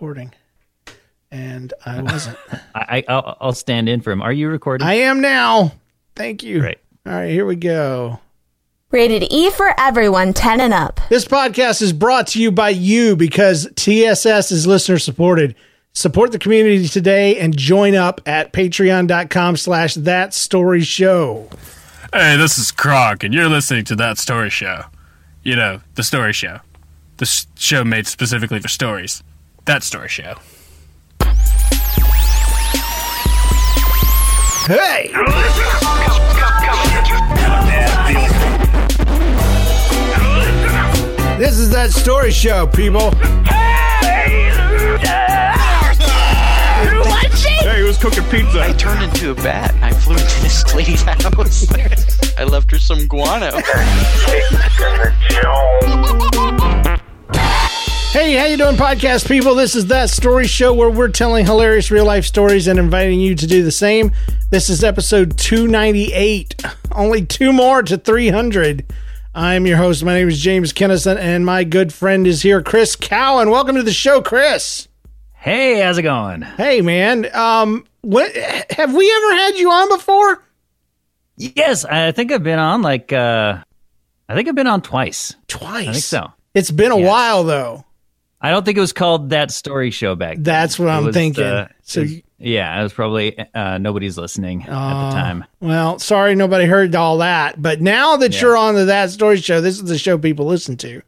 Recording. 0.00 0.32
And 1.30 1.74
I 1.84 2.00
wasn't. 2.00 2.38
I, 2.74 3.04
I'll, 3.06 3.36
I'll 3.38 3.52
stand 3.52 3.86
in 3.86 4.00
for 4.00 4.10
him. 4.12 4.22
Are 4.22 4.32
you 4.32 4.48
recording? 4.48 4.86
I 4.86 4.94
am 4.94 5.20
now. 5.20 5.72
Thank 6.16 6.42
you. 6.42 6.60
Great. 6.60 6.78
All 7.04 7.12
right, 7.12 7.30
here 7.30 7.44
we 7.44 7.54
go. 7.54 8.18
Rated 8.90 9.30
E 9.30 9.50
for 9.50 9.74
everyone, 9.78 10.32
10 10.32 10.62
and 10.62 10.72
up. 10.72 11.00
This 11.10 11.26
podcast 11.26 11.82
is 11.82 11.92
brought 11.92 12.28
to 12.28 12.40
you 12.40 12.50
by 12.50 12.70
you 12.70 13.14
because 13.14 13.68
TSS 13.76 14.50
is 14.50 14.66
listener 14.66 14.98
supported. 14.98 15.54
Support 15.92 16.32
the 16.32 16.38
community 16.38 16.88
today 16.88 17.38
and 17.38 17.54
join 17.54 17.94
up 17.94 18.22
at 18.24 18.54
patreon.com 18.54 19.58
slash 19.58 19.94
that 19.96 20.32
story 20.32 20.80
show. 20.80 21.46
Hey, 22.14 22.38
this 22.38 22.56
is 22.56 22.70
Croc, 22.70 23.22
and 23.22 23.34
you're 23.34 23.50
listening 23.50 23.84
to 23.84 23.96
That 23.96 24.16
Story 24.16 24.48
Show. 24.48 24.84
You 25.42 25.56
know, 25.56 25.82
the 25.94 26.02
story 26.02 26.32
show. 26.32 26.60
The 27.18 27.26
s- 27.26 27.46
show 27.56 27.84
made 27.84 28.06
specifically 28.06 28.60
for 28.60 28.68
stories. 28.68 29.22
That 29.66 29.82
Story 29.82 30.08
Show. 30.08 30.34
Hey! 34.66 35.10
This 41.38 41.58
is 41.58 41.70
that 41.70 41.90
story 41.90 42.30
show, 42.30 42.66
people. 42.66 43.10
Hey, 43.46 44.50
What's 46.98 47.40
she? 47.40 47.48
Hey, 47.48 47.78
he 47.78 47.82
was 47.82 47.96
cooking 47.96 48.24
pizza. 48.24 48.62
I 48.62 48.72
turned 48.72 49.02
into 49.02 49.30
a 49.30 49.34
bat. 49.34 49.74
And 49.74 49.84
I 49.84 49.92
flew 49.92 50.16
into 50.16 50.42
this 50.42 50.74
lady's 50.74 51.02
house. 51.02 51.66
I 52.38 52.44
left 52.44 52.70
her 52.70 52.78
some 52.78 53.06
guano. 53.06 53.60
Hey, 58.12 58.34
how 58.34 58.46
you 58.46 58.56
doing, 58.56 58.74
podcast 58.74 59.28
people? 59.28 59.54
This 59.54 59.76
is 59.76 59.86
that 59.86 60.10
story 60.10 60.46
show 60.48 60.74
where 60.74 60.90
we're 60.90 61.08
telling 61.08 61.46
hilarious 61.46 61.92
real 61.92 62.04
life 62.04 62.24
stories 62.24 62.66
and 62.66 62.76
inviting 62.76 63.20
you 63.20 63.36
to 63.36 63.46
do 63.46 63.62
the 63.62 63.70
same. 63.70 64.10
This 64.50 64.68
is 64.68 64.82
episode 64.82 65.38
298. 65.38 66.60
Only 66.90 67.24
two 67.24 67.52
more 67.52 67.84
to 67.84 67.96
300. 67.96 68.92
I'm 69.32 69.64
your 69.64 69.76
host. 69.76 70.02
My 70.02 70.14
name 70.14 70.28
is 70.28 70.40
James 70.40 70.72
Kennison, 70.72 71.18
and 71.18 71.46
my 71.46 71.62
good 71.62 71.92
friend 71.92 72.26
is 72.26 72.42
here, 72.42 72.60
Chris 72.62 72.96
Cowan. 72.96 73.48
Welcome 73.48 73.76
to 73.76 73.84
the 73.84 73.92
show, 73.92 74.20
Chris. 74.20 74.88
hey, 75.34 75.80
how's 75.80 75.96
it 75.98 76.02
going? 76.02 76.42
Hey, 76.42 76.80
man. 76.80 77.32
Um, 77.34 77.86
what 78.00 78.34
have 78.70 78.92
we 78.92 79.08
ever 79.08 79.34
had 79.36 79.56
you 79.56 79.70
on 79.70 79.88
before? 79.88 80.42
Yes, 81.36 81.84
I 81.84 82.10
think 82.10 82.32
I've 82.32 82.42
been 82.42 82.58
on 82.58 82.82
like 82.82 83.12
uh 83.12 83.62
I 84.28 84.34
think 84.34 84.48
I've 84.48 84.54
been 84.56 84.66
on 84.66 84.82
twice. 84.82 85.36
Twice. 85.46 85.88
I 85.88 85.92
think 85.92 86.04
so. 86.04 86.32
It's 86.54 86.72
been 86.72 86.90
a 86.90 86.98
Yes. 86.98 87.08
while 87.08 87.44
though. 87.44 87.84
I 88.40 88.50
don't 88.50 88.64
think 88.64 88.78
it 88.78 88.80
was 88.80 88.92
called 88.92 89.30
that 89.30 89.50
story 89.50 89.90
show 89.90 90.14
back. 90.14 90.36
then. 90.36 90.42
That's 90.44 90.78
what 90.78 90.86
It 90.88 90.92
I'm 90.92 91.12
thinking. 91.12 91.44
uh, 91.44 91.68
so, 91.82 92.02
was- 92.02 92.14
yeah, 92.38 92.80
it 92.80 92.82
was 92.82 92.92
probably 92.94 93.38
uh, 93.54 93.76
nobody's 93.78 94.16
listening 94.16 94.62
at 94.62 94.68
the 94.68 94.72
time. 95.14 95.44
well, 95.60 95.98
sorry 95.98 96.34
nobody 96.34 96.64
heard 96.64 96.94
all 96.94 97.18
that, 97.18 97.60
but 97.60 97.80
now 97.82 98.16
that 98.16 98.32
Yeah. 98.34 98.40
you're 98.40 98.56
on 98.56 98.74
the 98.76 98.86
That 98.86 99.10
Story 99.10 99.36
Show, 99.36 99.60
this 99.60 99.74
is 99.76 99.84
the 99.84 99.98
show 99.98 100.16
people 100.16 100.46
listen 100.46 100.76
to. 100.78 101.02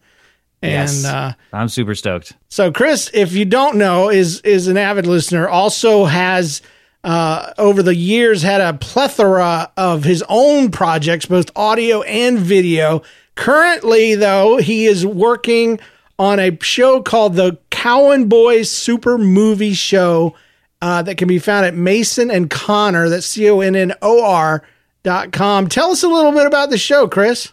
And 0.60 0.72
Yes. 0.72 1.04
uh, 1.06 1.32
I'm 1.52 1.68
super 1.68 1.94
stoked. 1.94 2.34
so, 2.48 2.70
Chris, 2.70 3.10
if 3.14 3.32
you 3.32 3.44
don't 3.46 3.76
know, 3.78 4.10
is 4.10 4.40
is 4.42 4.68
an 4.68 4.76
avid 4.76 5.06
listener. 5.06 5.48
Also 5.48 6.04
has 6.04 6.60
uh, 7.02 7.52
over 7.58 7.82
the 7.82 7.96
years 7.96 8.42
had 8.42 8.60
a 8.60 8.74
plethora 8.74 9.72
of 9.76 10.04
his 10.04 10.22
own 10.28 10.70
projects, 10.70 11.26
both 11.26 11.50
audio 11.56 12.02
and 12.02 12.38
video. 12.38 13.02
Currently, 13.34 14.14
though, 14.14 14.58
he 14.58 14.84
is 14.86 15.04
working 15.04 15.80
on 16.22 16.38
a 16.38 16.56
show 16.62 17.02
called 17.02 17.34
the 17.34 17.58
Cowan 17.70 18.28
Boys 18.28 18.70
Super 18.70 19.18
Movie 19.18 19.72
Show 19.72 20.36
uh, 20.80 21.02
that 21.02 21.16
can 21.18 21.26
be 21.26 21.40
found 21.40 21.66
at 21.66 21.74
Mason 21.74 22.30
and 22.30 22.48
Connor. 22.48 23.08
That's 23.08 23.26
C 23.26 23.50
O 23.50 23.58
N 23.58 23.74
N 23.74 23.92
O 24.02 24.24
R 24.24 24.62
dot 25.02 25.32
com. 25.32 25.66
Tell 25.66 25.90
us 25.90 26.04
a 26.04 26.08
little 26.08 26.30
bit 26.30 26.46
about 26.46 26.70
the 26.70 26.78
show, 26.78 27.08
Chris. 27.08 27.52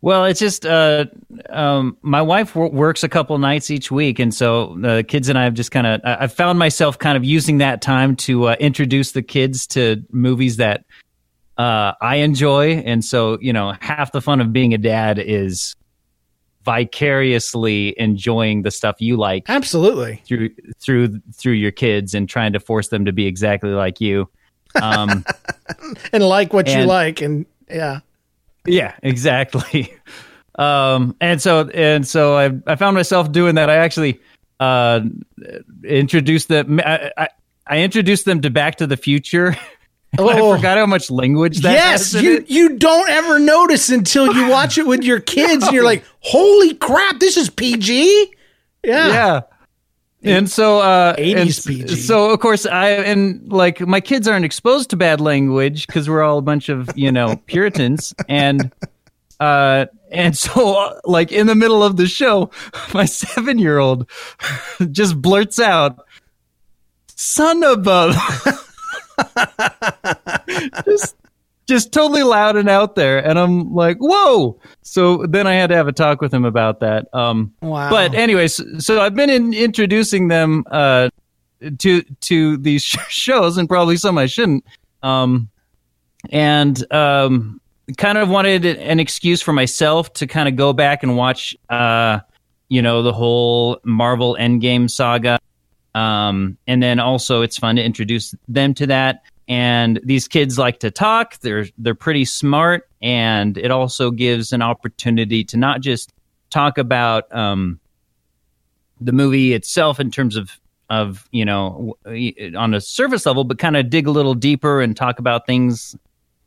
Well, 0.00 0.24
it's 0.24 0.40
just 0.40 0.66
uh, 0.66 1.06
um, 1.50 1.96
my 2.02 2.20
wife 2.20 2.56
wor- 2.56 2.68
works 2.68 3.04
a 3.04 3.08
couple 3.08 3.38
nights 3.38 3.70
each 3.70 3.92
week, 3.92 4.18
and 4.18 4.34
so 4.34 4.76
the 4.80 5.04
kids 5.06 5.28
and 5.28 5.38
I 5.38 5.44
have 5.44 5.54
just 5.54 5.70
kind 5.70 5.86
of 5.86 6.00
I've 6.02 6.32
found 6.32 6.58
myself 6.58 6.98
kind 6.98 7.16
of 7.16 7.24
using 7.24 7.58
that 7.58 7.80
time 7.80 8.16
to 8.16 8.48
uh, 8.48 8.56
introduce 8.58 9.12
the 9.12 9.22
kids 9.22 9.68
to 9.68 10.02
movies 10.10 10.56
that 10.56 10.84
uh, 11.58 11.92
I 12.00 12.16
enjoy, 12.16 12.78
and 12.78 13.04
so 13.04 13.38
you 13.40 13.52
know 13.52 13.74
half 13.80 14.10
the 14.10 14.20
fun 14.20 14.40
of 14.40 14.52
being 14.52 14.74
a 14.74 14.78
dad 14.78 15.20
is 15.20 15.76
vicariously 16.68 17.98
enjoying 17.98 18.60
the 18.60 18.70
stuff 18.70 18.96
you 18.98 19.16
like 19.16 19.44
Absolutely. 19.48 20.20
through 20.26 20.50
through 20.78 21.18
through 21.32 21.54
your 21.54 21.70
kids 21.70 22.12
and 22.12 22.28
trying 22.28 22.52
to 22.52 22.60
force 22.60 22.88
them 22.88 23.06
to 23.06 23.12
be 23.12 23.24
exactly 23.24 23.70
like 23.70 24.02
you. 24.02 24.28
Um, 24.82 25.24
And 26.12 26.22
like 26.22 26.52
what 26.52 26.68
you 26.68 26.84
like. 26.84 27.22
And 27.22 27.46
yeah. 27.70 28.00
Yeah, 28.66 28.94
exactly. 29.02 29.94
Um, 30.58 31.14
and 31.20 31.40
so 31.40 31.68
and 31.68 32.04
so 32.04 32.36
I 32.36 32.50
I 32.66 32.74
found 32.74 32.96
myself 32.96 33.30
doing 33.30 33.54
that. 33.54 33.70
I 33.70 33.76
actually 33.76 34.20
uh 34.58 35.02
introduced 35.84 36.48
them. 36.48 36.80
I, 36.84 37.12
I, 37.16 37.28
I 37.68 37.78
introduced 37.78 38.24
them 38.24 38.40
to 38.40 38.50
Back 38.50 38.74
to 38.78 38.88
the 38.88 38.96
Future. 38.96 39.56
Oh. 40.18 40.28
I 40.28 40.56
forgot 40.56 40.78
how 40.78 40.86
much 40.86 41.10
language 41.10 41.58
that 41.58 41.72
yes, 41.72 42.14
you 42.14 42.36
it. 42.38 42.50
you 42.50 42.78
don't 42.78 43.10
ever 43.10 43.38
notice 43.38 43.90
until 43.90 44.32
you 44.34 44.48
watch 44.50 44.78
it 44.78 44.86
with 44.86 45.04
your 45.04 45.20
kids, 45.20 45.64
and 45.64 45.72
you're 45.74 45.84
like, 45.84 46.02
"Holy 46.20 46.74
crap, 46.74 47.20
this 47.20 47.36
is 47.36 47.50
PG." 47.50 48.32
Yeah, 48.82 49.42
Yeah. 50.20 50.36
And 50.36 50.50
so, 50.50 50.80
uh, 50.80 51.14
80s 51.16 51.66
and 51.66 51.76
PG. 51.76 51.96
So, 51.96 52.30
of 52.30 52.40
course, 52.40 52.66
I 52.66 52.88
and 52.88 53.52
like 53.52 53.80
my 53.80 54.00
kids 54.00 54.26
aren't 54.26 54.44
exposed 54.44 54.90
to 54.90 54.96
bad 54.96 55.20
language 55.20 55.86
because 55.86 56.08
we're 56.08 56.22
all 56.22 56.38
a 56.38 56.42
bunch 56.42 56.68
of 56.68 56.90
you 56.96 57.12
know 57.12 57.36
Puritans, 57.46 58.14
and 58.28 58.72
uh, 59.38 59.86
and 60.10 60.36
so 60.36 60.74
uh, 60.74 61.00
like 61.04 61.30
in 61.30 61.46
the 61.46 61.54
middle 61.54 61.84
of 61.84 61.96
the 61.96 62.06
show, 62.06 62.50
my 62.94 63.04
seven 63.04 63.58
year 63.58 63.78
old 63.78 64.10
just 64.90 65.20
blurts 65.20 65.60
out, 65.60 66.04
"Son 67.14 67.62
of 67.62 67.86
a," 67.86 68.12
just 70.84 71.16
just 71.66 71.92
totally 71.92 72.22
loud 72.22 72.56
and 72.56 72.68
out 72.68 72.94
there, 72.94 73.18
and 73.24 73.38
I'm 73.38 73.74
like, 73.74 73.98
"Whoa!" 73.98 74.58
So 74.82 75.26
then 75.28 75.46
I 75.46 75.54
had 75.54 75.68
to 75.70 75.76
have 75.76 75.86
a 75.88 75.92
talk 75.92 76.20
with 76.20 76.32
him 76.32 76.44
about 76.44 76.80
that. 76.80 77.08
Um, 77.12 77.52
Wow. 77.60 77.90
but 77.90 78.14
anyways, 78.14 78.60
so 78.84 79.00
I've 79.00 79.14
been 79.14 79.28
in, 79.30 79.52
introducing 79.52 80.28
them 80.28 80.64
uh, 80.70 81.10
to 81.78 82.02
to 82.02 82.56
these 82.56 82.82
shows, 83.08 83.58
and 83.58 83.68
probably 83.68 83.96
some 83.96 84.16
I 84.18 84.26
shouldn't. 84.26 84.64
Um, 85.02 85.48
and 86.30 86.90
um, 86.92 87.60
kind 87.96 88.18
of 88.18 88.28
wanted 88.28 88.64
an 88.66 88.98
excuse 88.98 89.40
for 89.40 89.52
myself 89.52 90.12
to 90.14 90.26
kind 90.26 90.48
of 90.48 90.56
go 90.56 90.72
back 90.72 91.02
and 91.02 91.16
watch, 91.16 91.54
uh, 91.70 92.18
you 92.68 92.82
know, 92.82 93.02
the 93.02 93.12
whole 93.12 93.78
Marvel 93.84 94.36
Endgame 94.40 94.90
saga. 94.90 95.38
Um, 95.98 96.58
and 96.68 96.80
then 96.80 97.00
also, 97.00 97.42
it's 97.42 97.58
fun 97.58 97.74
to 97.76 97.82
introduce 97.82 98.32
them 98.46 98.72
to 98.74 98.86
that. 98.86 99.22
And 99.48 99.98
these 100.04 100.28
kids 100.28 100.58
like 100.58 100.80
to 100.80 100.90
talk. 100.90 101.40
They're 101.40 101.66
they're 101.78 101.94
pretty 101.94 102.24
smart, 102.24 102.88
and 103.02 103.58
it 103.58 103.70
also 103.70 104.10
gives 104.10 104.52
an 104.52 104.62
opportunity 104.62 105.42
to 105.44 105.56
not 105.56 105.80
just 105.80 106.12
talk 106.50 106.78
about 106.78 107.34
um, 107.34 107.80
the 109.00 109.12
movie 109.12 109.54
itself 109.54 109.98
in 109.98 110.10
terms 110.10 110.36
of 110.36 110.50
of 110.88 111.26
you 111.32 111.44
know 111.44 111.96
on 112.56 112.74
a 112.74 112.80
surface 112.80 113.26
level, 113.26 113.42
but 113.42 113.58
kind 113.58 113.76
of 113.76 113.90
dig 113.90 114.06
a 114.06 114.10
little 114.12 114.34
deeper 114.34 114.80
and 114.80 114.96
talk 114.96 115.18
about 115.18 115.46
things 115.46 115.96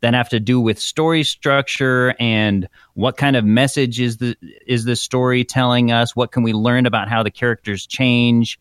that 0.00 0.14
have 0.14 0.28
to 0.30 0.40
do 0.40 0.60
with 0.60 0.80
story 0.80 1.22
structure 1.24 2.14
and 2.18 2.68
what 2.94 3.16
kind 3.16 3.36
of 3.36 3.44
message 3.44 4.00
is 4.00 4.16
the 4.16 4.36
is 4.66 4.84
the 4.84 4.96
story 4.96 5.44
telling 5.44 5.90
us? 5.90 6.16
What 6.16 6.32
can 6.32 6.42
we 6.42 6.52
learn 6.52 6.86
about 6.86 7.08
how 7.08 7.22
the 7.22 7.30
characters 7.30 7.86
change? 7.86 8.58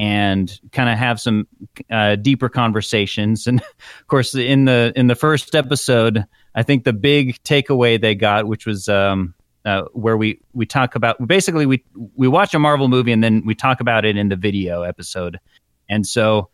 And 0.00 0.58
kind 0.72 0.88
of 0.88 0.96
have 0.96 1.20
some 1.20 1.46
uh, 1.90 2.16
deeper 2.16 2.48
conversations. 2.48 3.46
And 3.50 3.60
of 3.60 4.06
course, 4.06 4.34
in 4.34 4.64
the 4.64 4.94
in 4.96 5.08
the 5.08 5.14
first 5.14 5.54
episode, 5.54 6.24
I 6.54 6.62
think 6.62 6.84
the 6.84 6.94
big 6.94 7.42
takeaway 7.42 8.00
they 8.00 8.14
got, 8.14 8.46
which 8.46 8.64
was 8.64 8.88
um, 8.88 9.34
uh, 9.66 9.82
where 9.92 10.16
we 10.16 10.40
we 10.54 10.64
talk 10.64 10.94
about 10.94 11.24
basically 11.26 11.66
we 11.66 11.84
we 12.14 12.28
watch 12.28 12.54
a 12.54 12.58
Marvel 12.58 12.88
movie 12.88 13.12
and 13.12 13.22
then 13.22 13.42
we 13.44 13.54
talk 13.54 13.80
about 13.80 14.06
it 14.06 14.16
in 14.16 14.30
the 14.30 14.36
video 14.36 14.82
episode. 14.82 15.38
And 15.86 16.06
so, 16.06 16.48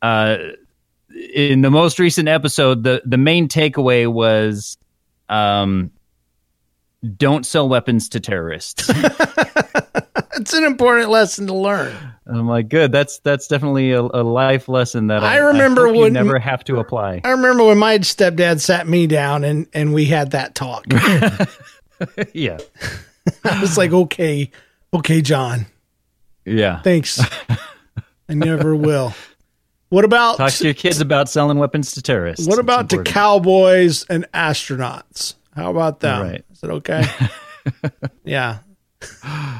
uh, 0.00 0.36
in 1.34 1.62
the 1.62 1.70
most 1.70 1.98
recent 1.98 2.28
episode, 2.28 2.84
the 2.84 3.02
the 3.04 3.18
main 3.18 3.48
takeaway 3.48 4.10
was. 4.10 4.78
Um, 5.28 5.90
don't 7.16 7.44
sell 7.44 7.68
weapons 7.68 8.08
to 8.10 8.20
terrorists. 8.20 8.88
it's 10.34 10.52
an 10.52 10.64
important 10.64 11.10
lesson 11.10 11.46
to 11.48 11.54
learn. 11.54 11.94
I'm 12.26 12.46
like, 12.46 12.68
good. 12.68 12.92
That's 12.92 13.18
that's 13.18 13.48
definitely 13.48 13.92
a, 13.92 14.00
a 14.00 14.22
life 14.22 14.68
lesson 14.68 15.08
that 15.08 15.24
I, 15.24 15.34
I 15.34 15.36
remember 15.38 15.82
I 15.82 15.86
hope 15.88 15.94
you 15.96 16.00
when- 16.02 16.12
never 16.12 16.38
have 16.38 16.62
to 16.64 16.78
apply. 16.78 17.20
I 17.24 17.30
remember 17.30 17.64
when 17.64 17.78
my 17.78 17.98
stepdad 17.98 18.60
sat 18.60 18.86
me 18.86 19.06
down 19.06 19.44
and 19.44 19.66
and 19.74 19.92
we 19.92 20.04
had 20.06 20.30
that 20.32 20.54
talk. 20.54 20.86
yeah, 22.32 22.58
I 23.44 23.60
was 23.60 23.76
like, 23.76 23.92
okay, 23.92 24.50
okay, 24.94 25.20
John, 25.20 25.66
yeah. 26.44 26.80
thanks. 26.82 27.20
I 28.28 28.34
never 28.34 28.74
will. 28.74 29.14
What 29.90 30.04
about 30.04 30.38
Talk 30.38 30.52
to 30.52 30.64
your 30.64 30.74
kids 30.74 31.00
about 31.00 31.28
selling 31.28 31.58
weapons 31.58 31.92
to 31.92 32.02
terrorists. 32.02 32.46
what 32.46 32.58
about 32.58 32.88
to 32.90 33.02
cowboys 33.02 34.04
and 34.08 34.24
astronauts? 34.32 35.34
How 35.54 35.70
about 35.70 36.00
them? 36.00 36.22
Right. 36.22 36.44
It 36.62 36.70
okay? 36.70 37.04
yeah, 38.24 38.58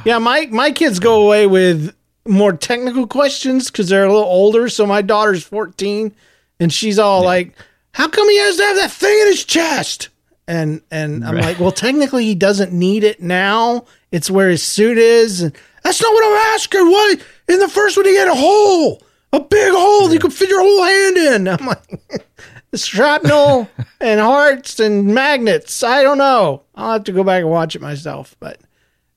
yeah. 0.04 0.18
My 0.18 0.46
my 0.50 0.70
kids 0.70 0.98
go 0.98 1.22
away 1.24 1.46
with 1.46 1.94
more 2.26 2.52
technical 2.52 3.06
questions 3.06 3.70
because 3.70 3.88
they're 3.88 4.04
a 4.04 4.08
little 4.12 4.22
older. 4.24 4.68
So 4.68 4.86
my 4.86 5.02
daughter's 5.02 5.42
fourteen, 5.42 6.14
and 6.60 6.72
she's 6.72 6.98
all 6.98 7.24
like, 7.24 7.54
"How 7.92 8.08
come 8.08 8.28
he 8.28 8.38
has 8.38 8.56
to 8.56 8.62
have 8.64 8.76
that 8.76 8.90
thing 8.92 9.18
in 9.20 9.26
his 9.26 9.44
chest?" 9.44 10.08
And 10.46 10.80
and 10.90 11.24
I'm 11.24 11.34
Right. 11.36 11.44
like, 11.44 11.60
"Well, 11.60 11.72
technically, 11.72 12.24
he 12.24 12.34
doesn't 12.34 12.72
need 12.72 13.02
it 13.04 13.20
now. 13.20 13.84
It's 14.12 14.30
where 14.30 14.50
his 14.50 14.62
suit 14.62 14.98
is." 14.98 15.40
And 15.42 15.52
that's 15.82 16.00
not 16.00 16.12
what 16.14 16.24
I'm 16.24 16.54
asking. 16.54 16.86
Why 16.90 17.16
in 17.48 17.58
the 17.58 17.68
first 17.68 17.96
one 17.96 18.06
he 18.06 18.16
had 18.16 18.28
a 18.28 18.34
hole, 18.34 19.02
a 19.32 19.40
big 19.40 19.72
hole 19.72 20.12
you 20.12 20.20
could 20.20 20.32
fit 20.32 20.48
your 20.48 20.60
whole 20.62 20.84
hand 20.84 21.16
in? 21.16 21.48
I'm 21.60 21.66
like. 21.66 22.24
shrapnel 22.74 23.68
and 24.00 24.20
hearts 24.20 24.80
and 24.80 25.06
magnets. 25.14 25.82
I 25.82 26.02
don't 26.02 26.18
know. 26.18 26.62
I'll 26.74 26.92
have 26.94 27.04
to 27.04 27.12
go 27.12 27.24
back 27.24 27.40
and 27.42 27.50
watch 27.50 27.76
it 27.76 27.82
myself, 27.82 28.34
but 28.40 28.58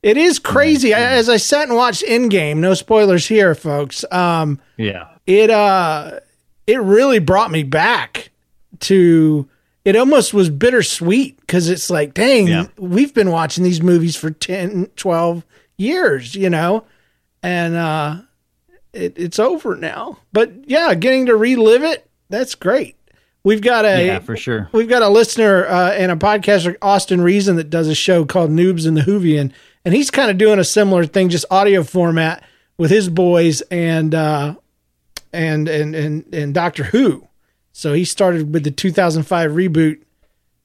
it 0.04 0.18
is 0.18 0.40
crazy. 0.40 0.94
I, 0.94 1.00
as 1.14 1.30
I 1.30 1.38
sat 1.38 1.68
and 1.68 1.76
watched 1.78 2.04
Endgame, 2.04 2.58
no 2.58 2.74
spoilers 2.74 3.28
here, 3.28 3.56
folks. 3.56 4.04
Um, 4.12 4.60
Yeah, 4.78 5.08
it 5.26 5.50
uh, 5.50 6.20
it 6.68 6.80
really 6.82 7.20
brought 7.20 7.52
me 7.52 7.64
back 7.64 8.30
to. 8.82 9.48
It 9.84 9.96
almost 9.96 10.34
was 10.34 10.50
bittersweet 10.50 11.40
because 11.42 11.70
it's 11.70 11.92
like, 11.92 12.16
dang, 12.16 12.48
Yeah. 12.48 12.66
we've 12.80 13.14
been 13.14 13.30
watching 13.30 13.64
these 13.64 13.84
movies 13.84 14.16
for 14.16 14.32
10, 14.32 14.88
12 14.96 15.46
years, 15.78 16.34
you 16.34 16.50
know, 16.50 16.86
and 17.44 17.76
uh, 17.76 18.22
it, 18.94 19.14
it's 19.16 19.38
over 19.38 19.76
now. 19.76 20.18
But 20.34 20.68
yeah, 20.68 20.96
getting 20.96 21.28
to 21.28 21.36
relive 21.36 21.84
it, 21.84 22.10
that's 22.32 22.56
great. 22.56 22.95
We've 23.46 23.62
got 23.62 23.86
a 23.86 24.04
yeah, 24.04 24.20
for 24.20 24.36
sure. 24.36 24.70
We've 24.72 24.90
got 24.90 25.04
a 25.04 25.08
listener 25.08 25.68
uh, 25.68 25.92
and 25.92 26.12
a 26.12 26.16
podcaster, 26.16 26.76
Austin 26.82 27.22
Reason, 27.22 27.58
that 27.58 27.70
does 27.70 27.88
a 27.88 27.94
show 27.94 28.26
called 28.26 28.50
Noobs 28.50 28.88
in 28.88 28.96
the 28.96 29.02
Whovian, 29.02 29.54
and 29.86 29.94
he's 29.94 30.10
kind 30.10 30.32
of 30.32 30.40
doing 30.40 30.58
a 30.58 30.64
similar 30.64 31.06
thing, 31.06 31.30
just 31.30 31.46
audio 31.52 31.84
format 31.84 32.44
with 32.80 32.90
his 32.90 33.08
boys 33.08 33.62
and 33.70 34.16
uh, 34.16 34.56
and 35.32 35.68
and 35.68 35.94
and 35.94 36.34
and 36.34 36.56
Doctor 36.56 36.86
Who. 36.86 37.28
So 37.72 37.94
he 37.94 38.04
started 38.04 38.52
with 38.52 38.64
the 38.64 38.72
2005 38.72 39.52
reboot 39.52 40.02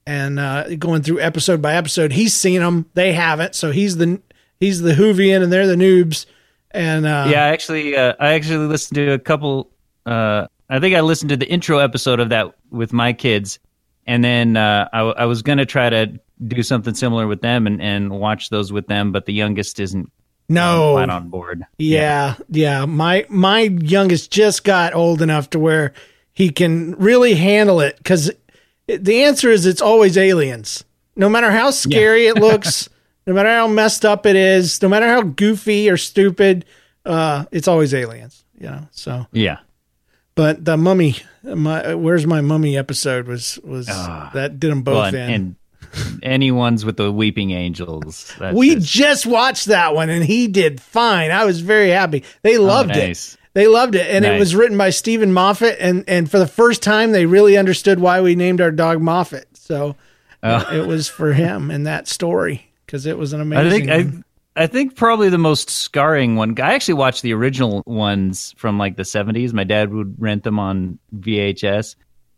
and 0.07 0.41
uh, 0.41 0.75
going 0.77 1.03
through 1.03 1.21
episode 1.21 1.61
by 1.61 1.75
episode. 1.75 2.13
He's 2.13 2.35
seen 2.35 2.61
them; 2.61 2.87
they 2.95 3.13
haven't. 3.13 3.55
So 3.55 3.73
he's 3.73 3.99
the 3.99 4.23
he's 4.59 4.81
the 4.81 4.95
Whovian, 4.95 5.43
and 5.43 5.53
they're 5.53 5.67
the 5.67 5.75
noobs. 5.75 6.25
And 6.71 7.05
uh, 7.05 7.27
yeah, 7.29 7.45
I 7.45 7.49
actually, 7.49 7.95
uh, 7.95 8.15
I 8.19 8.33
actually 8.33 8.69
listened 8.69 8.95
to 8.95 9.11
a 9.13 9.19
couple. 9.19 9.71
I 10.71 10.79
think 10.79 10.95
I 10.95 11.01
listened 11.01 11.31
to 11.31 11.37
the 11.37 11.49
intro 11.49 11.79
episode 11.79 12.21
of 12.21 12.29
that 12.29 12.55
with 12.71 12.93
my 12.93 13.13
kids, 13.13 13.59
and 14.07 14.25
then 14.25 14.57
uh, 14.57 14.89
I, 14.93 15.01
I 15.01 15.25
was 15.27 15.43
gonna 15.43 15.67
try 15.67 15.91
to 15.91 16.19
do 16.47 16.63
something 16.63 16.95
similar 16.95 17.27
with 17.27 17.43
them 17.43 17.67
and, 17.67 17.83
and 17.83 18.11
watch 18.11 18.51
those 18.51 18.73
with 18.73 18.87
them, 18.87 19.13
but 19.13 19.27
the 19.27 19.33
youngest 19.33 19.79
isn't 19.81 20.11
no, 20.49 20.95
quite 20.95 21.11
on 21.11 21.29
board. 21.29 21.65
Yeah, 21.79 22.37
yeah. 22.49 22.85
My 22.85 23.27
my 23.29 23.61
youngest 23.61 24.31
just 24.31 24.65
got 24.65 24.95
old 24.95 25.23
enough 25.23 25.51
to 25.51 25.59
where 25.59 25.93
he 26.33 26.51
can 26.51 26.93
really 26.97 27.35
handle 27.35 27.81
it 27.81 27.97
because 27.99 28.31
the 28.87 29.25
answer 29.25 29.51
is 29.51 29.67
it's 29.67 29.83
always 29.83 30.17
aliens. 30.17 30.85
No 31.15 31.29
matter 31.29 31.51
how 31.51 31.71
scary 31.71 32.27
it 32.27 32.37
looks, 32.41 32.89
no 33.27 33.35
matter 33.35 33.49
how 33.49 33.69
messed 33.69 34.05
up 34.05 34.27
it 34.27 34.37
is, 34.37 34.81
no 34.83 34.89
matter 34.89 35.07
how 35.07 35.23
goofy 35.23 35.89
or 35.91 35.97
stupid, 35.97 36.65
uh, 37.05 37.45
it's 37.53 37.69
always 37.69 37.95
aliens. 37.95 38.45
You 38.59 38.67
know. 38.67 38.89
So, 38.91 39.27
Yeah, 39.33 39.59
but 40.35 40.65
the 40.65 40.77
mummy, 40.77 41.17
my 41.43 41.95
where's 41.95 42.27
my 42.27 42.41
mummy 42.41 42.77
episode 42.77 43.27
was 43.27 43.59
was 43.65 43.87
that 43.87 44.59
did 44.59 44.71
them 44.71 44.83
both 44.83 44.95
well, 44.95 45.05
and, 45.07 45.17
in. 45.17 45.31
and 45.33 45.57
anyone's 46.23 46.85
with 46.85 46.97
the 46.97 47.11
weeping 47.13 47.51
angels. 47.51 48.33
That's 48.39 48.57
we 48.57 48.75
just- 48.77 48.87
just 48.93 49.27
watched 49.27 49.67
that 49.67 49.95
one 49.95 50.09
and 50.11 50.25
he 50.25 50.47
did 50.49 50.81
fine. 50.81 51.31
I 51.31 51.45
was 51.45 51.61
very 51.61 51.91
happy. 51.91 52.25
They 52.43 52.59
loved 52.59 52.91
Oh, 52.93 52.95
nice. 53.01 53.35
it. 53.35 53.41
They 53.53 53.67
loved 53.67 53.97
it. 53.97 54.07
And 54.09 54.25
it 54.25 54.39
was 54.39 54.55
written 54.55 54.79
by 54.79 54.91
Steven 54.91 55.33
Moffat 55.33 55.77
and 55.81 56.05
and 56.07 56.31
for 56.31 56.39
the 56.39 56.47
first 56.47 56.83
time 56.83 57.11
they 57.13 57.27
really 57.27 57.57
understood 57.57 57.99
why 57.99 58.21
we 58.21 58.37
named 58.37 58.61
our 58.61 58.71
dog 58.71 59.01
Moffat. 59.03 59.49
So 59.55 59.97
uh, 60.43 60.65
it 60.73 60.87
was 60.87 61.09
for 61.09 61.33
him 61.33 61.71
in 61.71 61.83
that 61.85 62.07
story 62.09 62.71
because 62.87 63.07
it 63.07 63.19
was 63.19 63.33
an 63.33 63.41
amazing 63.43 63.91
I 63.91 64.03
think. 64.05 64.25
I, 64.63 64.67
think 64.67 64.97
probably 64.97 65.29
the 65.29 65.39
most 65.39 65.71
scarring 65.71 66.37
one. 66.37 66.55
I 66.61 66.75
actually 66.75 66.95
watched 66.95 67.23
the 67.23 67.33
original 67.35 67.83
ones 67.87 68.55
from 68.57 68.79
like 68.79 68.97
the 68.97 69.05
seventies. 69.05 69.53
My 69.55 69.65
dad 69.65 69.93
would 69.93 70.15
rent 70.21 70.45
them 70.45 70.59
on 70.59 70.99
VHS, 71.17 71.97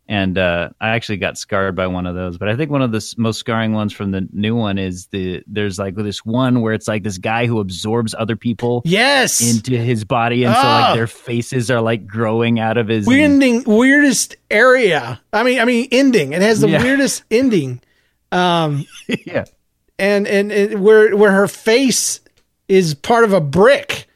and 0.09 0.37
uh, 0.37 0.71
I 0.81 0.91
actually 0.91 1.19
got 1.19 1.38
scarred 1.38 1.75
by 1.76 1.87
one 1.87 2.07
of 2.07 2.14
those. 2.14 2.38
But 2.38 2.49
I 2.49 2.57
think 2.57 2.71
one 2.71 2.83
of 2.83 2.93
the 2.93 3.14
most 3.17 3.38
scarring 3.38 3.73
ones 3.73 3.93
from 3.93 4.11
the 4.11 4.29
new 4.33 4.55
one 4.55 4.79
is 4.79 5.07
the 5.07 5.43
there's 5.47 5.79
like 5.79 5.95
this 5.95 6.25
one 6.25 6.61
where 6.61 6.75
it's 6.75 6.88
like 6.88 7.02
this 7.02 7.19
guy 7.19 7.47
who 7.47 7.61
absorbs 7.61 8.14
other 8.19 8.37
people 8.37 8.83
yes. 8.85 9.41
into 9.41 9.76
his 9.76 10.05
body, 10.05 10.45
and 10.45 10.55
so 10.55 10.61
Ah. 10.62 10.87
like 10.88 10.95
their 10.97 11.07
faces 11.07 11.71
are 11.71 11.81
like 11.81 12.07
growing 12.07 12.59
out 12.61 12.76
of 12.79 12.88
his. 12.88 13.07
Weirding, 13.07 13.67
weirdest 13.67 14.37
area. 14.50 15.21
I 15.33 15.43
mean, 15.43 15.59
I 15.61 15.64
mean, 15.64 15.88
ending. 15.93 16.33
It 16.33 16.43
has 16.43 16.61
the 16.61 16.69
Yeah. 16.69 16.83
weirdest 16.83 17.25
ending. 17.31 17.81
Um, 18.31 18.87
yeah, 19.26 19.45
and 19.99 20.27
and, 20.27 20.51
and 20.53 20.83
where 20.83 21.17
where 21.17 21.33
her 21.33 21.49
face 21.49 22.21
is 22.69 22.95
part 22.95 23.25
of 23.25 23.33
a 23.33 23.41
brick, 23.41 24.07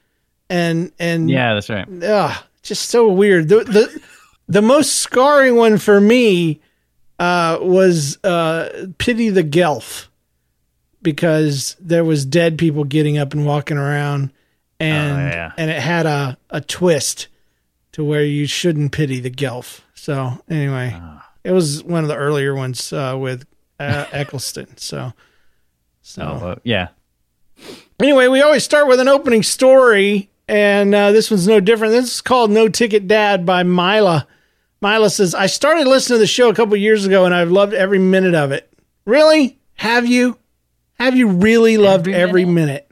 and 0.50 0.92
and 0.98 1.30
yeah, 1.30 1.54
that's 1.54 1.68
right. 1.70 1.86
ugh, 2.04 2.44
just 2.62 2.88
so 2.88 3.08
weird. 3.08 3.48
The 3.48 3.64
the 3.64 4.02
the 4.48 4.62
most 4.62 4.96
scarring 4.96 5.56
one 5.56 5.78
for 5.78 6.00
me 6.00 6.60
uh, 7.18 7.58
was 7.60 8.18
uh, 8.24 8.86
pity 8.98 9.28
the 9.30 9.44
Gelth 9.44 10.06
because 11.02 11.76
there 11.80 12.04
was 12.04 12.24
dead 12.24 12.58
people 12.58 12.84
getting 12.84 13.18
up 13.18 13.32
and 13.32 13.44
walking 13.46 13.76
around, 13.76 14.32
and 14.80 15.12
Oh, 15.16 15.36
yeah. 15.36 15.52
and 15.56 15.70
it 15.70 15.80
had 15.80 16.06
a 16.06 16.38
a 16.50 16.60
twist 16.60 17.28
to 17.92 18.04
where 18.04 18.24
you 18.24 18.46
shouldn't 18.46 18.92
pity 18.92 19.20
the 19.20 19.30
Gelth. 19.30 19.80
So 19.94 20.42
anyway, 20.48 20.92
Ah. 20.94 21.28
it 21.44 21.52
was 21.52 21.82
one 21.82 22.02
of 22.04 22.08
the 22.08 22.16
earlier 22.16 22.54
ones 22.54 22.92
uh, 22.92 23.16
with 23.18 23.46
uh, 23.80 24.06
Eccleston. 24.12 24.76
So 24.76 25.12
so 26.06 26.22
Oh, 26.22 26.46
uh, 26.50 26.54
yeah. 26.62 26.88
anyway, 28.00 28.28
we 28.28 28.40
always 28.42 28.62
start 28.62 28.86
with 28.86 29.00
an 29.00 29.08
opening 29.08 29.42
story, 29.42 30.30
and 30.46 30.94
uh, 30.94 31.10
this 31.10 31.30
one's 31.32 31.48
no 31.48 31.58
different. 31.58 31.92
This 31.92 32.14
is 32.14 32.20
called 32.20 32.50
No 32.52 32.68
Ticket 32.68 33.08
Dad 33.08 33.44
by 33.44 33.64
Mila. 33.64 34.26
Mila 34.80 35.10
says, 35.10 35.34
I 35.34 35.46
started 35.46 35.88
listening 35.88 36.16
to 36.16 36.20
the 36.20 36.26
show 36.28 36.48
a 36.48 36.54
couple 36.54 36.76
years 36.76 37.04
ago 37.06 37.24
and 37.24 37.34
I've 37.34 37.50
loved 37.50 37.74
every 37.74 37.98
minute 37.98 38.34
of 38.34 38.52
it. 38.52 38.72
Really? 39.04 39.58
Have 39.74 40.06
you? 40.06 40.38
Have 41.00 41.16
you 41.16 41.28
really 41.28 41.76
loved 41.76 42.06
every, 42.06 42.14
Every 42.20 42.44
minute? 42.44 42.54
minute? 42.54 42.90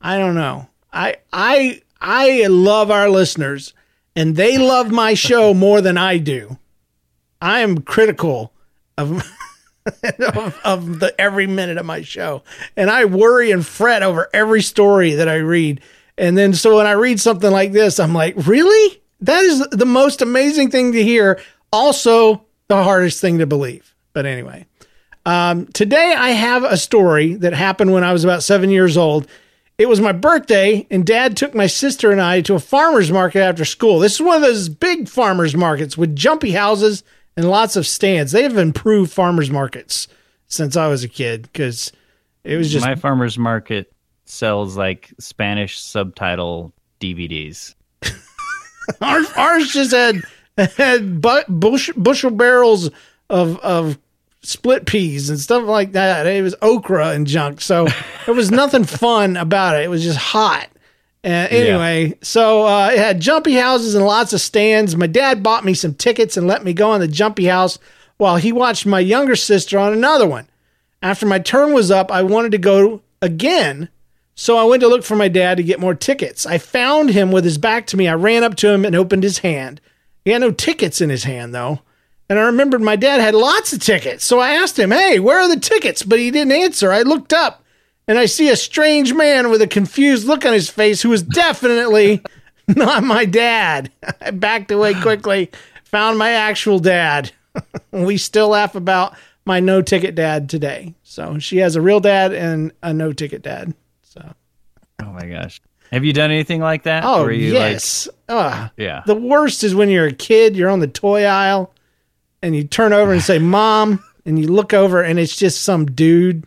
I 0.00 0.18
don't 0.18 0.34
know. 0.34 0.68
I 0.92 1.16
I 1.32 1.82
I 2.00 2.46
love 2.48 2.90
our 2.90 3.08
listeners 3.08 3.74
and 4.16 4.34
they 4.34 4.58
love 4.58 4.90
my 4.90 5.14
show 5.14 5.54
more 5.54 5.80
than 5.80 5.96
I 5.98 6.18
do. 6.18 6.58
I 7.40 7.60
am 7.60 7.82
critical 7.82 8.52
of 8.98 9.22
of, 10.18 10.60
of 10.64 11.00
the 11.00 11.14
every 11.18 11.46
minute 11.46 11.78
of 11.78 11.86
my 11.86 12.02
show. 12.02 12.42
And 12.76 12.90
I 12.90 13.04
worry 13.04 13.50
and 13.50 13.64
fret 13.64 14.02
over 14.02 14.28
every 14.32 14.62
story 14.62 15.14
that 15.14 15.28
I 15.28 15.36
read. 15.36 15.80
And 16.18 16.36
then 16.36 16.54
so 16.54 16.76
when 16.76 16.86
I 16.86 16.92
read 16.92 17.20
something 17.20 17.50
like 17.50 17.72
this, 17.72 18.00
I'm 18.00 18.14
like, 18.14 18.34
really? 18.46 19.02
That 19.20 19.42
is 19.44 19.66
the 19.70 19.86
most 19.86 20.22
amazing 20.22 20.70
thing 20.70 20.92
to 20.92 21.02
hear. 21.02 21.40
Also, 21.72 22.44
the 22.68 22.82
hardest 22.82 23.20
thing 23.20 23.38
to 23.38 23.46
believe. 23.46 23.94
But 24.12 24.26
anyway, 24.26 24.66
um, 25.24 25.66
today 25.66 26.14
I 26.16 26.30
have 26.30 26.64
a 26.64 26.76
story 26.76 27.34
that 27.34 27.52
happened 27.52 27.92
when 27.92 28.04
I 28.04 28.12
was 28.12 28.24
about 28.24 28.42
seven 28.42 28.70
years 28.70 28.96
old. 28.96 29.26
It 29.78 29.90
was 29.90 30.00
my 30.00 30.12
birthday, 30.12 30.86
and 30.90 31.04
dad 31.04 31.36
took 31.36 31.54
my 31.54 31.66
sister 31.66 32.10
and 32.10 32.20
I 32.20 32.40
to 32.42 32.54
a 32.54 32.60
farmer's 32.60 33.12
market 33.12 33.40
after 33.40 33.66
school. 33.66 33.98
This 33.98 34.14
is 34.14 34.22
one 34.22 34.36
of 34.36 34.42
those 34.42 34.70
big 34.70 35.06
farmer's 35.06 35.54
markets 35.54 35.98
with 35.98 36.16
jumpy 36.16 36.52
houses 36.52 37.04
and 37.36 37.48
lots 37.48 37.76
of 37.76 37.86
stands. 37.86 38.32
They 38.32 38.42
have 38.42 38.56
improved 38.56 39.12
farmer's 39.12 39.50
markets 39.50 40.08
since 40.48 40.76
I 40.76 40.88
was 40.88 41.04
a 41.04 41.08
kid 41.08 41.42
because 41.42 41.92
it 42.44 42.56
was 42.56 42.70
just 42.70 42.84
My 42.84 42.94
farmer's 42.94 43.38
market 43.38 43.92
sells 44.24 44.76
like 44.76 45.12
Spanish 45.18 45.78
subtitle 45.78 46.72
DVDs. 47.00 47.74
ours, 49.00 49.30
ours 49.36 49.68
just 49.68 49.92
had 49.92 50.22
had 50.76 51.20
bu- 51.20 51.44
bush, 51.48 51.90
bushel 51.96 52.30
barrels 52.30 52.90
of 53.28 53.58
of 53.58 53.98
split 54.42 54.86
peas 54.86 55.28
and 55.28 55.40
stuff 55.40 55.64
like 55.64 55.92
that. 55.92 56.26
It 56.26 56.42
was 56.42 56.54
okra 56.62 57.08
and 57.10 57.26
junk. 57.26 57.60
So 57.60 57.88
there 58.24 58.34
was 58.34 58.50
nothing 58.50 58.84
fun 58.84 59.36
about 59.36 59.76
it. 59.76 59.84
It 59.84 59.88
was 59.88 60.04
just 60.04 60.18
hot. 60.18 60.68
And 61.26 61.50
anyway, 61.50 62.16
so 62.22 62.68
uh, 62.68 62.90
it 62.92 62.98
had 63.00 63.20
jumpy 63.20 63.54
houses 63.54 63.96
and 63.96 64.04
lots 64.04 64.32
of 64.32 64.40
stands. 64.40 64.94
My 64.94 65.08
dad 65.08 65.42
bought 65.42 65.64
me 65.64 65.74
some 65.74 65.92
tickets 65.92 66.36
and 66.36 66.46
let 66.46 66.62
me 66.62 66.72
go 66.72 66.92
on 66.92 67.00
the 67.00 67.08
jumpy 67.08 67.46
house 67.46 67.80
while 68.16 68.36
he 68.36 68.52
watched 68.52 68.86
my 68.86 69.00
younger 69.00 69.34
sister 69.34 69.76
on 69.76 69.92
another 69.92 70.28
one. 70.28 70.46
After 71.02 71.26
my 71.26 71.40
turn 71.40 71.72
was 71.72 71.90
up, 71.90 72.12
I 72.12 72.22
wanted 72.22 72.52
to 72.52 72.58
go 72.58 73.02
again. 73.20 73.88
So 74.36 74.56
I 74.56 74.62
went 74.62 74.82
to 74.82 74.88
look 74.88 75.02
for 75.02 75.16
my 75.16 75.26
dad 75.26 75.56
to 75.56 75.64
get 75.64 75.80
more 75.80 75.96
tickets. 75.96 76.46
I 76.46 76.58
found 76.58 77.10
him 77.10 77.32
with 77.32 77.42
his 77.42 77.58
back 77.58 77.88
to 77.88 77.96
me. 77.96 78.06
I 78.06 78.14
ran 78.14 78.44
up 78.44 78.54
to 78.58 78.70
him 78.70 78.84
and 78.84 78.94
opened 78.94 79.24
his 79.24 79.38
hand. 79.38 79.80
He 80.24 80.30
had 80.30 80.42
no 80.42 80.52
tickets 80.52 81.00
in 81.00 81.10
his 81.10 81.24
hand, 81.24 81.52
though. 81.52 81.80
And 82.28 82.38
I 82.38 82.42
remembered 82.42 82.82
my 82.82 82.94
dad 82.94 83.20
had 83.20 83.34
lots 83.34 83.72
of 83.72 83.80
tickets. 83.80 84.24
So 84.24 84.38
I 84.38 84.50
asked 84.50 84.78
him, 84.78 84.92
Hey, 84.92 85.18
where 85.18 85.40
are 85.40 85.48
the 85.52 85.60
tickets? 85.60 86.04
But 86.04 86.20
he 86.20 86.30
didn't 86.30 86.52
answer. 86.52 86.92
I 86.92 87.02
looked 87.02 87.32
up 87.32 87.64
and 88.08 88.18
I 88.18 88.26
see 88.26 88.48
a 88.48 88.56
strange 88.56 89.12
man 89.12 89.50
with 89.50 89.62
a 89.62 89.66
confused 89.66 90.26
look 90.26 90.44
on 90.44 90.52
his 90.52 90.70
face 90.70 91.02
who 91.02 91.10
was 91.10 91.22
definitely 91.22 92.22
not 92.68 93.04
my 93.04 93.24
dad. 93.24 93.90
I 94.20 94.30
backed 94.30 94.70
away 94.70 94.94
quickly, 95.00 95.50
found 95.84 96.18
my 96.18 96.30
actual 96.30 96.78
dad. 96.78 97.32
we 97.90 98.16
still 98.16 98.48
laugh 98.48 98.74
about 98.74 99.16
my 99.44 99.60
no 99.60 99.80
ticket 99.82 100.14
dad 100.14 100.48
today. 100.48 100.94
So 101.02 101.38
she 101.38 101.58
has 101.58 101.76
a 101.76 101.80
real 101.80 102.00
dad 102.00 102.32
and 102.32 102.72
a 102.82 102.92
no 102.92 103.12
ticket 103.12 103.42
dad. 103.42 103.74
So 104.02 104.34
Oh 105.00 105.12
my 105.12 105.26
gosh. 105.26 105.60
Have 105.92 106.04
you 106.04 106.12
done 106.12 106.30
anything 106.30 106.60
like 106.60 106.82
that? 106.84 107.04
Oh 107.04 107.28
yes. 107.28 108.08
Ugh. 108.28 108.70
Yeah. 108.76 109.02
The 109.06 109.14
worst 109.14 109.62
is 109.62 109.74
when 109.74 109.88
you're 109.88 110.06
a 110.06 110.12
kid, 110.12 110.56
you're 110.56 110.70
on 110.70 110.80
the 110.80 110.88
toy 110.88 111.24
aisle, 111.24 111.72
and 112.42 112.56
you 112.56 112.64
turn 112.64 112.92
over 112.92 113.12
and 113.12 113.22
say 113.22 113.38
"mom," 113.38 114.02
and 114.24 114.38
you 114.38 114.48
look 114.48 114.74
over 114.74 115.02
and 115.02 115.18
it's 115.18 115.36
just 115.36 115.62
some 115.62 115.86
dude, 115.86 116.44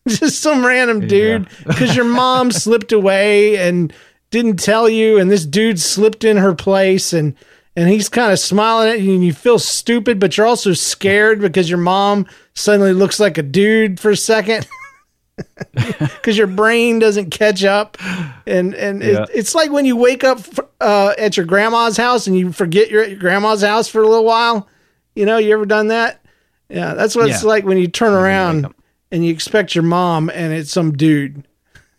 just 0.08 0.40
some 0.40 0.64
random 0.64 1.06
dude, 1.06 1.48
because 1.66 1.94
your 1.96 2.04
mom 2.04 2.50
slipped 2.52 2.92
away 2.92 3.56
and 3.56 3.92
didn't 4.30 4.58
tell 4.58 4.88
you, 4.88 5.18
and 5.18 5.30
this 5.30 5.44
dude 5.44 5.80
slipped 5.80 6.24
in 6.24 6.36
her 6.36 6.54
place, 6.54 7.12
and 7.12 7.34
and 7.76 7.88
he's 7.88 8.08
kind 8.08 8.32
of 8.32 8.38
smiling 8.38 8.88
at 8.90 9.00
you, 9.00 9.14
and 9.14 9.24
you 9.24 9.32
feel 9.32 9.58
stupid, 9.58 10.18
but 10.18 10.36
you're 10.36 10.46
also 10.46 10.72
scared 10.72 11.40
because 11.40 11.68
your 11.68 11.78
mom 11.78 12.26
suddenly 12.54 12.92
looks 12.92 13.20
like 13.20 13.38
a 13.38 13.42
dude 13.42 13.98
for 14.00 14.10
a 14.10 14.16
second. 14.16 14.66
because 15.72 16.36
your 16.36 16.46
brain 16.46 16.98
doesn't 16.98 17.30
catch 17.30 17.64
up. 17.64 17.96
And 18.46 18.74
and 18.74 19.02
Yeah. 19.02 19.22
it, 19.22 19.30
it's 19.34 19.54
like 19.54 19.70
when 19.70 19.86
you 19.86 19.96
wake 19.96 20.22
up 20.24 20.40
uh, 20.80 21.14
at 21.16 21.36
your 21.36 21.46
grandma's 21.46 21.96
house 21.96 22.26
and 22.26 22.36
you 22.36 22.52
forget 22.52 22.90
you're 22.90 23.02
at 23.02 23.10
your 23.10 23.18
grandma's 23.18 23.62
house 23.62 23.88
for 23.88 24.02
a 24.02 24.06
little 24.08 24.24
while. 24.24 24.68
You 25.14 25.24
know 25.26 25.38
you 25.38 25.52
ever 25.52 25.64
done 25.66 25.88
that? 25.88 26.20
Yeah 26.68 26.94
that's 26.94 27.16
what 27.16 27.30
it's 27.30 27.42
like 27.42 27.64
when 27.64 27.78
you 27.78 27.88
turn 27.88 28.12
around. 28.12 28.72
And 29.12 29.24
you 29.24 29.32
expect 29.32 29.74
your 29.74 29.84
mom 29.84 30.30
and 30.30 30.52
it's 30.52 30.70
some 30.72 30.92
dude 30.92 31.46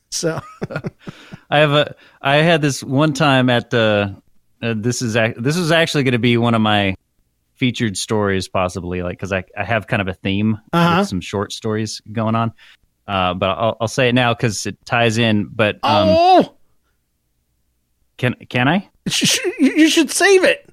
so 0.10 0.42
I 1.50 1.60
have 1.60 1.72
a. 1.72 1.96
I 2.22 2.38
had 2.38 2.62
this 2.62 2.84
one 2.84 3.14
time 3.14 3.50
at 3.50 3.70
the. 3.70 4.16
Uh, 4.62 4.74
this 4.78 5.02
is 5.02 5.16
ac- 5.16 5.36
this 5.38 5.56
is 5.58 5.72
actually 5.72 6.04
going 6.04 6.12
to 6.14 6.20
be 6.20 6.38
one 6.38 6.54
of 6.54 6.62
my 6.62 6.96
featured 7.56 7.96
stories, 7.98 8.48
possibly, 8.50 9.04
like 9.04 9.18
because 9.18 9.32
I 9.32 9.44
I 9.58 9.64
have 9.64 9.88
kind 9.88 10.02
of 10.02 10.08
a 10.10 10.14
theme 10.14 10.60
Uh-huh. 10.74 11.00
with 11.00 11.08
some 11.08 11.22
short 11.22 11.52
stories 11.54 12.02
going 12.12 12.36
on. 12.36 12.52
Uh, 13.08 13.34
but 13.36 13.50
I'll 13.50 13.78
I'll 13.82 13.88
say 13.88 14.10
it 14.10 14.14
now 14.16 14.34
because 14.34 14.66
it 14.66 14.78
ties 14.86 15.18
in. 15.18 15.46
But 15.52 15.76
um, 15.84 16.08
oh 16.10 16.56
can 18.18 18.36
can 18.50 18.68
I? 18.68 18.90
sh- 19.08 19.28
sh- 19.30 19.40
you 19.60 19.72
you 19.74 19.90
should 19.90 20.12
save 20.12 20.44
it 20.44 20.70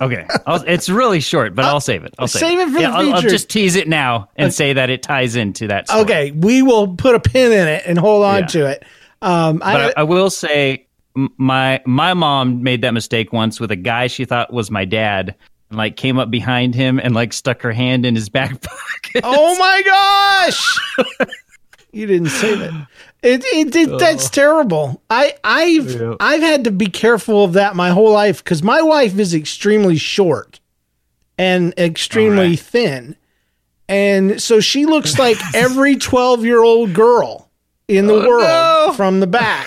Okay, 0.00 0.26
I'll, 0.46 0.62
it's 0.62 0.88
really 0.88 1.20
short, 1.20 1.54
but 1.54 1.64
I'll 1.64 1.80
save 1.80 2.04
it. 2.04 2.14
I'll 2.18 2.28
save, 2.28 2.40
Save 2.40 2.58
it 2.60 2.72
for 2.72 2.78
yeah, 2.80 2.90
the 2.90 2.96
I'll, 2.96 3.14
I'll 3.14 3.22
just 3.22 3.48
tease 3.48 3.76
it 3.76 3.88
now 3.88 4.28
and 4.36 4.52
say 4.52 4.72
that 4.74 4.90
it 4.90 5.02
ties 5.02 5.36
into 5.36 5.68
that. 5.68 5.88
Story. 5.88 6.02
okay 6.02 6.30
we 6.32 6.62
will 6.62 6.94
put 6.96 7.14
a 7.14 7.20
pin 7.20 7.52
in 7.52 7.66
it 7.68 7.82
and 7.86 7.98
hold 7.98 8.24
on 8.24 8.40
Yeah. 8.40 8.46
to 8.46 8.66
it 8.66 8.84
um 9.22 9.58
but 9.58 9.96
I, 9.96 10.00
I 10.00 10.02
will 10.02 10.28
say 10.30 10.86
my 11.14 11.80
my 11.86 12.12
mom 12.14 12.62
made 12.62 12.82
that 12.82 12.92
mistake 12.92 13.32
once 13.32 13.58
with 13.58 13.70
a 13.70 13.76
guy 13.76 14.06
she 14.08 14.24
thought 14.26 14.52
was 14.52 14.70
my 14.70 14.84
dad 14.84 15.34
and 15.70 15.78
like 15.78 15.96
came 15.96 16.18
up 16.18 16.30
behind 16.30 16.74
him 16.74 16.98
and 16.98 17.14
like 17.14 17.32
stuck 17.32 17.62
her 17.62 17.72
hand 17.72 18.04
in 18.04 18.14
his 18.14 18.28
back 18.28 18.50
pocket 18.60 19.22
Oh 19.24 19.56
my 19.58 19.82
gosh! 19.86 21.26
you 21.96 22.06
didn't 22.06 22.28
say 22.30 22.54
that. 22.54 22.86
It, 23.22 23.42
it, 23.46 23.74
it 23.74 23.98
that's 23.98 24.30
terrible. 24.30 25.02
I 25.10 25.34
I've 25.42 25.90
Yeah. 25.90 26.14
I've 26.20 26.42
had 26.42 26.62
to 26.64 26.70
be 26.70 26.86
careful 26.86 27.42
of 27.42 27.54
that 27.54 27.74
my 27.74 27.90
whole 27.90 28.12
life 28.12 28.44
because 28.44 28.62
my 28.62 28.82
wife 28.82 29.18
is 29.18 29.34
extremely 29.34 29.96
short 29.96 30.60
and 31.36 31.74
extremely 31.76 32.44
Alright. 32.44 32.60
thin, 32.60 33.16
and 33.88 34.40
so 34.40 34.60
she 34.60 34.86
looks 34.86 35.18
like 35.18 35.38
every 35.54 35.96
twelve 35.96 36.44
year 36.44 36.62
old 36.62 36.94
girl 36.94 37.50
in 37.88 38.06
the 38.06 38.14
world 38.14 38.94
from 38.96 39.18
the 39.18 39.26
back. 39.26 39.66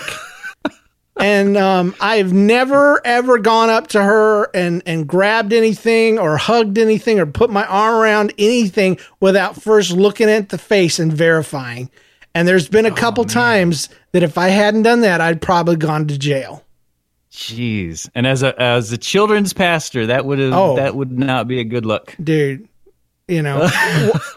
and 1.19 1.57
um, 1.57 1.95
I've 1.99 2.31
never 2.31 3.05
ever 3.05 3.39
gone 3.39 3.69
up 3.69 3.87
to 3.87 4.01
her 4.01 4.45
and 4.53 4.81
and 4.85 5.05
grabbed 5.05 5.51
anything 5.51 6.17
or 6.17 6.37
hugged 6.37 6.77
anything 6.77 7.19
or 7.19 7.25
put 7.25 7.49
my 7.49 7.65
arm 7.65 7.95
around 7.95 8.31
anything 8.37 8.99
without 9.19 9.61
first 9.61 9.91
looking 9.91 10.29
at 10.29 10.47
the 10.47 10.57
face 10.57 10.97
and 10.97 11.11
verifying. 11.11 11.89
And 12.35 12.47
there's 12.47 12.67
been 12.69 12.85
a 12.85 12.91
couple 12.91 13.25
times 13.25 13.89
that 14.11 14.23
if 14.23 14.37
I 14.37 14.49
hadn't 14.49 14.83
done 14.83 15.01
that, 15.01 15.19
I'd 15.21 15.41
probably 15.41 15.75
gone 15.75 16.07
to 16.07 16.17
jail. 16.17 16.63
jeez 17.31 18.09
and 18.15 18.25
as 18.25 18.41
a 18.43 18.59
as 18.61 18.91
a 18.91 18.97
children's 18.97 19.53
pastor 19.53 20.07
that 20.07 20.25
would 20.25 20.39
have 20.39 20.53
Oh. 20.53 20.75
that 20.75 20.95
would 20.95 21.11
not 21.11 21.47
be 21.47 21.59
a 21.59 21.63
good 21.63 21.85
look 21.85 22.15
dude. 22.23 22.67
You 23.27 23.43
know, 23.43 23.69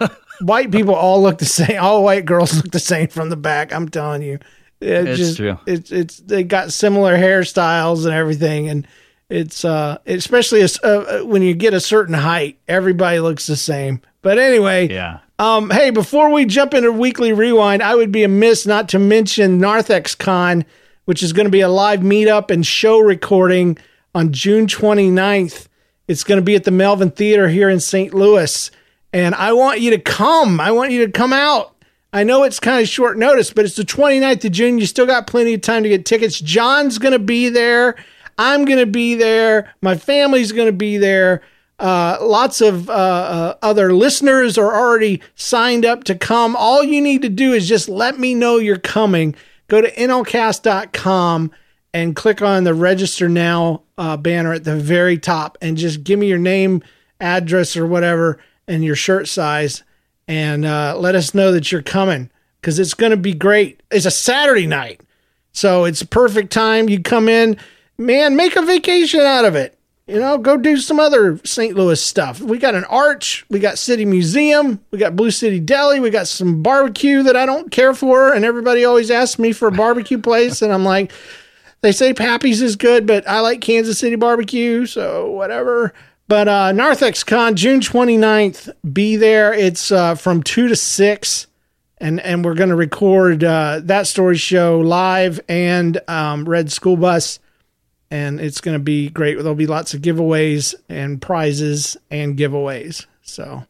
white 0.42 0.70
people 0.70 0.94
all 0.94 1.22
look 1.22 1.38
the 1.38 1.46
same. 1.46 1.80
All 1.80 2.04
white 2.04 2.26
girls 2.26 2.54
look 2.62 2.70
the 2.70 2.78
same 2.78 3.08
from 3.08 3.30
the 3.30 3.36
back. 3.36 3.72
I'm 3.72 3.88
telling 3.88 4.20
you, 4.22 4.38
it 4.80 5.08
It's 5.08 5.18
just, 5.18 5.36
true. 5.38 5.58
It's 5.66 5.90
it's 5.90 6.18
they 6.18 6.44
got 6.44 6.72
similar 6.72 7.16
hairstyles 7.16 8.04
and 8.04 8.12
everything, 8.14 8.68
and 8.68 8.86
it's 9.30 9.64
uh 9.64 9.96
especially 10.06 10.60
as, 10.60 10.78
uh, 10.82 11.22
when 11.24 11.40
you 11.40 11.54
get 11.54 11.72
a 11.72 11.80
certain 11.80 12.14
height, 12.14 12.58
everybody 12.68 13.18
looks 13.20 13.46
the 13.46 13.56
same. 13.56 14.02
But 14.20 14.38
anyway, 14.38 14.88
yeah 14.88 15.20
um, 15.42 15.70
hey, 15.70 15.90
before 15.90 16.30
we 16.30 16.44
jump 16.44 16.72
into 16.72 16.92
weekly 16.92 17.32
rewind, 17.32 17.82
I 17.82 17.96
would 17.96 18.12
be 18.12 18.22
amiss 18.22 18.64
not 18.64 18.88
to 18.90 19.00
mention 19.00 19.58
Narthex 19.58 20.14
Con, 20.14 20.64
which 21.06 21.20
is 21.20 21.32
going 21.32 21.46
to 21.46 21.50
be 21.50 21.62
a 21.62 21.68
live 21.68 21.98
meetup 21.98 22.48
and 22.52 22.64
show 22.64 23.00
recording 23.00 23.76
on 24.14 24.32
June 24.32 24.68
29th. 24.68 25.66
It's 26.06 26.22
going 26.22 26.38
to 26.38 26.44
be 26.44 26.54
at 26.54 26.62
the 26.62 26.70
Melvin 26.70 27.10
Theater 27.10 27.48
here 27.48 27.68
in 27.68 27.80
St. 27.80 28.14
Louis. 28.14 28.70
And 29.12 29.34
I 29.34 29.52
want 29.52 29.80
you 29.80 29.90
to 29.90 29.98
come. 29.98 30.60
I 30.60 30.70
want 30.70 30.92
you 30.92 31.04
to 31.06 31.10
come 31.10 31.32
out. 31.32 31.74
I 32.12 32.22
know 32.22 32.44
it's 32.44 32.60
kind 32.60 32.80
of 32.80 32.88
short 32.88 33.18
notice, 33.18 33.52
but 33.52 33.64
it's 33.64 33.74
the 33.74 33.82
29th 33.82 34.44
of 34.44 34.52
June. 34.52 34.78
You 34.78 34.86
still 34.86 35.06
got 35.06 35.26
plenty 35.26 35.54
of 35.54 35.62
time 35.62 35.82
to 35.82 35.88
get 35.88 36.06
tickets. 36.06 36.40
John's 36.40 36.98
going 36.98 37.14
to 37.14 37.18
be 37.18 37.48
there. 37.48 37.96
I'm 38.38 38.64
going 38.64 38.78
to 38.78 38.86
be 38.86 39.16
there. 39.16 39.74
My 39.82 39.96
family's 39.96 40.52
going 40.52 40.68
to 40.68 40.72
be 40.72 40.98
there. 40.98 41.42
Uh, 41.82 42.16
lots 42.22 42.60
of 42.60 42.88
uh, 42.88 42.92
uh, 42.92 43.54
other 43.60 43.92
listeners 43.92 44.56
are 44.56 44.72
already 44.72 45.20
signed 45.34 45.84
up 45.84 46.04
to 46.04 46.14
come. 46.14 46.54
All 46.54 46.84
you 46.84 47.00
need 47.00 47.22
to 47.22 47.28
do 47.28 47.52
is 47.52 47.68
just 47.68 47.88
let 47.88 48.20
me 48.20 48.36
know 48.36 48.58
you're 48.58 48.78
coming. 48.78 49.34
Go 49.66 49.80
to 49.80 49.90
nlcast.com 49.90 51.50
and 51.92 52.14
click 52.14 52.40
on 52.40 52.62
the 52.62 52.72
register 52.72 53.28
now 53.28 53.82
uh, 53.98 54.16
banner 54.16 54.52
at 54.52 54.62
the 54.62 54.76
very 54.76 55.18
top 55.18 55.58
and 55.60 55.76
just 55.76 56.04
give 56.04 56.20
me 56.20 56.28
your 56.28 56.38
name, 56.38 56.84
address, 57.18 57.76
or 57.76 57.84
whatever, 57.84 58.38
and 58.68 58.84
your 58.84 58.94
shirt 58.94 59.26
size, 59.26 59.82
and 60.28 60.64
uh, 60.64 60.94
let 60.96 61.16
us 61.16 61.34
know 61.34 61.50
that 61.50 61.72
you're 61.72 61.82
coming 61.82 62.30
because 62.60 62.78
it's 62.78 62.94
going 62.94 63.10
to 63.10 63.16
be 63.16 63.34
great. 63.34 63.82
It's 63.90 64.06
a 64.06 64.10
Saturday 64.12 64.68
night, 64.68 65.00
so 65.50 65.84
it's 65.84 66.00
a 66.00 66.06
perfect 66.06 66.52
time. 66.52 66.88
You 66.88 67.02
come 67.02 67.28
in, 67.28 67.56
man, 67.98 68.36
make 68.36 68.54
a 68.54 68.62
vacation 68.62 69.22
out 69.22 69.44
of 69.44 69.56
it. 69.56 69.76
You 70.06 70.18
know, 70.18 70.36
go 70.36 70.56
do 70.56 70.78
some 70.78 70.98
other 70.98 71.38
St. 71.44 71.76
Louis 71.76 72.02
stuff. 72.02 72.40
We 72.40 72.58
got 72.58 72.74
an 72.74 72.84
arch, 72.86 73.46
we 73.48 73.60
got 73.60 73.78
City 73.78 74.04
Museum, 74.04 74.80
we 74.90 74.98
got 74.98 75.14
Blue 75.14 75.30
City 75.30 75.60
Deli, 75.60 76.00
we 76.00 76.10
got 76.10 76.26
some 76.26 76.60
barbecue 76.60 77.22
that 77.22 77.36
I 77.36 77.46
don't 77.46 77.70
care 77.70 77.94
for, 77.94 78.34
and 78.34 78.44
everybody 78.44 78.84
always 78.84 79.12
asks 79.12 79.38
me 79.38 79.52
for 79.52 79.68
a 79.68 79.72
barbecue 79.72 80.18
place, 80.18 80.60
and 80.60 80.72
I'm 80.72 80.84
like, 80.84 81.12
they 81.82 81.92
say 81.92 82.12
Pappy's 82.14 82.60
is 82.62 82.74
good, 82.74 83.06
but 83.06 83.28
I 83.28 83.40
like 83.40 83.60
Kansas 83.60 83.98
City 83.98 84.16
barbecue, 84.16 84.86
so 84.86 85.30
whatever. 85.30 85.92
But 86.26 86.48
uh, 86.48 86.72
Narthex 86.72 87.22
Con, 87.24 87.54
June 87.56 87.80
29th, 87.80 88.72
be 88.92 89.16
there. 89.16 89.52
It's 89.52 89.92
uh, 89.92 90.14
from 90.14 90.42
2 90.42 90.68
to 90.68 90.76
6, 90.76 91.46
and, 91.98 92.20
and 92.20 92.44
we're 92.44 92.54
going 92.54 92.70
to 92.70 92.76
record 92.76 93.44
uh, 93.44 93.80
that 93.84 94.06
story 94.06 94.36
show 94.36 94.80
live 94.80 95.40
and 95.48 96.00
um, 96.08 96.48
Red 96.48 96.72
School 96.72 96.96
Bus, 96.96 97.38
and 98.12 98.40
it's 98.42 98.60
going 98.60 98.74
to 98.74 98.82
be 98.82 99.08
great. 99.08 99.38
There'll 99.38 99.54
be 99.54 99.66
lots 99.66 99.94
of 99.94 100.02
giveaways 100.02 100.74
and 100.90 101.20
prizes 101.20 101.96
and 102.10 102.36
giveaways. 102.36 103.06
So 103.22 103.64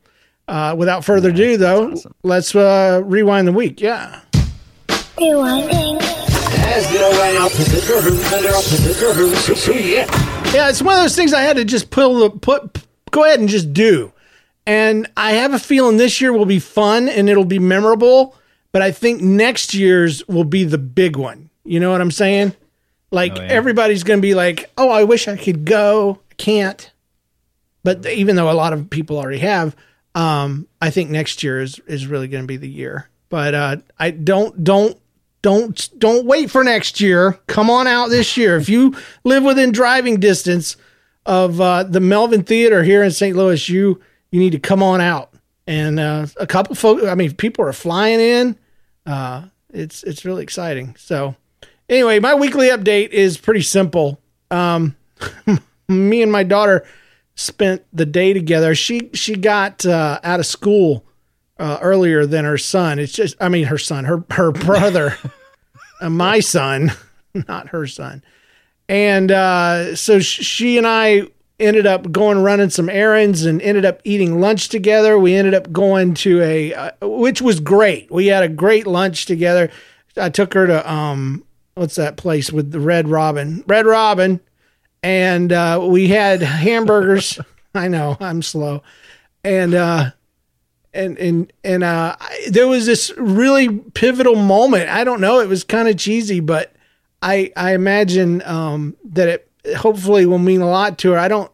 uh, 0.49 0.75
without 0.77 1.05
further 1.05 1.31
ado, 1.31 1.57
though, 1.57 1.93
awesome. 1.93 2.15
let's 2.25 2.53
uh, 2.53 3.03
rewind 3.05 3.47
the 3.47 3.53
week. 3.53 3.81
Yeah. 3.81 4.21
Yeah, 10.53 10.69
it's 10.69 10.83
one 10.83 10.97
of 10.97 11.03
those 11.03 11.15
things 11.15 11.33
I 11.33 11.43
had 11.43 11.57
to 11.57 11.65
just 11.65 11.91
pull 11.91 12.19
the 12.19 12.31
put 12.31 12.85
go 13.13 13.25
ahead 13.25 13.39
and 13.39 13.49
just 13.49 13.73
do. 13.73 14.13
And 14.67 15.09
I 15.17 15.33
have 15.33 15.55
a 15.55 15.59
feeling 15.61 15.99
this 15.99 16.21
year 16.21 16.33
will 16.33 16.47
be 16.47 16.59
fun 16.59 17.09
and 17.09 17.31
it'll 17.31 17.45
be 17.45 17.61
memorable, 17.61 18.37
but 18.73 18.83
I 18.83 18.91
think 18.91 19.23
next 19.23 19.73
year's 19.73 20.27
will 20.27 20.45
be 20.45 20.65
the 20.65 20.79
big 20.79 21.17
one. 21.17 21.49
You 21.65 21.79
know 21.79 21.93
what 21.93 22.01
I'm 22.01 22.11
saying? 22.11 22.57
Like 23.13 23.33
Oh, 23.39 23.43
yeah. 23.43 23.49
everybody's 23.49 24.03
going 24.03 24.19
to 24.19 24.23
be 24.23 24.35
like, 24.35 24.71
"Oh, 24.77 24.91
I 24.91 25.05
wish 25.05 25.29
I 25.29 25.37
could 25.37 25.65
go. 25.65 26.19
I 26.31 26.35
can't." 26.35 26.91
But 27.85 28.07
even 28.07 28.35
though 28.37 28.51
a 28.51 28.55
lot 28.55 28.73
of 28.73 28.91
people 28.91 29.19
already 29.19 29.39
have, 29.41 29.77
um, 30.15 30.67
I 30.81 30.91
think 30.91 31.11
next 31.11 31.43
year 31.43 31.61
is 31.61 31.79
is 31.87 32.07
really 32.07 32.27
going 32.29 32.43
to 32.45 32.49
be 32.49 32.57
the 32.57 32.69
year. 32.69 33.09
But 33.29 33.55
uh, 33.55 33.77
I 33.99 34.11
don't 34.11 34.65
don't 34.65 34.99
don't 35.43 35.91
don't 35.99 36.27
wait 36.27 36.51
for 36.51 36.65
next 36.65 37.01
year. 37.01 37.39
Come 37.49 37.69
on 37.71 37.87
out 37.87 38.09
this 38.09 38.37
year. 38.37 38.57
If 38.57 38.69
you 38.69 38.97
live 39.25 39.43
within 39.45 39.73
driving 39.73 40.19
distance 40.19 40.77
of 41.27 41.61
uh, 41.61 41.83
the 41.85 42.01
Melvin 42.01 42.43
Theater 42.45 42.83
here 42.83 43.03
in 43.03 43.11
St. 43.11 43.37
Louis, 43.37 43.69
you 43.69 44.01
you 44.31 44.41
need 44.41 44.53
to 44.53 44.59
come 44.59 44.83
on 44.83 45.01
out. 45.01 45.31
And 45.67 46.01
uh, 46.01 46.27
a 46.39 46.47
couple 46.47 46.75
folks, 46.75 47.05
I 47.05 47.15
mean, 47.15 47.35
people 47.35 47.65
are 47.65 47.73
flying 47.73 48.21
in. 48.21 48.59
Uh, 49.07 49.45
it's 49.71 50.03
it's 50.05 50.25
really 50.25 50.43
exciting. 50.43 50.95
So 50.99 51.35
anyway, 51.89 52.19
my 52.19 52.35
weekly 52.35 52.69
update 52.69 53.11
is 53.11 53.39
pretty 53.39 53.63
simple. 53.63 54.21
Um, 54.51 54.97
me 55.89 56.23
and 56.23 56.33
my 56.33 56.43
daughter 56.43 56.87
spent 57.35 57.85
the 57.93 58.07
day 58.07 58.33
together. 58.33 58.75
She 58.75 59.11
she 59.15 59.35
got 59.37 59.85
uh, 59.87 60.21
out 60.23 60.41
of 60.41 60.47
school 60.47 61.05
uh, 61.59 61.79
earlier 61.81 62.27
than 62.27 62.45
her 62.45 62.59
son. 62.59 62.99
It's 62.99 63.13
just, 63.13 63.37
I 63.41 63.49
mean, 63.49 63.65
her 63.67 63.79
son, 63.79 64.05
her 64.05 64.25
her 64.31 64.51
brother, 64.53 65.17
uh, 66.01 66.11
my 66.11 66.41
son, 66.41 66.93
not 67.49 67.69
her 67.69 67.87
son. 67.87 68.23
And 68.89 69.31
uh, 69.31 69.97
so 69.97 70.21
sh- 70.21 70.45
she 70.45 70.77
and 70.79 70.87
I 70.87 71.23
ended 71.61 71.87
up 71.87 72.11
going 72.11 72.43
running 72.43 72.71
some 72.71 72.89
errands 72.89 73.45
and 73.45 73.63
ended 73.63 73.85
up 73.85 74.01
eating 74.05 74.41
lunch 74.41 74.69
together. 74.69 75.17
We 75.19 75.35
ended 75.35 75.55
up 75.55 75.71
going 75.71 76.15
to 76.15 76.43
a, 76.43 76.75
uh, 76.75 76.91
which 77.01 77.41
was 77.41 77.61
great. 77.61 78.11
We 78.11 78.27
had 78.27 78.43
a 78.43 78.49
great 78.49 78.87
lunch 78.87 79.27
together. 79.27 79.71
I 80.17 80.29
took 80.29 80.55
her 80.55 80.67
to 80.67 80.93
um, 80.93 81.45
what's 81.75 81.97
that 81.97 82.17
place 82.17 82.53
with 82.53 82.71
the 82.71 82.81
Red 82.81 83.09
Robin? 83.09 83.65
Red 83.67 83.87
Robin, 83.87 84.41
and 85.03 85.53
uh, 85.53 85.85
we 85.89 86.09
had 86.09 86.43
hamburgers. 86.43 87.41
I 87.75 87.89
know 87.89 88.17
I'm 88.21 88.43
slow, 88.43 88.83
and 89.43 89.75
uh, 89.75 90.11
and 90.93 91.19
and 91.19 91.53
and 91.65 91.83
uh, 91.83 92.17
there 92.49 92.69
was 92.69 92.87
this 92.87 93.13
really 93.17 93.79
pivotal 93.79 94.37
moment. 94.37 94.91
I 94.91 95.05
don't 95.05 95.21
know. 95.21 95.41
It 95.41 95.49
was 95.49 95.65
kind 95.65 95.89
of 95.89 95.97
cheesy, 95.97 96.41
but 96.41 96.73
I 97.23 97.53
I 97.57 97.75
imagine 97.75 98.43
um, 98.43 98.97
that 99.05 99.29
it 99.29 99.77
hopefully 99.77 100.27
will 100.27 100.39
mean 100.39 100.61
a 100.61 100.69
lot 100.69 100.99
to 100.99 101.13
her. 101.13 101.19
I 101.19 101.29
don't 101.29 101.51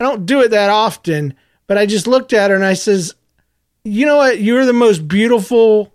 I 0.00 0.04
don't 0.04 0.26
do 0.26 0.40
it 0.40 0.50
that 0.50 0.70
often, 0.70 1.34
but 1.66 1.76
I 1.76 1.86
just 1.86 2.06
looked 2.06 2.32
at 2.32 2.50
her 2.50 2.56
and 2.56 2.64
I 2.64 2.74
says, 2.74 3.14
"You 3.84 4.06
know 4.06 4.16
what? 4.16 4.40
You're 4.40 4.64
the 4.64 4.72
most 4.72 5.06
beautiful 5.06 5.92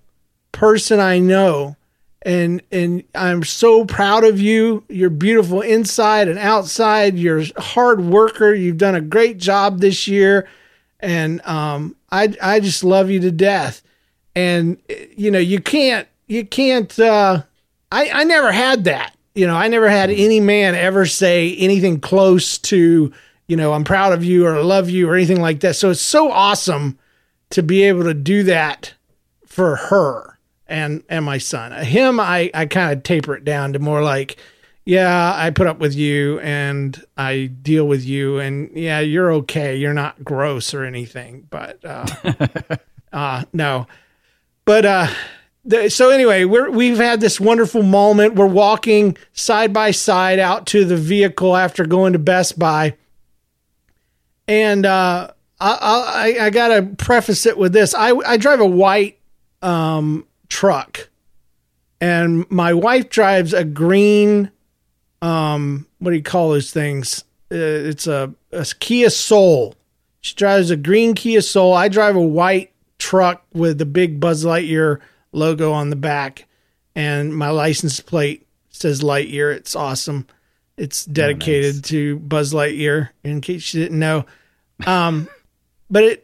person 0.52 1.00
I 1.00 1.20
know." 1.20 1.78
And 2.26 2.62
and 2.72 3.04
I'm 3.14 3.44
so 3.44 3.86
proud 3.86 4.24
of 4.24 4.40
you. 4.40 4.84
You're 4.88 5.10
beautiful 5.10 5.62
inside 5.62 6.28
and 6.30 6.40
outside. 6.40 7.18
You're 7.18 7.40
a 7.40 7.62
hard 7.62 8.02
worker. 8.02 8.54
You've 8.54 8.78
done 8.78 8.96
a 8.96 9.02
great 9.02 9.38
job 9.38 9.80
this 9.80 10.08
year 10.08 10.48
and 11.04 11.46
um, 11.46 11.96
I 12.12 12.34
I 12.42 12.60
just 12.62 12.84
love 12.84 13.12
you 13.12 13.20
to 13.20 13.32
death. 13.32 13.84
And 14.36 14.82
you 15.16 15.30
know 15.30 15.40
you 15.40 15.60
can't 15.60 16.08
you 16.28 16.46
can't. 16.46 16.98
Uh, 16.98 17.44
I 17.92 18.10
I 18.10 18.24
never 18.24 18.52
had 18.52 18.86
that. 18.86 19.16
You 19.36 19.46
know 19.46 19.56
I 19.56 19.68
never 19.68 19.90
had 19.90 20.10
any 20.10 20.40
man 20.40 20.74
ever 20.74 21.06
say 21.06 21.56
anything 21.58 22.00
close 22.00 22.58
to 22.60 23.14
you 23.48 23.58
know 23.58 23.74
I'm 23.74 23.84
proud 23.84 24.14
of 24.14 24.24
you 24.24 24.48
or 24.48 24.56
I 24.56 24.62
love 24.62 24.90
you 24.90 25.10
or 25.10 25.16
anything 25.16 25.42
like 25.42 25.60
that. 25.60 25.76
So 25.76 25.92
it's 25.92 26.02
so 26.02 26.32
awesome 26.32 26.98
to 27.52 27.62
be 27.62 27.84
able 27.84 28.06
to 28.06 28.14
do 28.16 28.44
that 28.44 28.94
for 29.46 29.76
her 29.76 30.33
and 30.68 31.04
and 31.10 31.26
my 31.26 31.38
son. 31.38 31.72
Him 31.84 32.20
I 32.20 32.50
I 32.54 32.66
kind 32.66 32.94
of 32.94 33.04
taper 33.04 33.36
it 33.36 33.46
down 33.46 33.74
to 33.74 33.80
more 33.80 34.04
like 34.04 34.38
yeah, 34.86 35.34
I 35.36 35.50
put 35.50 35.68
up 35.68 35.80
with 35.80 35.96
you 35.96 36.40
and 36.40 37.02
I 37.16 37.46
deal 37.46 37.88
with 37.88 38.04
you 38.04 38.40
and 38.40 38.70
yeah, 38.76 39.00
you're 39.00 39.32
okay. 39.34 39.78
You're 39.78 39.94
not 39.94 40.24
gross 40.24 40.74
or 40.74 40.84
anything, 40.84 41.48
but 41.50 41.84
uh 41.86 42.06
uh 43.14 43.44
no. 43.54 43.88
But 44.66 44.86
uh 44.86 45.08
the, 45.66 45.90
so 45.90 46.10
anyway, 46.10 46.44
we're 46.44 46.70
we've 46.70 46.98
had 46.98 47.22
this 47.22 47.40
wonderful 47.40 47.84
moment. 47.84 48.36
We're 48.36 48.46
walking 48.48 49.18
side 49.32 49.72
by 49.72 49.92
side 49.92 50.40
out 50.40 50.68
to 50.68 50.84
the 50.84 50.98
vehicle 50.98 51.56
after 51.56 51.86
going 51.86 52.14
to 52.14 52.20
Best 52.20 52.60
Buy. 52.60 52.98
And 54.48 54.86
uh 54.86 55.32
I 55.62 56.36
I, 56.40 56.46
I 56.46 56.50
got 56.50 56.68
to 56.70 56.84
preface 56.98 57.46
it 57.46 57.58
with 57.58 57.72
this. 57.72 57.96
I 57.96 58.10
I 58.10 58.36
drive 58.36 58.60
a 58.60 58.66
white 58.66 59.20
um 59.62 60.28
truck. 60.54 61.10
And 62.00 62.50
my 62.52 62.74
wife 62.74 63.10
drives 63.10 63.54
a 63.54 63.64
green 63.64 64.52
um 65.22 65.88
what 65.98 66.12
do 66.12 66.16
you 66.16 66.24
call 66.24 66.50
those 66.50 66.72
things? 66.72 67.24
Uh, 67.52 67.90
it's 67.90 68.08
a, 68.08 68.34
a 68.52 68.66
kia 68.80 69.10
soul. 69.10 69.74
She 70.22 70.36
drives 70.36 70.70
a 70.70 70.78
green 70.78 71.16
kia 71.16 71.42
soul. 71.42 71.74
I 71.74 71.88
drive 71.88 72.16
a 72.16 72.22
white 72.22 72.72
truck 73.00 73.46
with 73.54 73.80
the 73.80 73.86
big 73.86 74.20
buzz 74.20 74.46
lightyear 74.46 75.00
logo 75.32 75.72
on 75.72 75.90
the 75.90 75.96
back. 75.96 76.46
And 76.96 77.36
my 77.36 77.50
license 77.50 78.00
plate 78.00 78.46
says 78.70 79.02
lightyear. 79.02 79.56
It's 79.56 79.76
awesome. 79.76 80.28
It's 80.78 81.06
dedicated 81.06 81.84
to 81.86 82.20
buzz 82.20 82.54
lightyear 82.54 83.10
in 83.24 83.42
case 83.42 83.74
you 83.74 83.82
didn't 83.82 84.00
know. 84.00 84.26
Um 84.86 85.28
but 85.90 86.04
it 86.04 86.23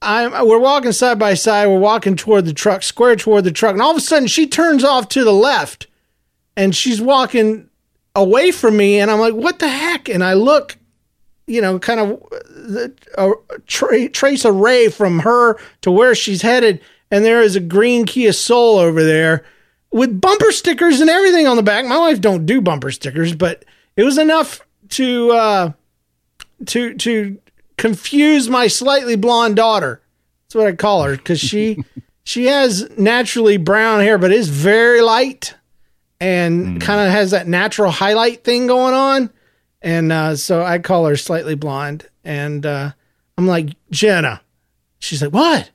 I'm 0.00 0.32
we're 0.46 0.58
walking 0.58 0.92
side 0.92 1.18
by 1.18 1.34
side. 1.34 1.66
We're 1.66 1.78
walking 1.78 2.16
toward 2.16 2.44
the 2.44 2.52
truck, 2.52 2.82
square 2.82 3.16
toward 3.16 3.44
the 3.44 3.52
truck, 3.52 3.72
and 3.72 3.82
all 3.82 3.90
of 3.90 3.96
a 3.96 4.00
sudden 4.00 4.28
she 4.28 4.46
turns 4.46 4.84
off 4.84 5.08
to 5.10 5.24
the 5.24 5.32
left, 5.32 5.86
and 6.56 6.74
she's 6.74 7.00
walking 7.00 7.68
away 8.14 8.50
from 8.52 8.76
me, 8.76 9.00
and 9.00 9.10
I'm 9.10 9.18
like, 9.18 9.34
"What 9.34 9.58
the 9.58 9.68
heck?" 9.68 10.08
And 10.08 10.22
I 10.22 10.34
look, 10.34 10.76
you 11.46 11.60
know, 11.60 11.78
kind 11.78 11.98
of 11.98 12.08
the, 12.30 12.92
uh, 13.16 13.30
tra- 13.66 14.08
trace 14.08 14.44
a 14.44 14.52
ray 14.52 14.88
from 14.88 15.20
her 15.20 15.58
to 15.80 15.90
where 15.90 16.14
she's 16.14 16.42
headed, 16.42 16.80
and 17.10 17.24
there 17.24 17.42
is 17.42 17.56
a 17.56 17.60
green 17.60 18.06
Kia 18.06 18.32
Soul 18.32 18.78
over 18.78 19.02
there 19.02 19.44
with 19.90 20.20
bumper 20.20 20.52
stickers 20.52 21.00
and 21.00 21.10
everything 21.10 21.46
on 21.46 21.56
the 21.56 21.62
back. 21.62 21.86
My 21.86 21.98
wife 21.98 22.20
don't 22.20 22.46
do 22.46 22.60
bumper 22.60 22.90
stickers, 22.90 23.34
but 23.34 23.64
it 23.96 24.04
was 24.04 24.18
enough 24.18 24.60
to 24.90 25.32
uh, 25.32 25.72
to 26.66 26.94
to 26.94 27.38
confuse 27.78 28.50
my 28.50 28.66
slightly 28.66 29.16
blonde 29.16 29.56
daughter. 29.56 30.02
That's 30.44 30.54
what 30.54 30.66
I 30.66 30.72
call 30.72 31.04
her 31.04 31.16
because 31.16 31.40
she 31.40 31.82
she 32.24 32.46
has 32.46 32.90
naturally 32.98 33.56
brown 33.56 34.00
hair, 34.00 34.18
but 34.18 34.32
is 34.32 34.50
very 34.50 35.00
light 35.00 35.54
and 36.20 36.80
kind 36.80 37.00
of 37.00 37.10
has 37.10 37.30
that 37.30 37.46
natural 37.48 37.90
highlight 37.90 38.44
thing 38.44 38.66
going 38.66 38.92
on. 38.92 39.30
And 39.80 40.12
uh, 40.12 40.36
so 40.36 40.62
I 40.62 40.80
call 40.80 41.06
her 41.06 41.16
slightly 41.16 41.54
blonde. 41.54 42.06
And 42.24 42.66
uh, 42.66 42.92
I'm 43.38 43.46
like, 43.46 43.70
Jenna. 43.90 44.42
She's 44.98 45.22
like, 45.22 45.32
what? 45.32 45.70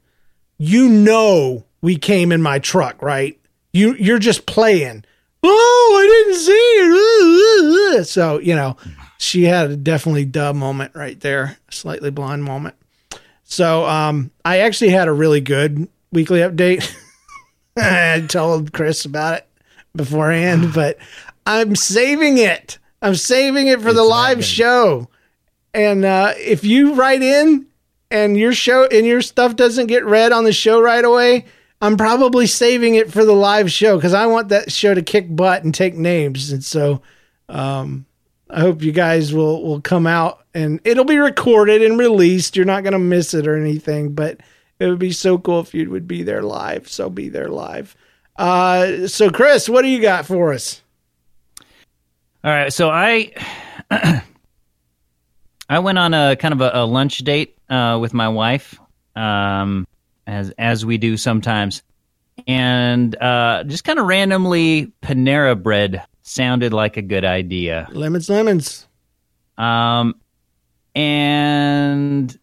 You 0.58 0.90
know 0.90 1.66
we 1.82 1.96
came 1.96 2.32
in 2.32 2.42
my 2.42 2.60
truck, 2.60 3.02
right? 3.02 3.40
You 3.72 3.96
you're 3.96 4.20
just 4.20 4.46
playing. 4.46 5.06
oh, 5.44 5.98
I 6.00 6.08
didn't 6.08 6.40
see 6.40 6.52
it. 6.52 8.06
So, 8.06 8.40
you 8.40 8.56
know, 8.56 8.76
she 9.24 9.44
had 9.44 9.72
a 9.72 9.78
definitely 9.78 10.26
duh 10.26 10.54
moment 10.54 10.94
right 10.94 11.20
there, 11.20 11.58
slightly 11.72 12.12
blonde 12.12 12.44
moment. 12.44 12.76
So, 13.46 13.86
um, 13.86 14.32
I 14.44 14.60
actually 14.60 14.90
had 14.90 15.08
a 15.08 15.14
really 15.14 15.40
good 15.42 15.88
weekly 16.12 16.40
update. 16.40 16.94
I 17.78 18.26
told 18.28 18.74
Chris 18.74 19.06
about 19.06 19.38
it 19.38 19.48
beforehand, 19.96 20.72
but 20.76 20.98
I'm 21.46 21.76
saving 21.76 22.38
it. 22.38 22.78
I'm 23.02 23.16
saving 23.16 23.68
it 23.68 23.82
for 23.82 23.94
the 23.94 24.04
live 24.04 24.44
show. 24.44 25.08
And 25.74 26.06
uh, 26.06 26.34
if 26.38 26.64
you 26.64 26.94
write 26.94 27.22
in 27.22 27.66
and 28.12 28.38
your 28.38 28.54
show 28.54 28.86
and 28.86 29.06
your 29.06 29.22
stuff 29.22 29.56
doesn't 29.56 29.88
get 29.88 30.06
read 30.06 30.32
on 30.32 30.44
the 30.44 30.54
show 30.54 30.82
right 30.82 31.04
away, 31.04 31.46
I'm 31.82 31.98
probably 31.98 32.48
saving 32.48 32.96
it 32.96 33.12
for 33.12 33.26
the 33.26 33.34
live 33.34 33.72
show 33.72 33.96
because 33.96 34.14
I 34.14 34.26
want 34.26 34.50
that 34.50 34.72
show 34.72 34.94
to 34.94 35.02
kick 35.02 35.34
butt 35.34 35.64
and 35.64 35.74
take 35.74 35.96
names. 35.96 36.52
And 36.52 36.64
so, 36.64 37.02
um, 37.50 38.06
I 38.54 38.60
hope 38.60 38.84
you 38.84 38.92
guys 38.92 39.34
will 39.34 39.64
will 39.64 39.82
come 39.82 40.06
out 40.06 40.46
and 40.54 40.80
it'll 40.84 41.06
be 41.06 41.18
recorded 41.18 41.82
and 41.82 41.98
released. 41.98 42.56
You're 42.56 42.66
not 42.66 42.84
gonna 42.84 43.00
miss 43.00 43.34
it 43.34 43.48
or 43.48 43.58
anything, 43.58 44.14
but 44.14 44.40
it 44.80 44.88
would 44.88 45.00
be 45.00 45.12
so 45.12 45.38
cool 45.40 45.60
if 45.62 45.74
you 45.74 45.90
would 45.90 46.08
be 46.08 46.22
there 46.24 46.44
live. 46.44 46.88
So 46.88 47.10
be 47.10 47.30
there 47.30 47.50
live. 47.50 47.96
Uh, 48.36 49.08
so 49.08 49.30
Chris, 49.30 49.68
what 49.68 49.82
do 49.82 49.88
you 49.88 50.02
got 50.02 50.26
for 50.26 50.54
us? 50.54 50.82
All 52.44 52.52
right, 52.52 52.72
so 52.72 52.90
I 52.90 53.32
I 55.70 55.80
went 55.80 55.98
on 55.98 56.14
a 56.14 56.36
kind 56.36 56.54
of 56.54 56.62
a, 56.62 56.72
a 56.74 56.86
lunch 56.86 57.20
date 57.20 57.58
uh, 57.70 57.98
with 58.00 58.14
my 58.14 58.30
wife, 58.30 58.80
um, 59.16 59.88
as 60.28 60.52
as 60.60 60.86
we 60.86 61.00
do 61.00 61.18
sometimes, 61.18 61.82
and 62.46 63.16
uh, 63.16 63.64
just 63.64 63.84
kind 63.84 63.98
of 63.98 64.06
randomly 64.06 64.92
Panera 65.02 65.62
Bread 65.62 66.04
sounded 66.24 66.74
like 66.74 66.98
a 66.98 67.02
good 67.02 67.26
idea. 67.26 67.88
Lemons, 67.92 68.30
lemons. 68.30 68.88
Um, 69.58 70.16
and 70.96 72.38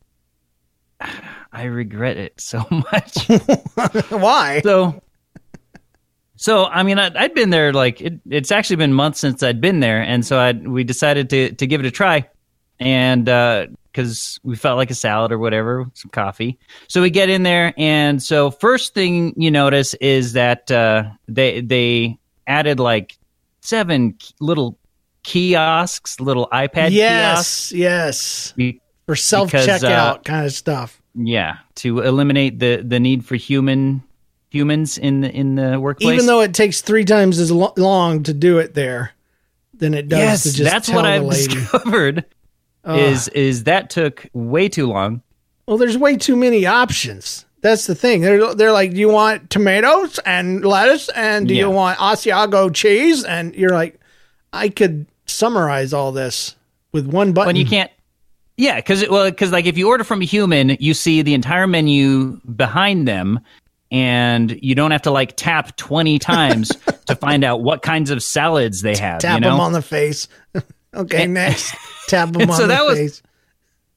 I 1.52 1.64
regret 1.64 2.16
it 2.16 2.40
so 2.40 2.64
much. 2.70 3.26
Why? 4.10 4.60
so, 4.62 5.02
so 6.36 6.66
I 6.66 6.82
mean, 6.82 6.98
I, 6.98 7.10
I'd 7.14 7.34
been 7.34 7.50
there 7.50 7.72
like 7.72 8.00
it, 8.00 8.20
it's 8.30 8.52
actually 8.52 8.76
been 8.76 8.92
months 8.92 9.18
since 9.18 9.42
I'd 9.42 9.60
been 9.60 9.80
there, 9.80 10.00
and 10.02 10.24
so 10.24 10.38
I 10.38 10.52
we 10.52 10.84
decided 10.84 11.28
to 11.30 11.52
to 11.52 11.66
give 11.66 11.80
it 11.80 11.86
a 11.86 11.90
try, 11.90 12.28
and 12.78 13.24
because 13.24 14.38
we 14.42 14.56
felt 14.56 14.76
like 14.76 14.90
a 14.90 14.94
salad 14.94 15.32
or 15.32 15.38
whatever, 15.38 15.90
some 15.94 16.10
coffee. 16.10 16.58
So 16.88 17.02
we 17.02 17.10
get 17.10 17.28
in 17.28 17.42
there, 17.42 17.74
and 17.76 18.22
so 18.22 18.50
first 18.50 18.94
thing 18.94 19.34
you 19.36 19.50
notice 19.50 19.94
is 19.94 20.34
that 20.34 20.70
uh, 20.70 21.10
they 21.28 21.60
they 21.60 22.18
added 22.46 22.80
like 22.80 23.18
seven 23.60 24.16
little 24.40 24.78
kiosks, 25.22 26.20
little 26.20 26.48
iPad 26.52 26.90
yes, 26.90 27.70
kiosks. 27.70 27.72
yes. 27.72 28.54
For 29.06 29.16
self 29.16 29.50
checkout 29.50 29.84
uh, 29.84 30.18
kind 30.18 30.46
of 30.46 30.52
stuff. 30.52 31.00
Yeah, 31.14 31.58
to 31.76 32.00
eliminate 32.00 32.58
the 32.58 32.82
the 32.86 33.00
need 33.00 33.24
for 33.24 33.34
human 33.36 34.02
humans 34.50 34.98
in 34.98 35.22
the 35.22 35.30
in 35.30 35.56
the 35.56 35.80
workplace. 35.80 36.14
Even 36.14 36.26
though 36.26 36.40
it 36.40 36.54
takes 36.54 36.80
three 36.80 37.04
times 37.04 37.38
as 37.38 37.50
lo- 37.50 37.72
long 37.76 38.22
to 38.24 38.34
do 38.34 38.58
it 38.58 38.74
there 38.74 39.12
than 39.74 39.94
it 39.94 40.08
does 40.08 40.18
yes, 40.18 40.42
to 40.44 40.52
just 40.52 40.70
that's 40.70 40.88
what 40.88 41.04
I've 41.04 41.24
lady. 41.24 41.54
discovered. 41.54 42.24
Is 42.86 43.28
is 43.28 43.64
that 43.64 43.90
took 43.90 44.26
way 44.32 44.66
too 44.66 44.86
long? 44.86 45.20
Well, 45.66 45.76
there's 45.76 45.98
way 45.98 46.16
too 46.16 46.34
many 46.34 46.64
options. 46.64 47.44
That's 47.62 47.86
the 47.86 47.94
thing. 47.94 48.22
They're 48.22 48.54
they're 48.54 48.72
like, 48.72 48.92
do 48.92 48.96
you 48.98 49.08
want 49.10 49.50
tomatoes 49.50 50.18
and 50.24 50.64
lettuce 50.64 51.08
and 51.10 51.46
do 51.46 51.54
you 51.54 51.68
want 51.70 51.98
Asiago 51.98 52.74
cheese? 52.74 53.22
And 53.24 53.54
you're 53.54 53.70
like, 53.70 54.00
I 54.52 54.70
could 54.70 55.06
summarize 55.26 55.92
all 55.92 56.10
this 56.12 56.56
with 56.92 57.06
one 57.06 57.32
button. 57.32 57.48
When 57.48 57.56
you 57.56 57.66
can't. 57.66 57.90
Yeah, 58.56 58.76
because 58.76 59.08
well, 59.08 59.30
because 59.30 59.52
like 59.52 59.66
if 59.66 59.76
you 59.78 59.88
order 59.88 60.04
from 60.04 60.22
a 60.22 60.24
human, 60.24 60.76
you 60.80 60.94
see 60.94 61.22
the 61.22 61.34
entire 61.34 61.66
menu 61.66 62.40
behind 62.56 63.06
them, 63.08 63.40
and 63.90 64.58
you 64.62 64.74
don't 64.74 64.90
have 64.90 65.02
to 65.02 65.10
like 65.10 65.34
tap 65.36 65.76
twenty 65.76 66.18
times 66.18 66.70
to 67.06 67.16
find 67.16 67.44
out 67.44 67.62
what 67.62 67.82
kinds 67.82 68.10
of 68.10 68.22
salads 68.22 68.82
they 68.82 68.96
have. 68.96 69.20
tap 69.20 69.36
you 69.36 69.40
know? 69.40 69.50
them 69.50 69.60
on 69.60 69.72
the 69.72 69.82
face. 69.82 70.28
okay, 70.94 71.26
next. 71.26 71.74
Tap 72.08 72.32
them 72.32 72.50
on 72.50 72.56
so 72.56 72.62
the 72.62 72.68
that 72.68 72.84
was- 72.84 72.98
face. 72.98 73.22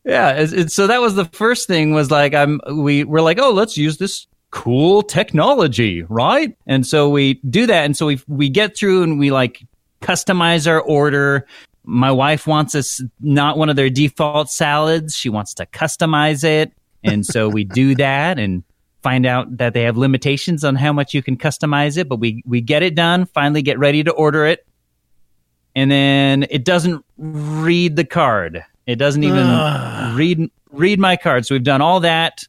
Yeah, 0.05 0.31
it's, 0.31 0.73
so 0.73 0.87
that 0.87 1.01
was 1.01 1.15
the 1.15 1.25
first 1.25 1.67
thing 1.67 1.93
was 1.93 2.11
like 2.11 2.33
I'm 2.33 2.59
we 2.71 3.03
were 3.03 3.21
like, 3.21 3.39
oh, 3.39 3.51
let's 3.51 3.77
use 3.77 3.97
this 3.97 4.27
cool 4.51 5.01
technology, 5.01 6.03
right? 6.03 6.55
And 6.67 6.85
so 6.85 7.09
we 7.09 7.35
do 7.49 7.65
that, 7.67 7.85
and 7.85 7.95
so 7.95 8.07
we 8.07 8.21
we 8.27 8.49
get 8.49 8.75
through 8.77 9.03
and 9.03 9.17
we 9.17 9.31
like 9.31 9.63
customize 10.01 10.67
our 10.67 10.81
order. 10.81 11.47
My 11.85 12.11
wife 12.11 12.47
wants 12.47 12.75
us 12.75 13.01
not 13.21 13.57
one 13.57 13.69
of 13.69 13.77
their 13.77 13.89
default 13.89 14.51
salads; 14.51 15.15
she 15.15 15.29
wants 15.29 15.53
to 15.55 15.65
customize 15.67 16.43
it, 16.43 16.73
and 17.03 17.25
so 17.25 17.47
we 17.47 17.63
do 17.81 17.95
that 17.95 18.39
and 18.39 18.63
find 19.03 19.25
out 19.25 19.57
that 19.57 19.73
they 19.73 19.83
have 19.83 19.97
limitations 19.97 20.63
on 20.63 20.75
how 20.75 20.91
much 20.91 21.13
you 21.13 21.23
can 21.23 21.37
customize 21.37 21.97
it. 21.97 22.09
But 22.09 22.17
we 22.17 22.43
we 22.45 22.59
get 22.59 22.83
it 22.83 22.93
done. 22.93 23.25
Finally, 23.25 23.61
get 23.61 23.79
ready 23.79 24.03
to 24.03 24.11
order 24.11 24.45
it, 24.45 24.67
and 25.77 25.89
then 25.89 26.45
it 26.49 26.65
doesn't 26.65 27.05
read 27.17 27.95
the 27.95 28.05
card. 28.05 28.65
It 28.85 28.95
doesn't 28.95 29.23
even 29.23 30.15
read 30.15 30.49
read 30.71 30.99
my 30.99 31.15
card. 31.15 31.45
So 31.45 31.55
we've 31.55 31.63
done 31.63 31.81
all 31.81 31.99
that 32.01 32.43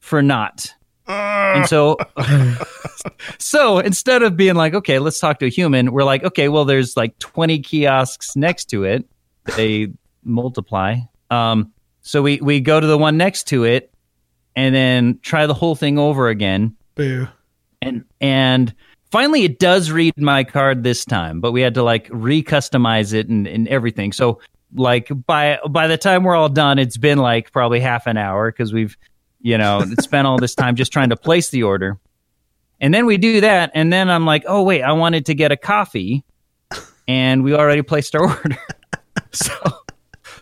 for 0.00 0.22
naught. 0.22 0.74
And 1.06 1.66
so 1.66 1.98
so 3.38 3.78
instead 3.78 4.22
of 4.22 4.36
being 4.36 4.54
like, 4.54 4.74
okay, 4.74 4.98
let's 4.98 5.18
talk 5.18 5.38
to 5.40 5.46
a 5.46 5.50
human, 5.50 5.92
we're 5.92 6.04
like, 6.04 6.24
okay, 6.24 6.48
well 6.48 6.64
there's 6.64 6.96
like 6.96 7.18
20 7.18 7.60
kiosks 7.60 8.36
next 8.36 8.66
to 8.66 8.84
it. 8.84 9.04
They 9.56 9.88
multiply. 10.22 10.96
Um 11.30 11.72
so 12.00 12.22
we 12.22 12.40
we 12.40 12.60
go 12.60 12.80
to 12.80 12.86
the 12.86 12.98
one 12.98 13.16
next 13.16 13.44
to 13.48 13.64
it 13.64 13.92
and 14.56 14.74
then 14.74 15.18
try 15.22 15.46
the 15.46 15.54
whole 15.54 15.74
thing 15.74 15.98
over 15.98 16.28
again 16.28 16.76
Boo. 16.94 17.26
and 17.82 18.04
and 18.20 18.74
finally 19.10 19.42
it 19.44 19.58
does 19.58 19.90
read 19.90 20.16
my 20.16 20.44
card 20.44 20.82
this 20.82 21.04
time 21.04 21.40
but 21.40 21.52
we 21.52 21.60
had 21.60 21.74
to 21.74 21.82
like 21.82 22.08
recustomize 22.10 23.12
it 23.14 23.28
and, 23.28 23.46
and 23.46 23.66
everything 23.68 24.12
so 24.12 24.38
like 24.74 25.08
by 25.26 25.58
by 25.70 25.86
the 25.86 25.96
time 25.96 26.24
we're 26.24 26.34
all 26.34 26.48
done 26.48 26.78
it's 26.78 26.96
been 26.96 27.18
like 27.18 27.52
probably 27.52 27.80
half 27.80 28.06
an 28.06 28.16
hour 28.16 28.50
because 28.50 28.72
we've 28.72 28.96
you 29.40 29.56
know 29.56 29.84
spent 30.00 30.26
all 30.26 30.38
this 30.38 30.54
time 30.54 30.74
just 30.74 30.92
trying 30.92 31.10
to 31.10 31.16
place 31.16 31.50
the 31.50 31.62
order. 31.62 31.98
And 32.80 32.92
then 32.92 33.06
we 33.06 33.16
do 33.16 33.40
that 33.40 33.70
and 33.74 33.92
then 33.92 34.10
i'm 34.10 34.26
like 34.26 34.44
oh 34.46 34.62
wait 34.62 34.82
i 34.82 34.92
wanted 34.92 35.26
to 35.26 35.34
get 35.34 35.52
a 35.52 35.56
coffee 35.56 36.24
and 37.06 37.44
we 37.44 37.54
already 37.54 37.82
placed 37.82 38.14
our 38.14 38.22
order. 38.36 38.58
So 39.32 39.54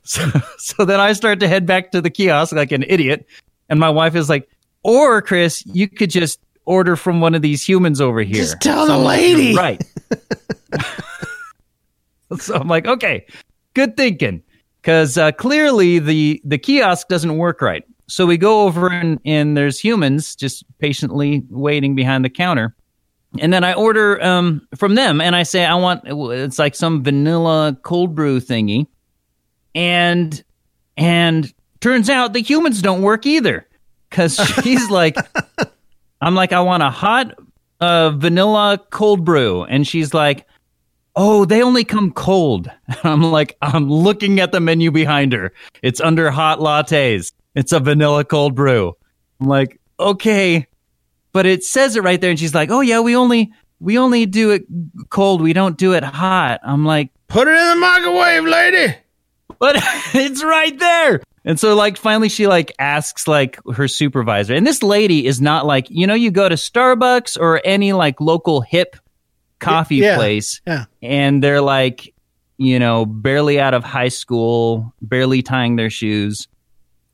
so 0.03 0.29
so 0.59 0.85
then 0.85 0.99
i 0.99 1.13
start 1.13 1.41
to 1.41 1.49
head 1.49 1.67
back 1.67 1.93
to 1.93 2.01
the 2.01 2.11
kiosk 2.11 2.53
like 2.53 2.73
an 2.73 2.85
idiot 2.89 3.27
and 3.69 3.79
my 3.79 3.91
wife 3.91 4.17
is 4.17 4.29
like 4.29 4.49
or 4.83 5.23
chris 5.23 5.65
you 5.67 5.89
could 5.89 6.11
just 6.11 6.41
order 6.65 6.97
from 6.97 7.21
one 7.21 7.35
of 7.35 7.43
these 7.43 7.69
humans 7.69 8.01
over 8.01 8.23
here. 8.23 8.37
Just 8.37 8.61
tell 8.61 8.87
the 8.87 8.93
So 8.93 8.99
like, 9.01 9.19
lady. 9.21 9.55
Right. 9.55 9.85
So 12.39 12.55
i'm 12.55 12.67
like 12.67 12.87
okay 12.87 13.27
good 13.75 13.97
thinking. 13.97 14.43
Because 14.81 15.17
uh, 15.17 15.33
clearly 15.33 15.99
the 16.01 16.41
the 16.45 16.59
kiosk 16.59 17.09
doesn't 17.09 17.39
work 17.39 17.63
right. 17.63 17.85
So 18.09 18.27
we 18.27 18.37
go 18.37 18.63
over 18.63 18.89
and, 18.89 19.21
and 19.25 19.57
there's 19.57 19.79
humans 19.79 20.35
just 20.35 20.65
patiently 20.79 21.43
waiting 21.51 21.95
behind 21.95 22.25
the 22.25 22.31
counter. 22.31 22.75
And 23.39 23.53
then 23.53 23.65
i 23.65 23.73
order 23.73 24.23
um, 24.23 24.67
from 24.77 24.95
them 24.95 25.21
and 25.21 25.35
i 25.35 25.43
say 25.43 25.65
i 25.65 25.75
want 25.75 26.03
it's 26.05 26.59
like 26.59 26.75
some 26.75 27.03
vanilla 27.03 27.77
cold 27.83 28.15
brew 28.15 28.41
thingy. 28.41 28.87
And 29.75 30.43
and 30.97 31.53
turns 31.81 32.11
out 32.11 32.35
the 32.35 32.43
humans 32.43 32.83
don't 32.83 33.03
work 33.03 33.25
either. 33.25 33.67
Because 34.11 34.37
she's 34.63 34.91
like 34.91 35.17
i'm 36.21 36.35
like 36.35 36.53
i 36.53 36.61
want 36.61 36.83
a 36.83 36.91
hot 36.91 37.39
uh, 37.83 38.11
vanilla 38.11 38.79
cold 38.91 39.25
brew. 39.25 39.65
And 39.65 39.87
she's 39.87 40.15
like 40.15 40.47
oh 41.17 41.45
they 41.45 41.63
only 41.63 41.85
come 41.85 42.13
cold. 42.13 42.71
I'm 43.05 43.23
like 43.23 43.57
i'm 43.63 43.91
looking 43.91 44.41
at 44.41 44.53
the 44.53 44.61
menu 44.61 44.91
behind 44.91 45.33
her. 45.33 45.53
It's 45.83 46.01
under 46.01 46.31
hot 46.31 46.59
lattes. 46.59 47.33
It's 47.55 47.73
a 47.73 47.81
vanilla 47.81 48.25
cold 48.25 48.55
brew. 48.55 48.95
I'm 49.41 49.47
like 49.49 49.81
okay. 50.01 50.67
But 51.33 51.47
it 51.47 51.65
says 51.65 51.97
it 51.97 52.03
right 52.03 52.21
there 52.21 52.31
and 52.31 52.39
she's 52.39 52.55
like 52.55 52.71
oh 52.71 52.81
yeah 52.81 53.01
we 53.01 53.17
only 53.17 53.53
we 53.81 53.99
only 53.99 54.27
do 54.27 54.51
it 54.51 54.63
cold. 55.11 55.41
We 55.43 55.53
don't 55.53 55.77
do 55.77 55.95
it 55.95 56.05
hot. 56.05 56.61
I'm 56.63 56.85
like 56.85 57.11
Put 57.29 57.49
it 57.49 57.59
in 57.59 57.69
the 57.71 57.77
microwave, 57.77 58.45
lady. 58.45 58.95
but 59.59 59.77
it's 60.15 60.45
right 60.45 60.79
there. 60.79 61.23
And 61.45 61.59
so 61.59 61.75
like 61.75 61.97
finally 61.97 62.29
she 62.29 62.47
like 62.47 62.73
asks 62.79 63.27
like 63.27 63.59
her 63.75 63.89
supervisor. 63.89 64.55
And 64.55 64.65
this 64.67 64.83
lady 64.83 65.27
is 65.27 65.41
not 65.41 65.67
like, 65.67 65.87
you 65.91 66.07
know, 66.07 66.15
you 66.15 66.31
go 66.31 66.49
to 66.49 66.55
Starbucks 66.55 67.37
or 67.41 67.61
any 67.65 67.93
like 67.93 68.21
local 68.21 68.61
hip 68.61 68.97
coffee 69.63 69.97
yeah, 69.97 70.17
place 70.17 70.61
yeah. 70.67 70.85
and 71.01 71.43
they're 71.43 71.61
like, 71.61 72.15
you 72.59 72.79
know, 72.79 73.07
barely 73.07 73.61
out 73.61 73.75
of 73.75 73.85
high 73.85 74.09
school, 74.09 74.93
barely 75.01 75.43
tying 75.43 75.77
their 75.77 75.91
shoes. 75.91 76.49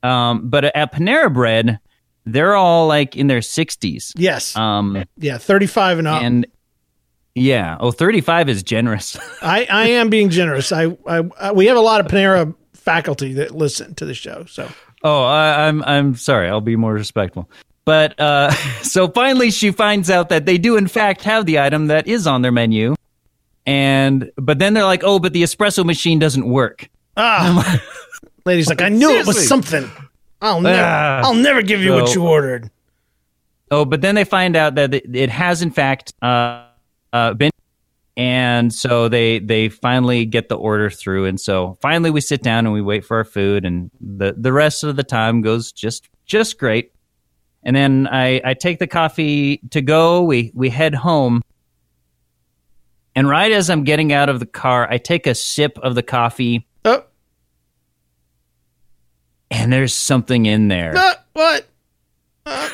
Um, 0.03 0.49
but 0.49 0.65
at 0.65 0.93
Panera 0.93 1.33
Bread, 1.33 1.79
they're 2.25 2.55
all 2.55 2.87
like 2.87 3.17
in 3.17 3.27
their 3.27 3.41
60s. 3.41 4.13
Yes. 4.17 4.57
Um, 4.57 5.05
yeah, 5.17 5.39
35 5.39 5.99
and 5.99 6.09
up. 6.09 6.23
and 6.23 6.47
Yeah. 7.35 7.77
Oh, 7.81 7.91
35 7.91 8.49
is 8.49 8.63
generous. 8.63 9.19
I, 9.43 9.67
I 9.71 9.89
am 9.89 10.11
being 10.11 10.31
generous. 10.31 10.73
I, 10.73 10.97
I, 11.07 11.23
I 11.41 11.53
we 11.53 11.67
have 11.67 11.77
a 11.77 11.81
lot 11.81 12.01
of 12.01 12.07
Panera 12.07 12.55
faculty 12.75 13.35
that 13.35 13.55
listen 13.55 13.95
to 13.97 14.05
the 14.05 14.15
show. 14.15 14.45
So 14.47 14.69
oh, 15.03 15.23
I, 15.23 15.67
I'm 15.67 15.83
I'm 15.85 16.15
sorry. 16.15 16.49
I'll 16.49 16.61
be 16.61 16.77
more 16.77 16.93
respectful. 16.93 17.51
But 17.89 18.21
uh, 18.21 18.51
so 18.83 19.09
finally, 19.09 19.51
she 19.51 19.71
finds 19.71 20.11
out 20.11 20.29
that 20.29 20.45
they 20.45 20.59
do 20.59 20.77
in 20.77 20.89
fact 20.89 21.23
have 21.23 21.47
the 21.47 21.59
item 21.59 21.87
that 21.87 22.07
is 22.07 22.27
on 22.27 22.43
their 22.43 22.53
menu, 22.53 22.95
and 23.65 24.31
but 24.37 24.59
then 24.59 24.75
they're 24.75 24.85
like, 24.85 25.03
oh, 25.05 25.19
but 25.19 25.33
the 25.33 25.43
espresso 25.43 25.87
machine 25.87 26.19
doesn't 26.19 26.47
work. 26.47 26.91
ah, 27.17 27.81
lady's 28.45 28.69
like, 28.69 28.83
I 28.83 28.91
knew 28.91 29.09
it 29.13 29.27
was 29.27 29.49
something. 29.49 29.91
I'll 30.43 30.61
never, 30.61 30.83
Ah. 30.85 31.23
I'll 31.25 31.33
never 31.33 31.63
give 31.63 31.81
you 31.81 31.95
what 31.95 32.15
you 32.15 32.27
ordered. 32.27 32.71
Oh, 33.71 33.87
but 33.87 34.03
then 34.03 34.17
they 34.17 34.25
find 34.25 34.55
out 34.55 34.75
that 34.75 34.93
it, 34.93 35.17
it 35.17 35.31
has 35.31 35.63
in 35.63 35.71
fact 35.71 36.13
uh, 36.21 36.67
uh, 37.15 37.33
been, 37.33 37.51
and 38.19 38.71
so 38.71 39.09
they 39.09 39.39
they 39.39 39.71
finally 39.71 40.27
get 40.27 40.51
the 40.51 40.59
order 40.59 40.91
through, 40.91 41.25
and 41.25 41.41
so 41.41 41.79
finally 41.81 42.11
we 42.11 42.21
sit 42.21 42.43
down 42.43 42.67
and 42.67 42.75
we 42.75 42.83
wait 42.83 43.03
for 43.07 43.17
our 43.17 43.25
food, 43.25 43.65
and 43.65 43.91
the 43.99 44.35
the 44.37 44.53
rest 44.53 44.85
of 44.85 44.97
the 44.97 45.05
time 45.05 45.41
goes 45.41 45.73
just 45.73 46.07
just 46.27 46.59
great. 46.59 46.93
And 47.63 47.77
then 47.77 48.09
I 48.11 48.41
I 48.45 48.55
take 48.55 48.79
the 48.79 48.87
coffee 48.87 49.59
to 49.71 49.83
go. 49.83 50.23
We 50.23 50.51
we 50.55 50.71
head 50.71 50.95
home, 50.95 51.43
and 53.15 53.29
right 53.29 53.53
as 53.53 53.69
I'm 53.69 53.85
getting 53.85 54.13
out 54.13 54.29
of 54.29 54.41
the 54.41 54.47
car, 54.47 54.89
I 54.91 54.99
take 54.99 55.27
a 55.27 55.35
sip 55.35 55.79
of 55.83 55.95
the 55.95 56.03
coffee, 56.03 56.67
Oh, 56.85 57.05
and 59.51 59.73
there's 59.73 59.93
something 59.93 60.47
in 60.47 60.69
there, 60.69 60.97
uh, 60.97 61.15
what? 61.33 61.67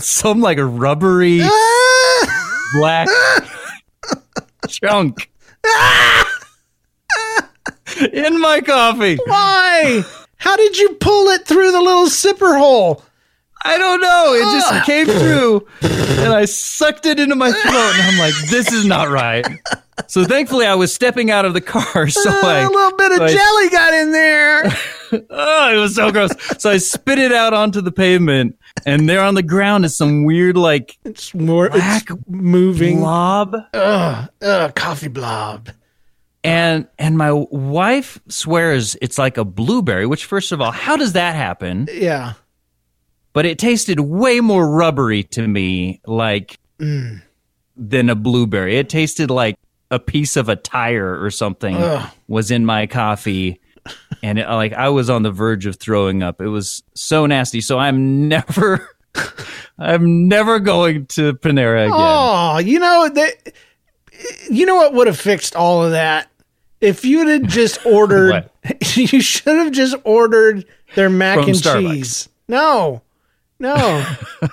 some 0.00 0.40
like 0.40 0.58
a 0.58 0.64
rubbery 0.66 1.40
Ah! 1.42 2.68
black 2.74 3.08
chunk 4.68 5.30
in 8.12 8.40
my 8.40 8.60
coffee. 8.60 9.16
Why? 9.26 10.04
How 10.36 10.56
did 10.56 10.76
you 10.78 10.90
pull 11.00 11.28
it 11.30 11.46
through 11.46 11.72
the 11.72 11.80
little 11.80 12.06
sipper 12.06 12.56
hole? 12.58 13.02
I 13.62 13.78
don't 13.78 14.00
know. 14.00 14.34
It 14.34 14.52
just 14.54 14.72
ah. 14.72 14.82
came 14.86 15.06
through 15.06 15.66
and 15.82 16.32
I 16.32 16.44
sucked 16.44 17.06
it 17.06 17.18
into 17.18 17.34
my 17.34 17.50
throat 17.50 17.92
and 17.94 18.02
I'm 18.02 18.18
like, 18.18 18.34
this 18.50 18.72
is 18.72 18.84
not 18.84 19.08
right. 19.08 19.46
So 20.06 20.24
thankfully 20.24 20.64
I 20.64 20.74
was 20.74 20.94
stepping 20.94 21.30
out 21.30 21.44
of 21.44 21.54
the 21.54 21.60
car. 21.60 22.08
So 22.18 22.30
ah, 22.30 22.46
I, 22.46 22.58
a 22.60 22.68
little 22.68 22.96
bit 22.96 23.12
of 23.12 23.18
so 23.18 23.24
I- 23.24 23.32
jelly 23.32 23.68
got 23.70 23.94
in 23.94 24.12
there. 24.12 24.64
oh, 25.30 25.74
it 25.74 25.78
was 25.78 25.94
so 25.94 26.10
gross. 26.10 26.30
So 26.58 26.70
I 26.70 26.78
spit 26.78 27.18
it 27.18 27.32
out 27.32 27.52
onto 27.52 27.80
the 27.80 27.92
pavement 27.92 28.58
and 28.86 29.08
there 29.08 29.22
on 29.22 29.34
the 29.34 29.42
ground 29.42 29.84
is 29.84 29.96
some 29.96 30.24
weird 30.24 30.56
like 30.56 30.98
It's 31.04 31.34
more. 31.34 31.70
Black 31.70 32.10
it's 32.10 32.20
moving. 32.28 32.98
blob. 33.00 33.56
Ugh, 33.74 34.28
ugh, 34.42 34.74
coffee 34.74 35.08
blob. 35.08 35.70
And 36.44 36.86
and 36.98 37.18
my 37.18 37.32
wife 37.32 38.20
swears 38.28 38.96
it's 39.02 39.18
like 39.18 39.36
a 39.36 39.44
blueberry, 39.44 40.06
which 40.06 40.24
first 40.24 40.52
of 40.52 40.60
all, 40.60 40.70
how 40.70 40.96
does 40.96 41.12
that 41.14 41.34
happen? 41.34 41.88
Yeah. 41.92 42.34
But 43.38 43.46
it 43.46 43.56
tasted 43.56 44.00
way 44.00 44.40
more 44.40 44.68
rubbery 44.68 45.22
to 45.22 45.46
me 45.46 46.00
like 46.08 46.58
Mm. 46.80 47.22
than 47.76 48.10
a 48.10 48.16
blueberry. 48.16 48.76
It 48.78 48.88
tasted 48.88 49.30
like 49.30 49.54
a 49.92 50.00
piece 50.00 50.36
of 50.36 50.48
a 50.48 50.56
tire 50.56 51.22
or 51.22 51.30
something 51.30 51.76
Ugh. 51.76 52.10
was 52.26 52.50
in 52.50 52.64
my 52.66 52.88
coffee. 52.88 53.60
And 54.24 54.40
it, 54.40 54.48
like 54.48 54.72
I 54.72 54.88
was 54.88 55.08
on 55.08 55.22
the 55.22 55.30
verge 55.30 55.66
of 55.66 55.76
throwing 55.76 56.20
up. 56.20 56.40
It 56.40 56.48
was 56.48 56.82
so 56.96 57.26
nasty. 57.26 57.60
So 57.60 57.78
I'm 57.78 58.26
never 58.26 58.90
I'm 59.78 60.26
never 60.26 60.58
going 60.58 61.06
to 61.06 61.34
Panera 61.34 61.84
again. 61.86 61.92
Oh, 61.94 62.58
you 62.58 62.80
know 62.80 63.08
that. 63.08 63.52
You 64.50 64.66
know 64.66 64.74
what 64.74 64.94
would 64.94 65.06
have 65.06 65.16
fixed 65.16 65.54
all 65.54 65.84
of 65.84 65.92
that? 65.92 66.28
If 66.80 67.04
you'd 67.04 67.28
have 67.28 67.42
just 67.48 67.78
ordered, 67.86 68.50
you 68.96 69.20
should 69.20 69.56
have 69.58 69.70
just 69.70 69.94
ordered 70.02 70.64
their 70.96 71.08
mac 71.08 71.36
From 71.38 71.44
and 71.50 71.54
Starbucks. 71.54 71.92
cheese. 71.92 72.28
No, 72.48 73.02
no, 73.60 74.04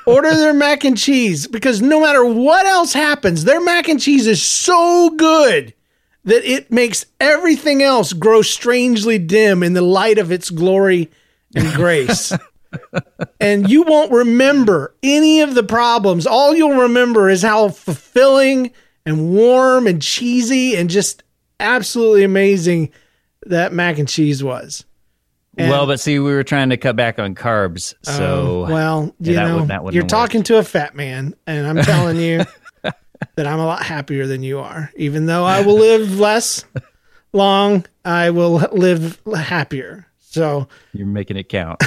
order 0.06 0.34
their 0.36 0.54
mac 0.54 0.84
and 0.84 0.98
cheese 0.98 1.48
because 1.48 1.82
no 1.82 2.02
matter 2.02 2.26
what 2.26 2.66
else 2.66 2.94
happens, 2.94 3.44
their 3.44 3.62
mac 3.62 3.88
and 3.88 4.02
cheese 4.02 4.26
is 4.28 4.42
so 4.42 5.12
good 5.12 5.74
that 6.24 6.44
it 6.44 6.72
makes 6.72 7.06
everything 7.20 7.84
else 7.84 8.14
grow 8.14 8.42
strangely 8.42 9.20
dim 9.20 9.62
in 9.62 9.74
the 9.74 9.82
light 9.82 10.18
of 10.18 10.32
its 10.32 10.50
glory 10.50 11.12
and 11.56 11.72
grace. 11.74 12.34
and 13.40 13.70
you 13.70 13.84
won't 13.84 14.12
remember 14.12 14.96
any 15.04 15.42
of 15.42 15.54
the 15.54 15.64
problems. 15.64 16.26
All 16.26 16.56
you'll 16.56 16.82
remember 16.82 17.30
is 17.30 17.44
how 17.44 17.70
fulfilling 17.70 18.72
and 19.06 19.36
warm 19.36 19.86
and 19.86 20.02
cheesy 20.02 20.76
and 20.76 20.90
just 20.90 21.24
absolutely 21.60 22.24
amazing 22.24 22.92
that 23.46 23.72
mac 23.72 24.00
and 24.00 24.08
cheese 24.08 24.44
was. 24.44 24.84
And- 25.58 25.70
well, 25.70 25.88
but 25.88 26.00
see, 26.00 26.20
we 26.20 26.32
were 26.34 26.44
trying 26.44 26.70
to 26.70 26.78
cut 26.78 26.96
back 26.96 27.18
on 27.20 27.34
carbs, 27.36 27.94
so 28.02 28.66
Um, 28.66 28.72
well, 28.72 29.16
you 29.20 29.36
that 29.36 29.48
know, 29.48 29.64
would- 29.82 29.94
you're 29.94 30.04
talking 30.06 30.44
to 30.44 30.58
a 30.58 30.64
fat 30.64 30.96
man, 30.96 31.34
and 31.48 31.66
I'm 31.66 31.78
telling 31.84 32.18
you 32.18 32.44
that 32.84 33.48
I'm 33.48 33.60
a 33.60 33.66
lot 33.66 33.84
happier 33.84 34.28
than 34.28 34.44
you 34.44 34.60
are. 34.60 34.92
Even 34.98 35.26
though 35.26 35.46
I 35.46 35.62
will 35.62 35.76
live 35.78 36.20
less 36.20 36.66
long, 37.34 37.86
I 38.04 38.30
will 38.32 38.56
live 38.74 39.20
happier. 39.34 40.08
So 40.20 40.68
you're 40.94 41.08
making 41.08 41.38
it 41.38 41.48
count. 41.50 41.82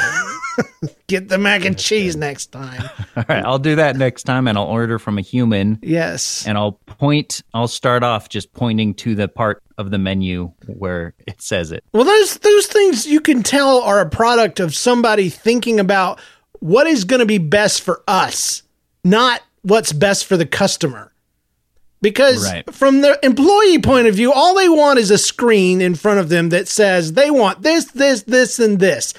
get 1.06 1.28
the 1.28 1.38
mac 1.38 1.64
and 1.64 1.78
cheese 1.78 2.16
next 2.16 2.46
time. 2.52 2.82
All 3.16 3.24
right, 3.28 3.44
I'll 3.44 3.58
do 3.58 3.76
that 3.76 3.96
next 3.96 4.24
time, 4.24 4.46
and 4.48 4.56
I'll 4.58 4.64
order 4.66 4.98
from 4.98 5.18
a 5.18 5.20
human, 5.20 5.78
Yes. 5.82 6.46
and 6.46 6.56
I'll 6.58 6.72
point. 6.72 7.42
I'll 7.54 7.68
start 7.68 8.02
off 8.02 8.28
just 8.28 8.52
pointing 8.52 8.94
to 8.94 9.14
the 9.14 9.28
part 9.28 9.62
of 9.78 9.90
the 9.90 9.98
menu 9.98 10.52
where 10.66 11.14
it 11.26 11.40
says 11.42 11.72
it. 11.72 11.84
Well, 11.92 12.04
those 12.04 12.38
those 12.38 12.66
things 12.66 13.06
you 13.06 13.20
can 13.20 13.42
tell 13.42 13.80
are 13.82 14.00
a 14.00 14.08
product 14.08 14.60
of 14.60 14.74
somebody 14.74 15.28
thinking 15.28 15.78
about 15.80 16.20
what 16.60 16.86
is 16.86 17.04
going 17.04 17.20
to 17.20 17.26
be 17.26 17.38
best 17.38 17.82
for 17.82 18.02
us, 18.08 18.62
not 19.04 19.42
what's 19.62 19.92
best 19.92 20.26
for 20.26 20.36
the 20.36 20.46
customer. 20.46 21.12
Because 22.00 22.44
Right. 22.44 22.72
from 22.72 23.00
the 23.00 23.18
employee 23.24 23.80
point 23.80 24.06
of 24.06 24.14
view, 24.14 24.32
all 24.32 24.54
they 24.54 24.68
want 24.68 25.00
is 25.00 25.10
a 25.10 25.18
screen 25.18 25.80
in 25.80 25.96
front 25.96 26.20
of 26.20 26.28
them 26.28 26.50
that 26.50 26.68
says 26.68 27.14
they 27.14 27.28
want 27.28 27.62
this, 27.62 27.86
this, 27.86 28.22
this, 28.22 28.60
and 28.60 28.78
this. 28.78 29.14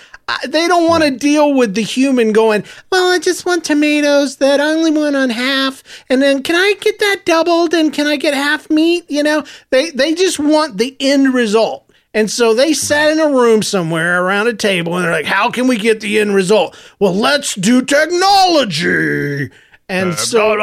They 0.47 0.67
don't 0.67 0.87
want 0.87 1.03
to 1.03 1.11
deal 1.11 1.53
with 1.53 1.75
the 1.75 1.81
human 1.81 2.31
going, 2.31 2.63
well, 2.91 3.11
I 3.11 3.19
just 3.19 3.45
want 3.45 3.63
tomatoes 3.63 4.37
that 4.37 4.59
I 4.59 4.71
only 4.71 4.91
want 4.91 5.15
on 5.15 5.29
half. 5.29 5.83
And 6.09 6.21
then 6.21 6.43
can 6.43 6.55
I 6.55 6.75
get 6.79 6.99
that 6.99 7.21
doubled? 7.25 7.73
And 7.73 7.93
can 7.93 8.07
I 8.07 8.15
get 8.15 8.33
half 8.33 8.69
meat? 8.69 9.05
You 9.09 9.23
know, 9.23 9.43
they, 9.69 9.89
they 9.91 10.13
just 10.15 10.39
want 10.39 10.77
the 10.77 10.95
end 10.99 11.33
result. 11.33 11.85
And 12.13 12.29
so 12.31 12.53
they 12.55 12.73
sat 12.73 13.11
in 13.11 13.19
a 13.19 13.29
room 13.29 13.61
somewhere 13.61 14.23
around 14.23 14.47
a 14.47 14.53
table 14.53 14.95
and 14.95 15.05
they're 15.05 15.11
like, 15.11 15.25
how 15.25 15.51
can 15.51 15.67
we 15.67 15.77
get 15.77 16.01
the 16.01 16.19
end 16.19 16.33
result? 16.33 16.75
Well, 16.99 17.13
let's 17.13 17.53
do 17.55 17.81
technology. 17.83 19.51
And 19.91 20.13
so, 20.19 20.55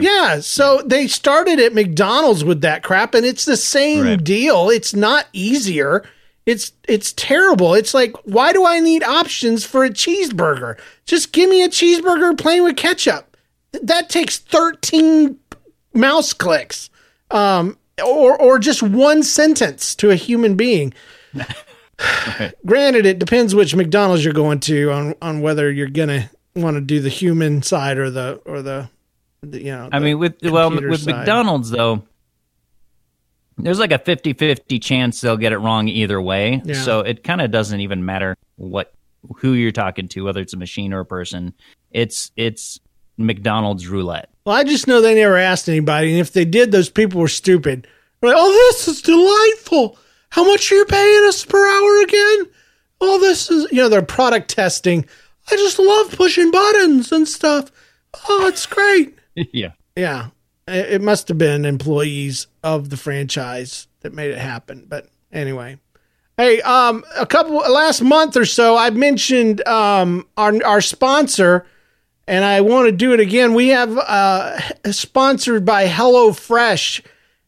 yeah, 0.00 0.40
so 0.40 0.82
they 0.84 1.06
started 1.06 1.58
at 1.60 1.72
McDonald's 1.74 2.44
with 2.44 2.60
that 2.60 2.82
crap, 2.82 3.14
and 3.14 3.24
it's 3.24 3.46
the 3.46 3.56
same 3.56 4.04
Right. 4.04 4.22
deal. 4.22 4.68
It's 4.68 4.94
not 4.94 5.26
easier. 5.32 6.04
It's 6.46 6.72
it's 6.88 7.12
terrible. 7.12 7.74
It's 7.74 7.92
like, 7.92 8.12
why 8.24 8.52
do 8.52 8.64
I 8.64 8.78
need 8.78 9.02
options 9.02 9.64
for 9.64 9.84
a 9.84 9.90
cheeseburger? 9.90 10.78
Just 11.04 11.32
give 11.32 11.50
me 11.50 11.64
a 11.64 11.68
cheeseburger 11.68 12.38
plain 12.38 12.62
with 12.62 12.76
ketchup. 12.76 13.36
That 13.82 14.08
takes 14.08 14.38
thirteen 14.38 15.38
mouse 15.92 16.32
clicks, 16.32 16.88
um, 17.32 17.76
or 18.02 18.40
or 18.40 18.60
just 18.60 18.80
one 18.80 19.24
sentence 19.24 19.96
to 19.96 20.10
a 20.10 20.14
human 20.14 20.54
being. 20.54 20.94
Granted, 22.66 23.06
it 23.06 23.18
depends 23.18 23.54
which 23.54 23.74
McDonald's 23.74 24.24
you're 24.24 24.32
going 24.32 24.60
to 24.60 24.92
on 24.92 25.14
on 25.20 25.40
whether 25.40 25.70
you're 25.70 25.88
gonna 25.88 26.30
want 26.54 26.76
to 26.76 26.80
do 26.80 27.00
the 27.00 27.08
human 27.08 27.62
side 27.62 27.98
or 27.98 28.10
the 28.10 28.40
or 28.44 28.62
the, 28.62 28.88
the 29.42 29.62
you 29.62 29.72
know. 29.72 29.88
I 29.90 29.98
mean, 29.98 30.18
with 30.18 30.36
well, 30.42 30.70
with 30.70 31.00
side. 31.00 31.16
McDonald's 31.16 31.70
though, 31.70 32.04
there's 33.58 33.78
like 33.78 33.92
a 33.92 33.98
50-50 33.98 34.82
chance 34.82 35.20
they'll 35.20 35.36
get 35.36 35.52
it 35.52 35.58
wrong 35.58 35.88
either 35.88 36.20
way. 36.20 36.60
Yeah. 36.64 36.74
So 36.82 37.00
it 37.00 37.24
kind 37.24 37.40
of 37.40 37.50
doesn't 37.50 37.80
even 37.80 38.04
matter 38.04 38.36
what 38.56 38.92
who 39.38 39.54
you're 39.54 39.72
talking 39.72 40.08
to, 40.08 40.24
whether 40.24 40.40
it's 40.40 40.52
a 40.52 40.58
machine 40.58 40.92
or 40.92 41.00
a 41.00 41.06
person. 41.06 41.54
It's 41.90 42.30
it's 42.36 42.80
McDonald's 43.16 43.88
roulette. 43.88 44.30
Well, 44.44 44.54
I 44.56 44.64
just 44.64 44.86
know 44.86 45.00
they 45.00 45.14
never 45.14 45.36
asked 45.36 45.68
anybody, 45.68 46.12
and 46.12 46.20
if 46.20 46.32
they 46.32 46.44
did, 46.44 46.70
those 46.70 46.90
people 46.90 47.20
were 47.20 47.28
stupid. 47.28 47.88
They're 48.20 48.30
like, 48.30 48.38
oh, 48.38 48.52
this 48.52 48.88
is 48.88 49.02
delightful. 49.02 49.98
How 50.30 50.44
much 50.44 50.70
are 50.70 50.76
you 50.76 50.84
paying 50.84 51.24
us 51.26 51.44
per 51.44 51.58
hour 51.58 52.02
again? 52.02 52.52
Oh, 53.00 53.18
this 53.18 53.50
is 53.50 53.70
you 53.72 53.78
know 53.78 53.88
they're 53.88 54.02
product 54.02 54.50
testing. 54.50 55.04
I 55.50 55.56
just 55.56 55.78
love 55.78 56.12
pushing 56.12 56.50
buttons 56.50 57.12
and 57.12 57.26
stuff. 57.26 57.70
Oh, 58.28 58.46
it's 58.46 58.66
great. 58.66 59.18
yeah. 59.34 59.72
Yeah, 59.96 60.28
it 60.66 61.02
must 61.02 61.28
have 61.28 61.38
been 61.38 61.64
employees 61.64 62.46
of 62.62 62.90
the 62.90 62.96
franchise 62.96 63.86
that 64.00 64.12
made 64.12 64.30
it 64.30 64.38
happen. 64.38 64.86
But 64.88 65.08
anyway, 65.32 65.78
hey, 66.36 66.60
um, 66.62 67.04
a 67.16 67.26
couple 67.26 67.54
last 67.54 68.02
month 68.02 68.36
or 68.36 68.44
so, 68.44 68.76
I 68.76 68.90
mentioned 68.90 69.66
um 69.66 70.26
our 70.36 70.64
our 70.64 70.80
sponsor, 70.80 71.66
and 72.26 72.44
I 72.44 72.60
want 72.60 72.86
to 72.86 72.92
do 72.92 73.12
it 73.12 73.20
again. 73.20 73.54
We 73.54 73.68
have 73.68 73.96
uh, 73.96 74.58
sponsored 74.90 75.64
by 75.64 75.86
HelloFresh. 75.86 77.02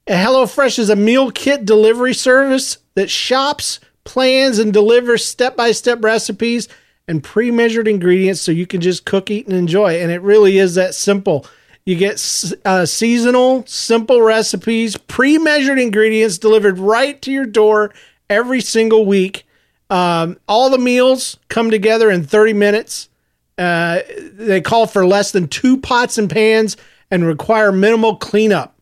HelloFresh 0.07 0.79
is 0.79 0.91
a 0.91 0.97
meal 0.97 1.31
kit 1.31 1.65
delivery 1.65 2.15
service 2.15 2.79
that 2.95 3.11
shops, 3.11 3.81
plans, 4.05 4.59
and 4.59 4.73
delivers 4.73 5.25
step 5.25 5.57
by 5.57 5.73
step 5.73 6.03
recipes 6.03 6.69
and 7.07 7.25
pre 7.25 7.51
measured 7.51 7.89
ingredients 7.89 8.41
so 8.41 8.53
you 8.53 8.67
can 8.67 8.81
just 8.81 9.05
cook, 9.05 9.31
eat, 9.31 9.47
and 9.47 9.57
enjoy. 9.57 10.01
And 10.01 10.13
it 10.13 10.23
really 10.23 10.59
is 10.59 10.77
that 10.77 10.95
simple. 10.95 11.47
You 11.89 11.97
get 11.97 12.23
uh, 12.67 12.85
seasonal, 12.85 13.65
simple 13.67 14.21
recipes, 14.21 14.99
pre 14.99 15.39
measured 15.39 15.79
ingredients 15.79 16.37
delivered 16.37 16.79
right 16.79 17.21
to 17.23 17.33
your 17.33 17.47
door 17.47 17.95
every 18.29 18.61
single 18.61 19.07
week. 19.07 19.47
Um, 19.89 20.37
all 20.47 20.69
the 20.69 20.77
meals 20.77 21.39
come 21.49 21.71
together 21.71 22.11
in 22.11 22.25
30 22.25 22.53
minutes. 22.53 23.09
Uh, 23.57 24.01
they 24.35 24.61
call 24.61 24.87
for 24.87 25.07
less 25.07 25.33
than 25.33 25.49
two 25.49 25.79
pots 25.79 26.19
and 26.19 26.29
pans 26.29 26.77
and 27.11 27.25
require 27.25 27.73
minimal 27.73 28.17
cleanup. 28.17 28.79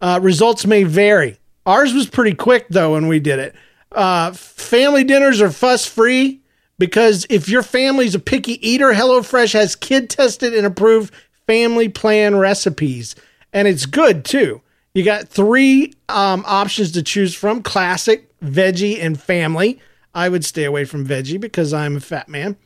Uh, 0.00 0.18
results 0.20 0.66
may 0.66 0.82
vary. 0.82 1.38
Ours 1.64 1.94
was 1.94 2.10
pretty 2.10 2.34
quick 2.34 2.66
though 2.70 2.94
when 2.94 3.06
we 3.06 3.20
did 3.20 3.38
it. 3.38 3.54
Uh, 3.92 4.32
family 4.32 5.04
dinners 5.04 5.40
are 5.40 5.52
fuss 5.52 5.86
free 5.86 6.40
because 6.76 7.24
if 7.30 7.48
your 7.48 7.62
family's 7.62 8.16
a 8.16 8.18
picky 8.18 8.54
eater, 8.68 8.92
HelloFresh 8.92 9.52
has 9.52 9.76
kid 9.76 10.10
tested 10.10 10.52
and 10.54 10.66
approved 10.66 11.14
family 11.46 11.88
plan 11.88 12.36
recipes, 12.36 13.14
and 13.52 13.68
it's 13.68 13.86
good 13.86 14.24
too. 14.24 14.60
You 14.94 15.04
got 15.04 15.28
three 15.28 15.94
um, 16.08 16.44
options 16.46 16.92
to 16.92 17.02
choose 17.02 17.34
from: 17.34 17.62
classic, 17.62 18.28
veggie, 18.40 19.02
and 19.02 19.20
family. 19.20 19.80
I 20.14 20.28
would 20.28 20.44
stay 20.44 20.64
away 20.64 20.84
from 20.84 21.06
veggie 21.06 21.40
because 21.40 21.72
I'm 21.72 21.96
a 21.96 22.00
fat 22.00 22.28
man. 22.28 22.56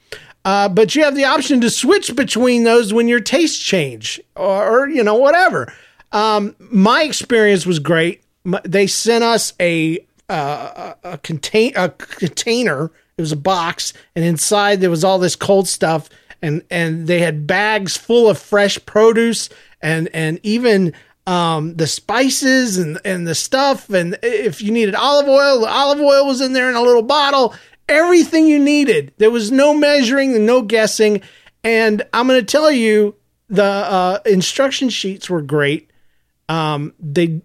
Uh, 0.45 0.69
but 0.69 0.95
you 0.95 1.03
have 1.03 1.17
the 1.17 1.25
option 1.25 1.61
to 1.61 1.69
switch 1.69 2.15
between 2.15 2.63
those 2.63 2.93
when 2.93 3.09
your 3.09 3.19
tastes 3.19 3.59
change 3.59 4.21
or, 4.37 4.85
or 4.85 4.89
you 4.89 5.03
know, 5.03 5.17
whatever. 5.17 5.73
Um, 6.13 6.55
my 6.59 7.03
experience 7.03 7.67
was 7.67 7.81
great. 7.81 8.23
They 8.65 8.87
sent 8.87 9.25
us 9.25 9.55
a, 9.59 9.99
uh, 10.29 10.95
a, 11.03 11.19
contain, 11.19 11.73
a 11.75 11.89
container. 11.89 12.93
It 13.19 13.23
was 13.23 13.33
a 13.33 13.37
box, 13.37 13.93
and 14.15 14.25
inside 14.25 14.81
there 14.81 14.91
was 14.91 15.03
all 15.03 15.19
this 15.19 15.35
cold 15.35 15.67
stuff, 15.67 16.09
and 16.43 16.63
and 16.71 17.07
they 17.07 17.21
had 17.21 17.47
bags 17.47 17.97
full 17.97 18.29
of 18.29 18.39
fresh 18.39 18.79
produce, 18.87 19.49
and 19.81 20.09
and 20.13 20.41
even 20.43 20.93
um, 21.27 21.77
the 21.77 21.87
spices 21.87 22.79
and 22.79 22.99
and 23.05 23.27
the 23.27 23.35
stuff. 23.35 23.91
And 23.91 24.19
if 24.23 24.63
you 24.63 24.73
needed 24.73 24.95
olive 24.95 25.29
oil, 25.29 25.61
the 25.61 25.69
olive 25.69 26.01
oil 26.01 26.27
was 26.27 26.41
in 26.41 26.53
there 26.53 26.69
in 26.71 26.77
a 26.77 26.83
little 26.83 27.03
bottle 27.03 27.55
everything 27.89 28.47
you 28.47 28.59
needed. 28.59 29.13
There 29.19 29.31
was 29.31 29.51
no 29.51 29.75
measuring 29.75 30.45
no 30.45 30.63
guessing. 30.63 31.23
And 31.65 32.03
I'm 32.13 32.27
going 32.27 32.41
to 32.41 32.47
tell 32.47 32.71
you, 32.71 33.15
the 33.49 33.65
uh, 33.65 34.19
instruction 34.27 34.89
sheets 34.89 35.31
were 35.31 35.43
great. 35.43 35.91
Um, 36.49 36.95
they, 37.01 37.41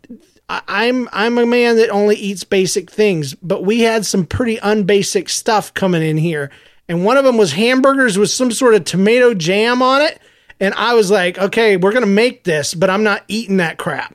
I, 0.49 0.85
am 0.85 1.09
I'm 1.11 1.37
a 1.37 1.45
man 1.45 1.77
that 1.77 1.89
only 1.89 2.15
eats 2.15 2.43
basic 2.43 2.91
things, 2.91 3.33
but 3.35 3.63
we 3.63 3.81
had 3.81 4.05
some 4.05 4.25
pretty 4.25 4.57
unbasic 4.57 5.29
stuff 5.29 5.73
coming 5.73 6.03
in 6.03 6.17
here. 6.17 6.51
And 6.91 7.05
one 7.05 7.15
of 7.15 7.23
them 7.23 7.37
was 7.37 7.53
hamburgers 7.53 8.17
with 8.17 8.29
some 8.31 8.51
sort 8.51 8.75
of 8.75 8.83
tomato 8.83 9.33
jam 9.33 9.81
on 9.81 10.01
it. 10.01 10.19
And 10.59 10.73
I 10.73 10.93
was 10.93 11.09
like, 11.09 11.37
okay, 11.37 11.77
we're 11.77 11.93
going 11.93 12.03
to 12.03 12.05
make 12.05 12.43
this, 12.43 12.73
but 12.73 12.89
I'm 12.89 13.03
not 13.03 13.23
eating 13.29 13.57
that 13.57 13.77
crap. 13.77 14.13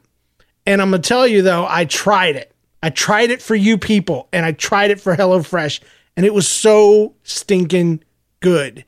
And 0.67 0.83
I'm 0.83 0.91
going 0.91 1.01
to 1.01 1.09
tell 1.09 1.27
you 1.27 1.41
though, 1.41 1.67
I 1.67 1.87
tried 1.87 2.37
it. 2.37 2.55
I 2.83 2.91
tried 2.91 3.31
it 3.31 3.41
for 3.41 3.55
you 3.55 3.79
people 3.79 4.29
and 4.31 4.45
I 4.45 4.53
tried 4.53 4.91
it 4.91 5.01
for 5.01 5.17
HelloFresh 5.17 5.81
and 6.19 6.27
it 6.27 6.35
was 6.35 6.47
so 6.47 7.15
stinking 7.23 8.05
good. 8.41 8.85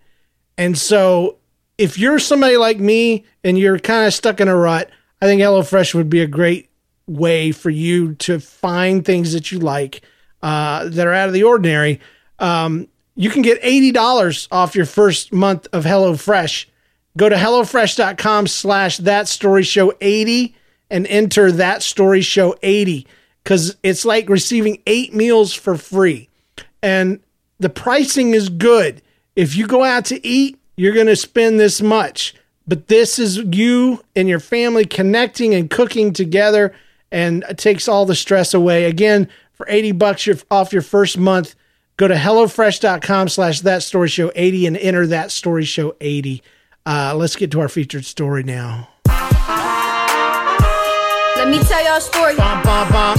And 0.59 0.77
so 0.77 1.39
if 1.79 1.99
you're 1.99 2.19
somebody 2.19 2.59
like 2.59 2.79
me 2.79 3.25
and 3.43 3.59
you're 3.59 3.79
kind 3.79 4.07
of 4.07 4.13
stuck 4.13 4.39
in 4.39 4.49
a 4.49 4.57
rut, 4.57 4.91
I 5.23 5.25
think 5.25 5.41
HelloFresh 5.41 5.95
would 5.95 6.11
be 6.11 6.21
a 6.21 6.27
great 6.27 6.69
way 7.07 7.53
for 7.53 7.71
you 7.71 8.17
to 8.17 8.39
find 8.39 9.03
things 9.03 9.33
that 9.33 9.51
you 9.51 9.61
like 9.61 10.03
uh, 10.43 10.91
that 10.91 11.07
are 11.07 11.15
out 11.15 11.29
of 11.29 11.33
the 11.33 11.45
ordinary. 11.45 12.01
Um, 12.39 12.89
you 13.19 13.31
can 13.31 13.43
get 13.43 13.61
$80 13.63 14.47
off 14.53 14.77
your 14.77 14.87
first 14.87 15.33
month 15.33 15.67
of 15.73 15.85
HelloFresh. 15.85 16.67
Go 17.17 17.29
to 17.29 17.35
HelloFresh.com 17.35 18.47
slash 18.47 18.99
that 18.99 19.27
story 19.27 19.65
show 19.65 19.93
80 20.01 20.55
and 20.89 21.05
enter 21.09 21.51
that 21.51 21.83
story 21.83 22.21
show 22.21 22.55
80 22.63 23.09
because 23.43 23.77
it's 23.83 24.05
like 24.05 24.29
receiving 24.29 24.81
eight 24.87 25.13
meals 25.13 25.53
for 25.53 25.77
free 25.77 26.29
and 26.81 27.19
the 27.59 27.69
pricing 27.69 28.35
is 28.35 28.49
good. 28.49 29.03
If 29.35 29.57
you 29.57 29.67
go 29.67 29.83
out 29.83 30.05
to 30.07 30.25
eat, 30.25 30.57
you're 30.77 30.95
going 30.95 31.09
to 31.09 31.17
spend 31.17 31.59
this 31.59 31.83
much. 31.83 32.37
But 32.69 32.87
this 32.87 33.19
is 33.19 33.39
you 33.39 34.01
and 34.15 34.29
your 34.29 34.39
family 34.39 34.85
connecting 34.85 35.57
and 35.57 35.69
cooking 35.69 36.13
together 36.13 36.73
and 37.11 37.45
it 37.51 37.59
takes 37.59 37.89
all 37.89 38.07
the 38.07 38.15
stress 38.15 38.55
away. 38.55 38.85
Again, 38.85 39.29
for 39.55 39.67
80 39.69 39.91
bucks 39.93 40.29
off 40.53 40.73
your 40.73 40.83
first 40.83 41.19
month, 41.19 41.57
go 41.99 42.09
to 42.09 42.15
HelloFresh.com 42.15 43.29
slash 43.29 43.61
that 43.61 43.83
story 43.83 44.09
show 44.09 44.33
80 44.35 44.67
and 44.69 44.77
enter 44.79 45.07
that 45.09 45.31
story 45.31 45.65
show 45.65 45.95
80. 46.01 46.43
Uh, 46.87 47.13
let's 47.15 47.37
get 47.37 47.51
to 47.51 47.61
our 47.61 47.69
featured 47.69 48.07
story 48.07 48.43
now. 48.43 48.89
Let 51.37 51.49
me 51.49 51.59
tell 51.59 51.85
y'all 51.85 51.99
a 51.99 52.01
story. 52.01 52.35
Bum, 52.37 52.63
bum, 52.63 52.91
bum. 52.91 53.19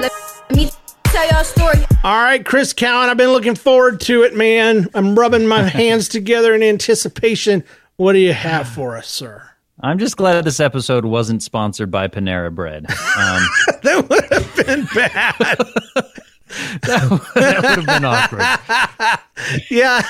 Let 0.00 0.12
me 0.52 0.70
tell 1.04 1.28
y'all 1.28 1.42
a 1.42 1.44
story. 1.44 1.78
All 2.02 2.22
right, 2.22 2.44
Chris 2.44 2.72
Cowan, 2.72 3.10
I've 3.10 3.16
been 3.16 3.30
looking 3.30 3.54
forward 3.54 4.00
to 4.02 4.22
it, 4.22 4.34
man. 4.34 4.88
I'm 4.94 5.14
rubbing 5.14 5.46
my 5.46 5.62
hands 5.68 6.08
together 6.08 6.54
in 6.54 6.62
anticipation. 6.62 7.62
What 7.96 8.14
do 8.14 8.18
you 8.18 8.32
have 8.32 8.66
for 8.66 8.96
us, 8.96 9.06
sir? 9.06 9.46
I'm 9.82 9.98
just 9.98 10.16
glad 10.16 10.44
this 10.44 10.60
episode 10.60 11.04
wasn't 11.04 11.42
sponsored 11.42 11.90
by 11.90 12.08
Panera 12.08 12.54
Bread. 12.54 12.86
Um, 12.90 12.96
that 13.82 14.06
would 14.08 14.24
have 14.32 14.56
been 14.66 14.86
bad. 14.94 16.16
that, 16.82 17.30
that 17.34 17.62
would 17.62 17.84
have 17.84 17.86
been 17.86 18.04
awkward. 18.04 19.60
yeah. 19.70 20.02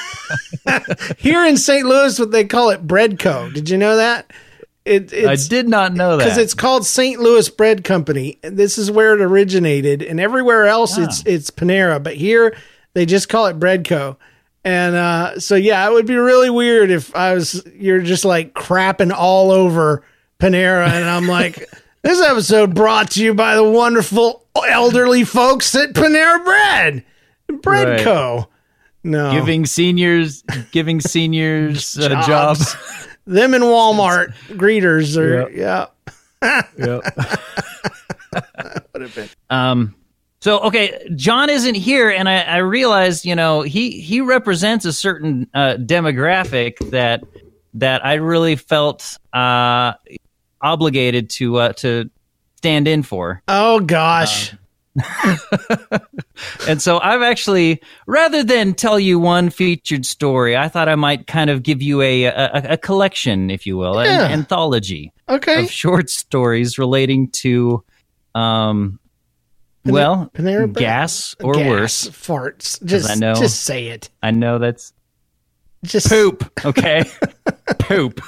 Here 1.19 1.45
in 1.45 1.57
St. 1.57 1.87
Louis, 1.87 2.19
what 2.19 2.31
they 2.31 2.45
call 2.45 2.71
it, 2.71 2.87
Breadco. 2.87 3.53
Did 3.53 3.71
you 3.71 3.79
know 3.79 3.97
that? 3.97 4.33
It, 4.85 5.13
I 5.13 5.37
did 5.37 5.69
not 5.69 5.93
know 5.93 6.17
that 6.17 6.25
because 6.25 6.39
it's 6.39 6.55
called 6.55 6.87
St. 6.87 7.21
Louis 7.21 7.49
Bread 7.51 7.85
Company. 7.85 8.39
This 8.43 8.79
is 8.79 8.91
where 8.91 9.15
it 9.15 9.21
originated, 9.21 10.03
and 10.03 10.19
everywhere 10.19 10.67
else 10.67 10.97
it's 10.97 11.21
ah. 11.21 11.25
it's 11.27 11.51
Panera, 11.51 12.03
but 12.03 12.15
here 12.17 12.57
they 12.95 13.05
just 13.05 13.29
call 13.29 13.47
it 13.47 13.61
Breadco. 13.61 14.17
And 14.65 14.97
uh, 14.97 15.39
so 15.39 15.55
yeah, 15.55 15.87
it 15.87 15.93
would 15.93 16.07
be 16.07 16.17
really 16.17 16.51
weird 16.51 16.91
if 16.91 17.15
I 17.15 17.35
was 17.35 17.63
you're 17.75 18.01
just 18.01 18.25
like 18.25 18.55
crapping 18.55 19.13
all 19.13 19.51
over 19.51 20.03
Panera, 20.39 20.89
and 20.89 21.09
I'm 21.09 21.29
like, 21.29 21.69
this 22.03 22.21
episode 22.21 22.75
brought 22.75 23.11
to 23.13 23.25
you 23.25 23.35
by 23.35 23.55
the 23.55 23.65
wonderful 23.65 24.47
elderly 24.69 25.25
folks 25.25 25.75
at 25.75 25.93
Panera 25.93 26.45
Bread, 26.45 27.05
Breadco. 27.49 28.37
Right. 28.39 28.47
No, 29.03 29.33
giving 29.33 29.65
seniors 29.65 30.43
giving 30.73 31.01
seniors 31.01 31.99
uh, 31.99 32.09
jobs. 32.09 32.27
jobs. 32.27 32.77
Them 33.27 33.55
and 33.55 33.65
Walmart 33.65 34.35
greeters 34.49 35.17
are 35.17 35.51
yep. 35.51 35.95
yeah. 36.43 36.63
yep. 36.77 37.03
Would 38.93 39.03
have 39.03 39.15
been. 39.15 39.29
Um 39.49 39.95
so 40.43 40.61
okay, 40.61 41.07
John 41.17 41.51
isn't 41.51 41.75
here, 41.75 42.09
and 42.09 42.27
I, 42.27 42.41
I 42.41 42.57
realized, 42.59 43.27
you 43.27 43.35
know, 43.35 43.61
he 43.61 44.01
he 44.01 44.23
represents 44.23 44.87
a 44.87 44.93
certain 44.93 45.47
uh, 45.53 45.75
demographic 45.79 46.79
that 46.91 47.23
that 47.75 48.05
I 48.07 48.15
really 48.15 48.57
felt 48.57 49.19
uh, 49.35 49.93
obligated 50.61 51.31
to 51.31 51.57
uh, 51.57 51.73
to 51.75 52.11
stand 52.57 52.89
in 52.89 53.03
for. 53.03 53.43
Oh 53.49 53.81
gosh, 53.81 54.53
and 56.69 56.83
so 56.83 56.99
I've 57.01 57.23
actually, 57.23 57.81
rather 58.07 58.43
than 58.43 58.75
tell 58.75 58.99
you 58.99 59.19
one 59.19 59.51
featured 59.51 60.05
story, 60.05 60.57
I 60.57 60.69
thought 60.69 60.89
I 60.89 60.97
might 60.97 61.27
kind 61.27 61.51
of 61.51 61.63
give 61.63 61.81
you 61.81 62.03
a 62.03 62.25
a, 62.25 62.73
a 62.73 62.77
collection, 62.77 63.51
if 63.51 63.67
you 63.67 63.77
will, 63.77 64.05
yeah. 64.05 64.27
an 64.27 64.33
anthology 64.33 65.13
okay. 65.29 65.65
of 65.65 65.71
short 65.71 66.11
stories 66.11 66.79
relating 66.79 67.31
to, 67.31 67.85
um, 68.35 68.99
Pan- 69.85 69.95
well, 69.95 70.31
Panera 70.35 70.73
gas 70.73 71.37
or 71.41 71.55
gas, 71.55 71.69
worse, 71.69 72.09
farts. 72.09 72.85
Just 72.85 73.11
I 73.11 73.15
know, 73.15 73.35
just 73.35 73.63
say 73.63 73.89
it. 73.89 74.11
I 74.23 74.33
know 74.33 74.59
that's 74.59 74.93
just 75.85 76.09
poop. 76.09 76.51
Okay, 76.65 77.05
poop. 77.79 78.21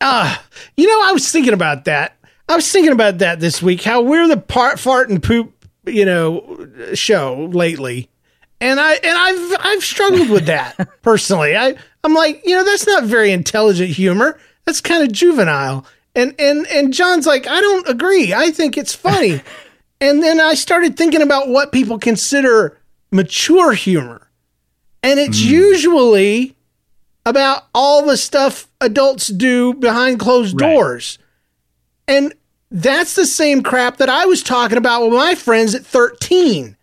Uh, 0.00 0.36
you 0.76 0.86
know, 0.86 1.08
I 1.08 1.12
was 1.12 1.30
thinking 1.30 1.54
about 1.54 1.84
that 1.84 2.16
I 2.50 2.56
was 2.56 2.70
thinking 2.70 2.90
about 2.90 3.18
that 3.18 3.38
this 3.38 3.62
week. 3.62 3.80
How 3.80 4.02
we're 4.02 4.26
the 4.26 4.36
part 4.36 4.80
fart 4.80 5.08
and 5.08 5.22
poop, 5.22 5.54
you 5.86 6.04
know, 6.04 6.66
show 6.94 7.48
lately, 7.52 8.10
and 8.60 8.80
I 8.80 8.94
and 8.94 9.16
I've 9.16 9.56
I've 9.60 9.84
struggled 9.84 10.30
with 10.30 10.46
that 10.46 10.76
personally. 11.02 11.56
I 11.56 11.76
I'm 12.02 12.12
like, 12.12 12.42
you 12.44 12.56
know, 12.56 12.64
that's 12.64 12.88
not 12.88 13.04
very 13.04 13.30
intelligent 13.30 13.90
humor. 13.90 14.36
That's 14.64 14.80
kind 14.80 15.04
of 15.04 15.12
juvenile. 15.12 15.86
And 16.16 16.34
and 16.40 16.66
and 16.66 16.92
John's 16.92 17.24
like, 17.24 17.46
I 17.46 17.60
don't 17.60 17.88
agree. 17.88 18.34
I 18.34 18.50
think 18.50 18.76
it's 18.76 18.96
funny. 18.96 19.40
and 20.00 20.20
then 20.20 20.40
I 20.40 20.54
started 20.54 20.96
thinking 20.96 21.22
about 21.22 21.50
what 21.50 21.70
people 21.70 22.00
consider 22.00 22.76
mature 23.12 23.74
humor, 23.74 24.28
and 25.04 25.20
it's 25.20 25.40
mm. 25.40 25.50
usually 25.50 26.56
about 27.26 27.64
all 27.74 28.06
the 28.06 28.16
stuff 28.16 28.66
adults 28.80 29.28
do 29.28 29.74
behind 29.74 30.18
closed 30.18 30.60
Right. 30.60 30.72
doors. 30.74 31.18
And 32.08 32.34
that's 32.70 33.14
the 33.14 33.26
same 33.26 33.62
crap 33.62 33.98
that 33.98 34.08
I 34.08 34.26
was 34.26 34.42
talking 34.42 34.78
about 34.78 35.02
with 35.04 35.12
my 35.12 35.34
friends 35.34 35.74
at 35.74 35.84
13. 35.84 36.76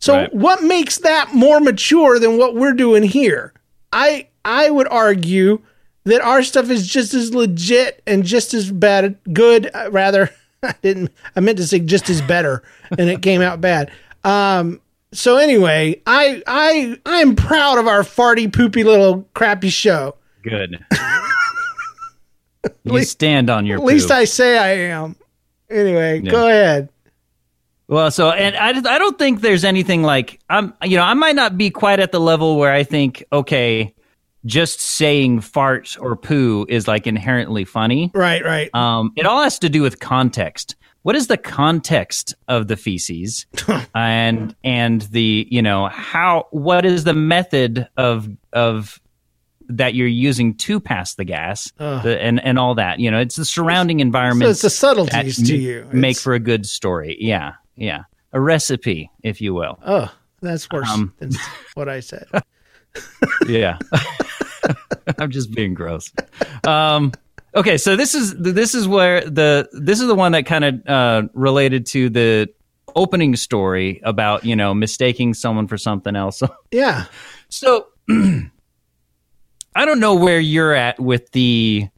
So 0.00 0.14
Right. 0.14 0.34
what 0.34 0.62
makes 0.62 0.98
that 0.98 1.32
more 1.34 1.60
mature 1.60 2.18
than 2.18 2.36
what 2.36 2.54
we're 2.54 2.72
doing 2.72 3.02
here? 3.02 3.52
I 3.92 4.26
I 4.44 4.70
would 4.70 4.88
argue 4.88 5.60
that 6.04 6.20
our 6.20 6.42
stuff 6.42 6.68
is 6.70 6.88
just 6.88 7.14
as 7.14 7.32
legit 7.32 8.02
and 8.06 8.24
just 8.24 8.54
as 8.54 8.70
bad 8.72 9.16
good 9.32 9.70
uh, 9.72 9.88
rather 9.92 10.30
I 10.64 10.74
didn't 10.82 11.12
I 11.36 11.40
meant 11.40 11.58
to 11.58 11.66
say 11.66 11.78
just 11.78 12.10
as 12.10 12.20
better 12.20 12.62
and 12.98 13.08
it 13.08 13.22
came 13.22 13.40
out 13.42 13.60
bad. 13.60 13.90
Um 14.24 14.80
so 15.12 15.36
anyway, 15.36 16.00
I 16.06 16.42
I 16.46 16.98
I'm 17.06 17.36
proud 17.36 17.78
of 17.78 17.86
our 17.86 18.02
farty 18.02 18.52
poopy 18.52 18.84
little 18.84 19.28
crappy 19.34 19.70
show. 19.70 20.16
Good. 20.42 20.84
you 22.84 23.02
stand 23.04 23.50
on 23.50 23.66
your 23.66 23.78
At 23.78 23.84
least 23.84 24.08
poop. 24.08 24.16
I 24.16 24.24
say 24.24 24.58
I 24.58 24.94
am. 24.94 25.16
Anyway, 25.70 26.20
Yeah. 26.22 26.30
go 26.30 26.48
ahead. 26.48 26.88
Well, 27.88 28.10
so 28.10 28.30
and 28.30 28.56
I, 28.56 28.68
I 28.94 28.98
don't 28.98 29.18
think 29.18 29.40
there's 29.40 29.64
anything 29.64 30.02
like 30.02 30.40
I'm 30.48 30.72
you 30.82 30.96
know 30.96 31.02
I 31.02 31.14
might 31.14 31.34
not 31.34 31.58
be 31.58 31.70
quite 31.70 32.00
at 32.00 32.12
the 32.12 32.20
level 32.20 32.56
where 32.56 32.72
I 32.72 32.84
think 32.84 33.24
okay, 33.32 33.94
just 34.46 34.80
saying 34.80 35.40
fart 35.40 35.96
or 36.00 36.16
poo 36.16 36.66
is 36.68 36.88
like 36.88 37.06
inherently 37.06 37.64
funny. 37.64 38.10
Right, 38.14 38.44
right. 38.44 38.74
Um, 38.74 39.12
it 39.16 39.26
all 39.26 39.42
has 39.42 39.58
to 39.60 39.68
do 39.68 39.82
with 39.82 40.00
context. 40.00 40.76
What 41.02 41.16
is 41.16 41.26
the 41.26 41.36
context 41.36 42.34
of 42.48 42.68
the 42.68 42.76
feces, 42.76 43.46
and 43.94 44.54
and 44.62 45.02
the 45.02 45.46
you 45.50 45.60
know 45.62 45.88
how 45.88 46.46
what 46.50 46.84
is 46.84 47.04
the 47.04 47.14
method 47.14 47.88
of 47.96 48.28
of 48.52 49.00
that 49.68 49.94
you're 49.94 50.06
using 50.06 50.54
to 50.54 50.78
pass 50.80 51.14
the 51.14 51.24
gas 51.24 51.72
Ugh. 51.78 52.02
the, 52.02 52.20
and 52.22 52.38
and 52.44 52.58
all 52.58 52.74
that? 52.76 53.00
You 53.00 53.10
know 53.10 53.18
it's 53.18 53.36
the 53.36 53.44
surrounding 53.44 54.00
environment 54.00 54.46
So 54.46 54.50
it's 54.50 54.62
the 54.62 54.70
subtleties 54.70 55.36
to 55.48 55.56
you. 55.56 55.88
make 55.92 56.12
It's- 56.12 56.22
for 56.22 56.34
a 56.34 56.38
good 56.40 56.66
story. 56.66 57.16
Yeah 57.20 57.54
yeah. 57.74 58.04
A 58.32 58.40
recipe 58.40 59.10
if 59.22 59.40
you 59.40 59.54
will. 59.54 59.78
Oh, 59.84 60.12
that's 60.40 60.68
worse 60.70 60.88
Um, 60.90 61.12
than 61.18 61.32
what 61.74 61.88
I 61.88 62.00
said. 62.00 62.26
yeah. 63.48 63.78
I'm 65.18 65.30
just 65.30 65.50
being 65.52 65.74
gross. 65.74 66.12
Um 66.64 67.12
okay 67.54 67.76
so 67.78 67.96
this 67.96 68.14
is 68.14 68.34
this 68.36 68.74
is 68.74 68.86
where 68.88 69.20
the 69.22 69.68
this 69.72 70.00
is 70.00 70.06
the 70.06 70.14
one 70.14 70.32
that 70.32 70.46
kind 70.46 70.64
of 70.64 70.86
uh 70.86 71.22
related 71.34 71.86
to 71.86 72.08
the 72.10 72.48
opening 72.94 73.36
story 73.36 74.00
about 74.04 74.44
you 74.44 74.54
know 74.56 74.74
mistaking 74.74 75.34
someone 75.34 75.66
for 75.66 75.76
something 75.78 76.14
else 76.16 76.42
Yeah. 76.70 77.06
so 77.48 77.86
i 78.10 79.84
don't 79.84 80.00
know 80.00 80.14
where 80.14 80.40
you're 80.40 80.74
at 80.74 81.00
with 81.00 81.30
the 81.32 81.88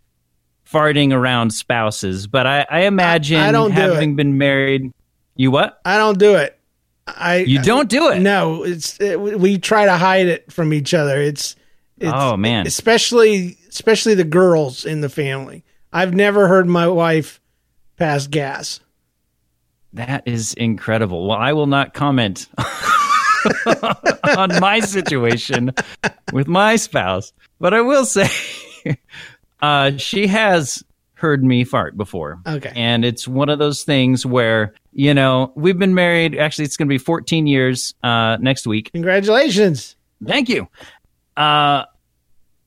farting 0.70 1.12
around 1.12 1.50
spouses 1.50 2.26
but 2.26 2.46
i 2.46 2.66
i 2.70 2.80
imagine 2.82 3.38
I 3.40 3.52
don't 3.52 3.70
having 3.72 4.12
it. 4.12 4.16
been 4.16 4.38
married 4.38 4.92
you 5.36 5.50
what 5.50 5.80
I 5.84 5.98
don't 5.98 6.18
do 6.18 6.36
it. 6.36 6.56
I 7.08 7.38
you 7.38 7.60
don't 7.60 7.88
do 7.88 8.08
it 8.10 8.20
No, 8.20 8.62
it's 8.62 9.00
it, 9.00 9.20
we 9.20 9.58
try 9.58 9.84
to 9.84 9.96
hide 9.96 10.26
it 10.28 10.52
from 10.52 10.72
each 10.72 10.94
other. 10.94 11.20
It's, 11.20 11.56
it's 11.98 12.12
Oh, 12.14 12.36
man. 12.36 12.66
especially 12.66 13.56
especially 13.68 14.14
the 14.14 14.24
girls 14.24 14.84
in 14.84 15.00
the 15.00 15.08
family. 15.08 15.64
I've 15.92 16.14
never 16.14 16.48
heard 16.48 16.66
my 16.66 16.88
wife 16.88 17.40
pass 17.96 18.26
gas. 18.26 18.80
That 19.92 20.24
is 20.26 20.54
incredible. 20.54 21.28
Well, 21.28 21.38
I 21.38 21.52
will 21.52 21.68
not 21.68 21.94
comment 21.94 22.48
on 24.36 24.60
my 24.60 24.80
situation 24.80 25.72
with 26.32 26.48
my 26.48 26.76
spouse, 26.76 27.32
but 27.60 27.74
I 27.74 27.80
will 27.80 28.04
say 28.04 28.28
uh, 29.62 29.96
she 29.96 30.26
has 30.26 30.82
heard 31.14 31.44
me 31.44 31.64
fart 31.64 31.96
before. 31.96 32.40
Okay. 32.46 32.72
And 32.74 33.04
it's 33.04 33.26
one 33.28 33.48
of 33.48 33.58
those 33.58 33.84
things 33.84 34.26
where, 34.26 34.74
you 34.92 35.14
know, 35.14 35.52
we've 35.54 35.78
been 35.78 35.94
married. 35.94 36.36
Actually, 36.36 36.64
it's 36.64 36.76
going 36.76 36.88
to 36.88 36.92
be 36.92 36.98
14 36.98 37.46
years 37.46 37.94
uh, 38.02 38.36
next 38.40 38.66
week. 38.66 38.90
Congratulations. 38.92 39.96
Thank 40.26 40.48
you. 40.48 40.68
Uh, 41.36 41.84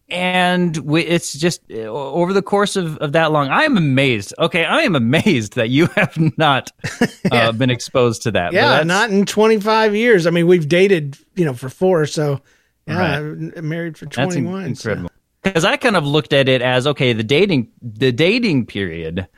and 0.09 0.77
we, 0.77 1.01
it's 1.01 1.33
just 1.33 1.69
over 1.71 2.31
the 2.31 2.41
course 2.41 2.75
of, 2.77 2.97
of 2.99 3.11
that 3.11 3.31
long, 3.31 3.49
I 3.49 3.63
am 3.63 3.75
amazed. 3.75 4.33
Okay, 4.39 4.63
I 4.63 4.81
am 4.81 4.95
amazed 4.95 5.55
that 5.55 5.69
you 5.69 5.87
have 5.95 6.17
not 6.37 6.71
uh, 7.31 7.51
been 7.51 7.69
exposed 7.69 8.23
to 8.23 8.31
that. 8.31 8.53
Yeah, 8.53 8.83
not 8.83 9.09
in 9.09 9.25
25 9.25 9.95
years. 9.95 10.25
I 10.25 10.29
mean, 10.29 10.47
we've 10.47 10.67
dated, 10.67 11.17
you 11.35 11.45
know, 11.45 11.53
for 11.53 11.69
four, 11.69 12.05
so 12.05 12.41
yeah, 12.87 13.17
I'm 13.17 13.67
married 13.67 13.97
for 13.97 14.05
21. 14.05 14.75
so- 14.75 14.89
incredible. 14.89 15.11
Because 15.43 15.63
I 15.63 15.77
kind 15.77 15.95
of 15.95 16.05
looked 16.05 16.33
at 16.33 16.49
it 16.49 16.61
as 16.61 16.87
okay, 16.87 17.13
the 17.13 17.23
dating 17.23 17.71
the 17.81 18.11
dating 18.11 18.65
period. 18.65 19.29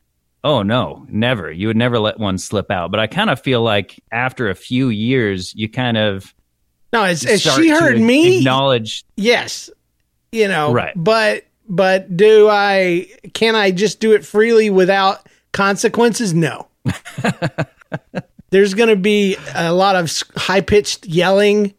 Oh 0.44 0.64
no, 0.64 1.06
never. 1.10 1.52
You 1.52 1.68
would 1.68 1.78
never 1.78 2.00
let 2.00 2.18
one 2.18 2.40
slip 2.40 2.72
out. 2.72 2.90
But 2.90 3.00
I 3.00 3.06
kind 3.06 3.30
of 3.30 3.40
feel 3.40 3.62
like 3.62 4.02
after 4.12 4.50
a 4.50 4.56
few 4.56 4.90
years, 4.90 5.54
you 5.54 5.70
kind 5.70 5.98
of 5.98 6.34
No, 6.92 7.04
as, 7.04 7.26
as 7.26 7.42
she 7.42 7.70
heard 7.70 8.00
me, 8.00 8.40
acknowledge. 8.40 9.04
yes, 9.16 9.70
you 10.32 10.48
know, 10.48 10.74
Right. 10.74 10.94
But 10.96 11.46
but 11.68 12.16
do 12.18 12.48
I? 12.50 13.08
Can 13.34 13.56
I 13.56 13.72
just 13.72 14.00
do 14.00 14.14
it 14.14 14.26
freely 14.26 14.70
without 14.72 15.28
consequences? 15.52 16.34
No. 16.34 16.68
There's 18.52 18.74
going 18.74 18.90
to 18.90 18.96
be 18.96 19.38
a 19.54 19.72
lot 19.72 19.96
of 19.96 20.12
high 20.36 20.62
pitched 20.62 21.06
yelling 21.06 21.76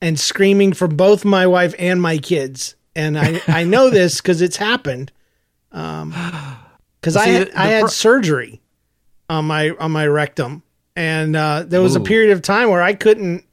and 0.00 0.18
screaming 0.18 0.72
from 0.72 0.96
both 0.96 1.24
my 1.24 1.46
wife 1.48 1.74
and 1.78 2.00
my 2.00 2.18
kids, 2.18 2.76
and 2.94 3.18
I 3.18 3.40
I 3.48 3.64
know 3.64 3.90
this 3.90 4.20
because 4.20 4.40
it's 4.42 4.56
happened. 4.56 5.10
Um, 5.72 6.10
because 7.00 7.16
I 7.16 7.26
had, 7.26 7.48
the- 7.48 7.58
I 7.60 7.66
had 7.66 7.80
pro- 7.80 7.88
surgery 7.88 8.60
on 9.28 9.46
my 9.46 9.70
on 9.70 9.90
my 9.90 10.06
rectum, 10.06 10.62
and 10.94 11.34
uh, 11.34 11.64
there 11.66 11.82
was 11.82 11.96
a 11.96 12.00
period 12.00 12.30
of 12.30 12.42
time 12.42 12.70
where 12.70 12.82
I 12.82 12.94
couldn't 12.94 13.44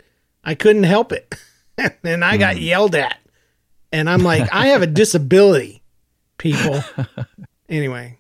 I 0.44 0.56
couldn't 0.56 0.84
help 0.84 1.12
it, 1.12 1.36
and 2.04 2.24
I 2.26 2.38
got 2.38 2.60
yelled 2.60 2.96
at, 2.96 3.18
and 3.92 4.10
I'm 4.10 4.24
like, 4.24 4.52
I 4.54 4.68
have 4.68 4.82
a 4.82 4.88
disability, 5.02 5.82
people. 6.38 6.84
anyway, 7.68 8.18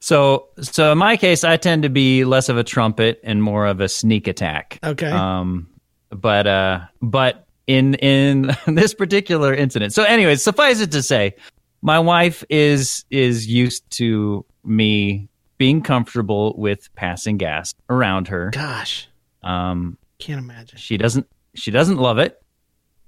So 0.00 0.48
so 0.60 0.92
in 0.92 0.98
my 0.98 1.16
case, 1.16 1.42
I 1.44 1.56
tend 1.56 1.82
to 1.82 1.88
be 1.88 2.24
less 2.24 2.48
of 2.48 2.56
a 2.56 2.64
trumpet 2.64 3.20
and 3.24 3.42
more 3.42 3.66
of 3.66 3.80
a 3.80 3.88
sneak 3.88 4.28
attack. 4.28 4.78
okay, 4.84 5.10
Um, 5.10 5.68
but 6.10 6.46
uh, 6.46 6.80
but 7.02 7.46
in 7.66 7.94
in 7.94 8.50
this 8.66 8.94
particular 8.94 9.52
incident. 9.54 9.92
So, 9.92 10.04
anyways, 10.04 10.42
suffice 10.42 10.80
it 10.80 10.92
to 10.92 11.02
say, 11.02 11.34
my 11.82 11.98
wife 11.98 12.44
is 12.48 13.04
is 13.10 13.46
used 13.46 13.88
to 13.92 14.44
me 14.64 15.28
being 15.58 15.80
comfortable 15.82 16.54
with 16.58 16.94
passing 16.94 17.38
gas 17.38 17.74
around 17.88 18.28
her. 18.28 18.50
gosh, 18.50 19.08
Um, 19.42 19.96
can't 20.18 20.38
imagine. 20.38 20.78
she 20.78 20.96
doesn't 20.96 21.26
she 21.54 21.70
doesn't 21.70 21.96
love 21.98 22.18
it. 22.18 22.42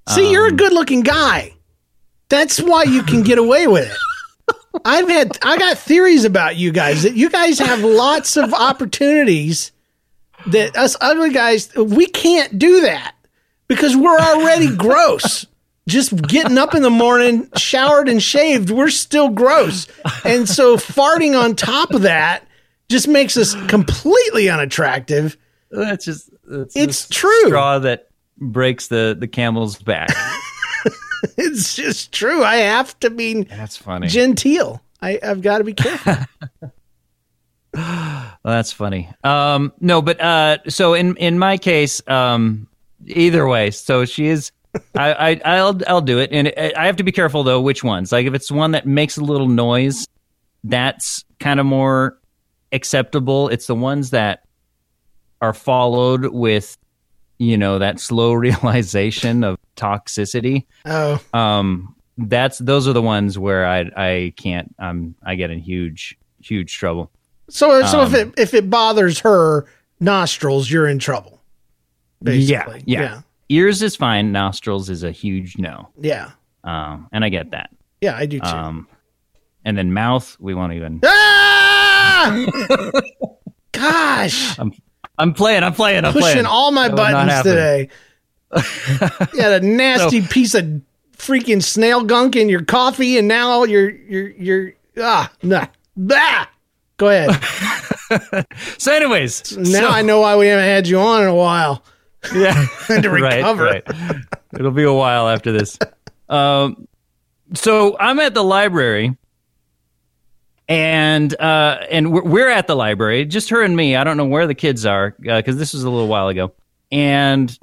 See, 0.09 0.31
you're 0.33 0.47
a 0.47 0.51
Um, 0.51 0.57
good 0.57 0.73
looking 0.73 1.03
guy. 1.03 1.55
That's 2.29 2.61
why 2.61 2.85
you 2.85 3.03
can 3.03 3.23
get 3.23 3.39
away 3.39 3.67
with 3.67 3.91
it. 3.91 3.97
I've 4.85 5.09
had 5.09 5.39
I 5.43 5.59
got 5.59 5.79
theories 5.79 6.25
about 6.25 6.57
you 6.57 6.73
guys 6.73 7.03
that 7.03 7.15
you 7.15 7.31
guys 7.31 7.59
have 7.59 7.81
lots 7.81 8.37
of 8.37 8.53
opportunities 8.55 9.73
that 10.47 10.77
us 10.77 10.97
ugly 11.01 11.33
guys 11.33 11.75
we 11.75 12.07
can't 12.07 12.59
do 12.59 12.83
that 12.83 13.15
because 13.67 13.97
we're 13.97 14.19
already 14.19 14.75
gross. 14.77 15.47
Just 15.89 16.15
getting 16.27 16.59
up 16.59 16.75
in 16.75 16.83
the 16.83 16.91
morning, 16.91 17.49
showered 17.57 18.11
and 18.11 18.23
shaved, 18.23 18.69
we're 18.69 18.91
still 18.91 19.31
gross. 19.31 19.89
And 20.23 20.47
so 20.47 20.77
farting 20.77 21.39
on 21.39 21.57
top 21.57 21.93
of 21.93 22.03
that 22.03 22.47
just 22.91 23.09
makes 23.09 23.39
us 23.39 23.55
completely 23.69 24.51
unattractive. 24.51 25.39
That's 25.71 26.05
just 26.05 26.29
It's 26.51 27.07
the 27.07 27.15
true. 27.15 27.47
straw 27.47 27.79
that 27.81 28.09
breaks 28.39 28.89
the 28.89 29.17
the 29.19 29.29
camel's 29.29 29.79
back. 29.81 30.09
It's 31.37 31.75
just 31.75 32.13
true. 32.13 32.45
I 32.45 32.57
have 32.59 32.97
to 33.01 33.11
be 33.11 33.43
That's 33.43 33.77
funny. 33.77 34.07
genteel. 34.07 34.81
I, 35.03 35.19
I've 35.21 35.43
got 35.43 35.59
to 35.59 35.65
be 35.65 35.75
careful. 35.75 36.15
Well, 37.75 38.37
that's 38.45 38.73
funny. 38.73 39.11
Um, 39.25 39.73
no, 39.81 40.01
but 40.01 40.21
uh, 40.21 40.59
so 40.69 40.95
in 40.95 41.17
in 41.17 41.39
my 41.39 41.59
case, 41.59 42.01
um, 42.09 42.67
either 43.07 43.47
way, 43.47 43.71
so 43.71 44.05
she 44.05 44.27
is. 44.27 44.53
I, 44.97 45.13
I 45.45 45.57
I'll 45.59 45.79
I'll 45.87 46.01
do 46.01 46.19
it, 46.19 46.31
and 46.33 46.53
I 46.57 46.87
have 46.87 46.97
to 46.97 47.03
be 47.05 47.13
careful 47.13 47.43
though 47.45 47.61
which 47.61 47.85
ones. 47.85 48.11
Like 48.11 48.27
if 48.27 48.35
it's 48.35 48.51
one 48.51 48.71
that 48.73 48.87
makes 48.87 49.17
a 49.17 49.23
little 49.23 49.49
noise, 49.49 50.07
that's 50.65 51.25
kind 51.41 51.61
of 51.61 51.67
more 51.67 52.19
acceptable. 52.73 53.49
It's 53.49 53.67
the 53.67 53.75
ones 53.75 54.11
that 54.11 54.45
are 55.41 55.53
followed 55.53 56.27
with, 56.27 56.77
you 57.39 57.57
know, 57.57 57.79
that 57.79 58.01
slow 58.01 58.33
realization 58.47 59.45
of 59.45 59.57
toxicity. 59.77 60.65
Oh, 60.85 61.21
Um, 61.33 61.95
that's 62.17 62.59
those 62.59 62.89
are 62.89 62.93
the 62.93 63.03
ones 63.03 63.39
where 63.39 63.65
I 63.67 63.91
I 63.97 64.33
can't. 64.37 64.75
Um, 64.79 65.15
I 65.25 65.37
get 65.37 65.51
in 65.51 65.61
huge 65.61 66.19
huge 66.43 66.77
trouble. 66.77 67.11
so 67.49 67.85
so 67.87 68.03
if 68.03 68.09
Um, 68.09 68.15
it 68.15 68.35
if 68.37 68.55
it 68.55 68.69
bothers 68.69 69.21
her 69.21 69.67
nostrils, 70.01 70.69
you're 70.71 70.89
in 70.89 70.99
trouble. 70.99 71.41
Basically, 72.23 72.83
Yeah, 72.87 73.01
yeah. 73.01 73.21
Ears 73.51 73.83
is 73.83 73.95
fine. 73.97 74.33
Nostrils 74.33 74.91
is 74.91 75.05
a 75.05 75.13
huge 75.13 75.57
no. 75.59 75.89
yeah. 76.01 76.31
Um, 76.65 77.09
and 77.13 77.25
I 77.25 77.29
get 77.29 77.53
that. 77.53 77.71
Yeah, 78.01 78.17
I 78.17 78.27
do 78.27 78.41
too. 78.41 78.47
Um, 78.47 78.89
and 79.65 79.79
then 79.79 79.93
mouth, 79.95 80.37
we 80.41 80.55
won't 80.55 80.73
even. 80.73 81.01
ah! 81.05 82.47
Gosh, 83.73 84.59
I'm 84.59 84.73
playing. 85.35 85.63
I'm 85.63 85.75
playing. 85.75 86.05
I'm 86.05 86.13
playing. 86.13 86.13
pushing 86.13 86.33
playing. 86.33 86.47
all 86.47 86.71
my 86.71 86.89
That 86.89 86.97
buttons 86.97 87.43
today. 87.43 87.89
you 89.35 89.41
had 89.43 89.63
a 89.63 89.67
nasty 89.67 90.23
piece 90.23 90.55
of 90.55 90.81
freaking 91.17 91.63
snail 91.63 92.05
gunk 92.05 92.37
in 92.37 92.49
your 92.49 92.65
coffee, 92.65 93.19
and 93.19 93.29
now 93.29 93.65
you're 93.65 93.91
you're 93.91 94.31
you're 94.31 94.73
ah 94.99 95.31
nah 95.43 95.67
bah. 95.97 96.47
Go 96.97 97.09
ahead. 97.09 97.39
So, 98.79 98.91
anyways, 98.91 99.55
Now 99.59 99.81
so- 99.81 99.89
I 99.89 100.01
know 100.01 100.21
why 100.21 100.37
we 100.37 100.47
haven't 100.47 100.65
had 100.65 100.89
you 100.89 100.99
on 100.99 101.23
in 101.23 101.29
a 101.29 101.35
while. 101.35 101.85
Yeah, 102.35 102.67
to 102.89 103.11
recover. 103.11 103.65
Right, 103.65 103.87
right. 103.87 104.17
It'll 104.59 104.71
be 104.73 104.83
a 104.83 104.93
while 104.93 105.29
after 105.29 105.53
this. 105.53 105.79
Um, 106.29 106.89
so 107.55 107.97
I'm 108.01 108.19
at 108.19 108.35
the 108.35 108.43
library, 108.43 109.17
and 110.69 111.39
uh, 111.41 111.87
and 111.91 112.13
we're, 112.13 112.23
we're 112.25 112.49
at 112.51 112.67
the 112.67 112.75
library, 112.77 113.25
just 113.25 113.49
her 113.51 113.63
and 113.63 113.77
me. 113.77 113.97
I 113.97 114.05
don't 114.05 114.17
know 114.17 114.27
where 114.27 114.47
the 114.47 114.55
kids 114.55 114.85
are 114.87 115.15
because 115.19 115.57
this 115.57 115.73
was 115.73 115.85
a 115.85 115.91
little 115.91 116.09
while 116.09 116.29
ago, 116.29 116.53
and 116.93 117.57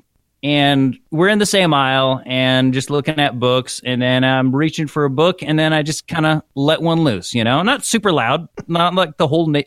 and 0.43 0.97
we're 1.11 1.29
in 1.29 1.39
the 1.39 1.45
same 1.45 1.73
aisle 1.73 2.21
and 2.25 2.73
just 2.73 2.89
looking 2.89 3.19
at 3.19 3.39
books, 3.39 3.81
and 3.83 4.01
then 4.01 4.23
I'm 4.23 4.55
reaching 4.55 4.87
for 4.87 5.05
a 5.05 5.09
book, 5.09 5.41
and 5.43 5.57
then 5.57 5.73
I 5.73 5.81
just 5.83 6.07
kind 6.07 6.25
of 6.25 6.41
let 6.55 6.81
one 6.81 7.03
loose, 7.03 7.33
you 7.33 7.43
know, 7.43 7.61
not 7.63 7.83
super 7.85 8.11
loud, 8.11 8.47
not 8.67 8.93
like 8.95 9.17
the 9.17 9.27
whole. 9.27 9.47
Na- 9.47 9.61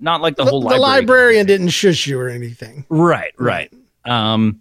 not 0.00 0.20
like 0.20 0.36
the 0.36 0.44
The, 0.44 0.50
whole 0.50 0.60
the 0.60 0.66
library. 0.76 0.80
librarian 0.80 1.46
didn't 1.46 1.68
shush 1.68 2.06
you 2.06 2.20
or 2.20 2.28
anything. 2.28 2.84
Right, 2.90 3.32
right. 3.38 3.72
Um, 4.04 4.60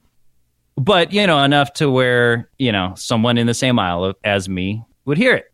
but 0.78 1.12
you 1.12 1.28
know 1.28 1.44
enough 1.44 1.74
to 1.74 1.90
where 1.92 2.50
you 2.58 2.72
know 2.72 2.94
someone 2.96 3.38
in 3.38 3.46
the 3.48 3.54
same 3.54 3.78
aisle 3.78 4.14
as 4.24 4.48
me 4.48 4.84
would 5.06 5.18
hear 5.18 5.34
it, 5.36 5.52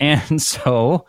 and 0.00 0.40
so 0.42 1.06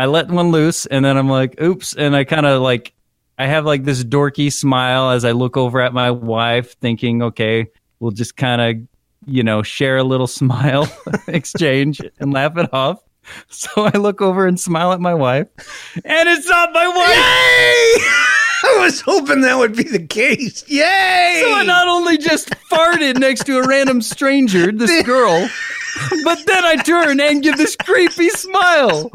I 0.00 0.06
let 0.06 0.30
one 0.30 0.50
loose, 0.50 0.86
and 0.86 1.04
then 1.04 1.18
I'm 1.18 1.28
like, 1.28 1.60
"Oops!" 1.60 1.94
And 1.94 2.16
I 2.16 2.24
kind 2.24 2.46
of 2.46 2.62
like 2.62 2.94
I 3.38 3.46
have 3.46 3.66
like 3.66 3.84
this 3.84 4.02
dorky 4.02 4.50
smile 4.50 5.10
as 5.10 5.26
I 5.26 5.32
look 5.32 5.58
over 5.58 5.78
at 5.78 5.92
my 5.92 6.10
wife, 6.10 6.74
thinking, 6.80 7.22
"Okay, 7.22 7.66
we'll 7.98 8.10
just 8.10 8.34
kind 8.34 8.62
of 8.62 8.88
you 9.30 9.42
know 9.42 9.62
share 9.62 9.98
a 9.98 10.02
little 10.02 10.26
smile 10.40 10.90
exchange 11.28 12.00
and 12.18 12.32
laugh 12.32 12.56
it 12.56 12.72
off." 12.72 13.02
So 13.50 13.68
I 13.76 13.96
look 13.98 14.22
over 14.22 14.46
and 14.46 14.58
smile 14.58 14.92
at 14.92 15.00
my 15.00 15.12
wife, 15.12 15.46
and 16.04 16.28
it's 16.30 16.48
not 16.48 16.72
my 16.72 16.88
wife. 16.88 17.06
Yay! 17.06 18.04
I 18.62 18.76
was 18.80 19.02
hoping 19.02 19.42
that 19.42 19.58
would 19.58 19.76
be 19.76 19.84
the 19.84 20.04
case. 20.04 20.64
Yay! 20.66 21.42
So 21.44 21.52
I 21.52 21.62
not 21.64 21.86
only 21.86 22.16
just 22.16 22.48
farted 22.72 23.18
next 23.18 23.44
to 23.44 23.58
a 23.58 23.68
random 23.68 24.00
stranger, 24.00 24.72
this 24.72 25.02
girl, 25.04 25.48
but 26.24 26.38
then 26.46 26.64
I 26.64 26.76
turn 26.76 27.20
and 27.20 27.42
give 27.42 27.56
this 27.56 27.76
creepy 27.76 28.28
smile. 28.30 29.10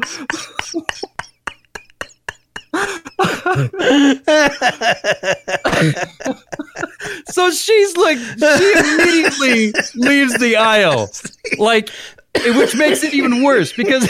so 7.27 7.51
she's 7.51 7.97
like, 7.97 8.17
she 8.17 8.73
immediately 8.77 9.73
leaves 9.95 10.37
the 10.39 10.55
aisle. 10.57 11.09
Like, 11.57 11.89
which 12.35 12.75
makes 12.75 13.03
it 13.03 13.13
even 13.13 13.43
worse 13.43 13.71
because 13.73 14.07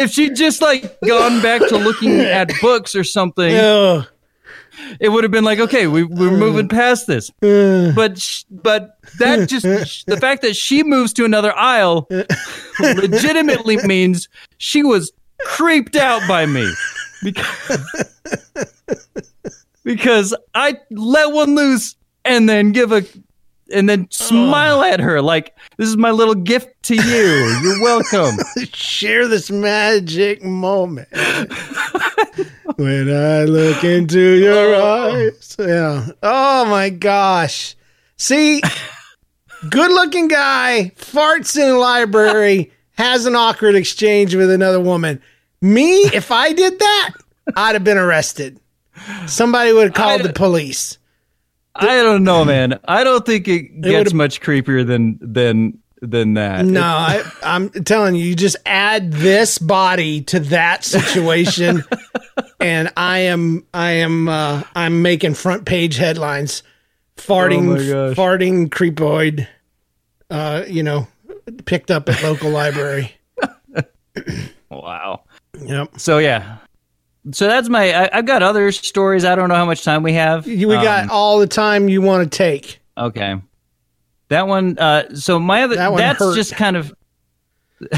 if 0.00 0.10
she'd 0.10 0.34
just 0.34 0.62
like 0.62 0.98
gone 1.06 1.42
back 1.42 1.60
to 1.68 1.76
looking 1.76 2.20
at 2.20 2.50
books 2.60 2.94
or 2.94 3.04
something, 3.04 3.54
Ugh. 3.54 4.06
It 5.00 5.08
would 5.10 5.24
have 5.24 5.30
been 5.30 5.44
like, 5.44 5.58
okay, 5.58 5.86
we, 5.86 6.04
we're 6.04 6.36
moving 6.36 6.68
past 6.80 7.06
this. 7.06 7.30
But 7.94 8.18
sh- 8.18 8.44
but 8.50 8.96
that 9.18 9.48
just 9.48 10.06
the 10.06 10.16
fact 10.16 10.42
that 10.42 10.54
she 10.56 10.82
moves 10.82 11.12
to 11.14 11.24
another 11.24 11.54
aisle 11.56 12.08
legitimately 12.80 13.76
means 13.78 14.28
she 14.58 14.82
was 14.82 15.12
creeped 15.44 15.96
out 15.96 16.26
by 16.28 16.46
me 16.46 16.70
because 17.22 18.06
because 19.84 20.34
I 20.54 20.78
let 20.90 21.32
one 21.32 21.54
loose 21.54 21.96
and 22.24 22.48
then 22.48 22.72
give 22.72 22.92
a 22.92 23.04
and 23.72 23.88
then 23.88 24.10
smile 24.10 24.82
at 24.82 25.00
her 25.00 25.20
like 25.22 25.56
this 25.76 25.88
is 25.88 25.96
my 25.96 26.10
little 26.10 26.34
gift 26.34 26.70
to 26.84 26.94
you. 26.94 27.60
You're 27.62 27.82
welcome. 27.82 28.36
Share 28.72 29.28
this 29.28 29.50
magic 29.50 30.42
moment. 30.42 31.08
when 32.76 33.14
I 33.14 33.44
look 33.44 33.84
into 33.84 34.36
your 34.36 34.74
oh. 34.74 35.12
eyes. 35.12 35.56
Yeah. 35.58 36.08
Oh 36.22 36.64
my 36.66 36.90
gosh. 36.90 37.76
See, 38.16 38.62
good 39.68 39.90
looking 39.90 40.28
guy 40.28 40.92
farts 40.96 41.56
in 41.56 41.68
a 41.68 41.78
library, 41.78 42.72
has 42.92 43.26
an 43.26 43.34
awkward 43.34 43.74
exchange 43.74 44.34
with 44.34 44.50
another 44.50 44.80
woman. 44.80 45.20
Me, 45.60 46.02
if 46.06 46.30
I 46.30 46.52
did 46.52 46.78
that, 46.78 47.10
I'd 47.56 47.74
have 47.74 47.84
been 47.84 47.98
arrested. 47.98 48.58
Somebody 49.26 49.72
would 49.72 49.84
have 49.84 49.94
called 49.94 50.20
I'd- 50.20 50.28
the 50.28 50.34
police. 50.34 50.98
I 51.74 52.02
don't 52.02 52.24
know, 52.24 52.44
man. 52.44 52.78
I 52.86 53.02
don't 53.04 53.24
think 53.24 53.48
it 53.48 53.80
gets 53.80 53.94
would've- 53.96 54.14
much 54.14 54.40
creepier 54.40 54.86
than 54.86 55.18
than 55.20 55.78
than 56.00 56.34
that. 56.34 56.64
No, 56.66 56.82
I, 56.82 57.22
I'm 57.44 57.70
telling 57.70 58.14
you, 58.16 58.24
you 58.24 58.34
just 58.34 58.56
add 58.66 59.12
this 59.12 59.58
body 59.58 60.22
to 60.22 60.40
that 60.40 60.84
situation, 60.84 61.84
and 62.60 62.92
I 62.96 63.18
am, 63.20 63.64
I 63.72 63.92
am, 63.92 64.28
uh, 64.28 64.64
I'm 64.74 65.02
making 65.02 65.34
front 65.34 65.64
page 65.64 65.96
headlines. 65.96 66.64
Farting, 67.16 67.68
Oh 67.92 68.14
farting 68.14 68.68
creepoid, 68.68 69.46
uh, 70.28 70.64
you 70.66 70.82
know, 70.82 71.06
picked 71.66 71.90
up 71.92 72.08
at 72.08 72.22
local 72.22 72.50
library. 72.50 73.12
Wow. 74.70 75.24
Yep. 75.60 75.98
So 76.00 76.18
yeah. 76.18 76.58
So 77.30 77.46
that's 77.46 77.68
my. 77.68 77.92
I, 77.92 78.18
I've 78.18 78.26
got 78.26 78.42
other 78.42 78.72
stories. 78.72 79.24
I 79.24 79.36
don't 79.36 79.48
know 79.48 79.54
how 79.54 79.64
much 79.64 79.84
time 79.84 80.02
we 80.02 80.14
have. 80.14 80.44
We 80.44 80.56
got 80.66 81.04
Um, 81.04 81.10
all 81.12 81.38
the 81.38 81.46
time 81.46 81.88
you 81.88 82.02
want 82.02 82.30
to 82.30 82.36
take. 82.36 82.80
okay. 82.98 83.36
That 84.28 84.48
one. 84.48 84.76
Uh, 84.78 85.14
so 85.14 85.38
my 85.38 85.62
other. 85.62 85.76
That 85.76 85.96
that's 85.96 86.18
hurt. 86.18 86.34
just 86.34 86.56
kind 86.56 86.76
of. 86.76 86.92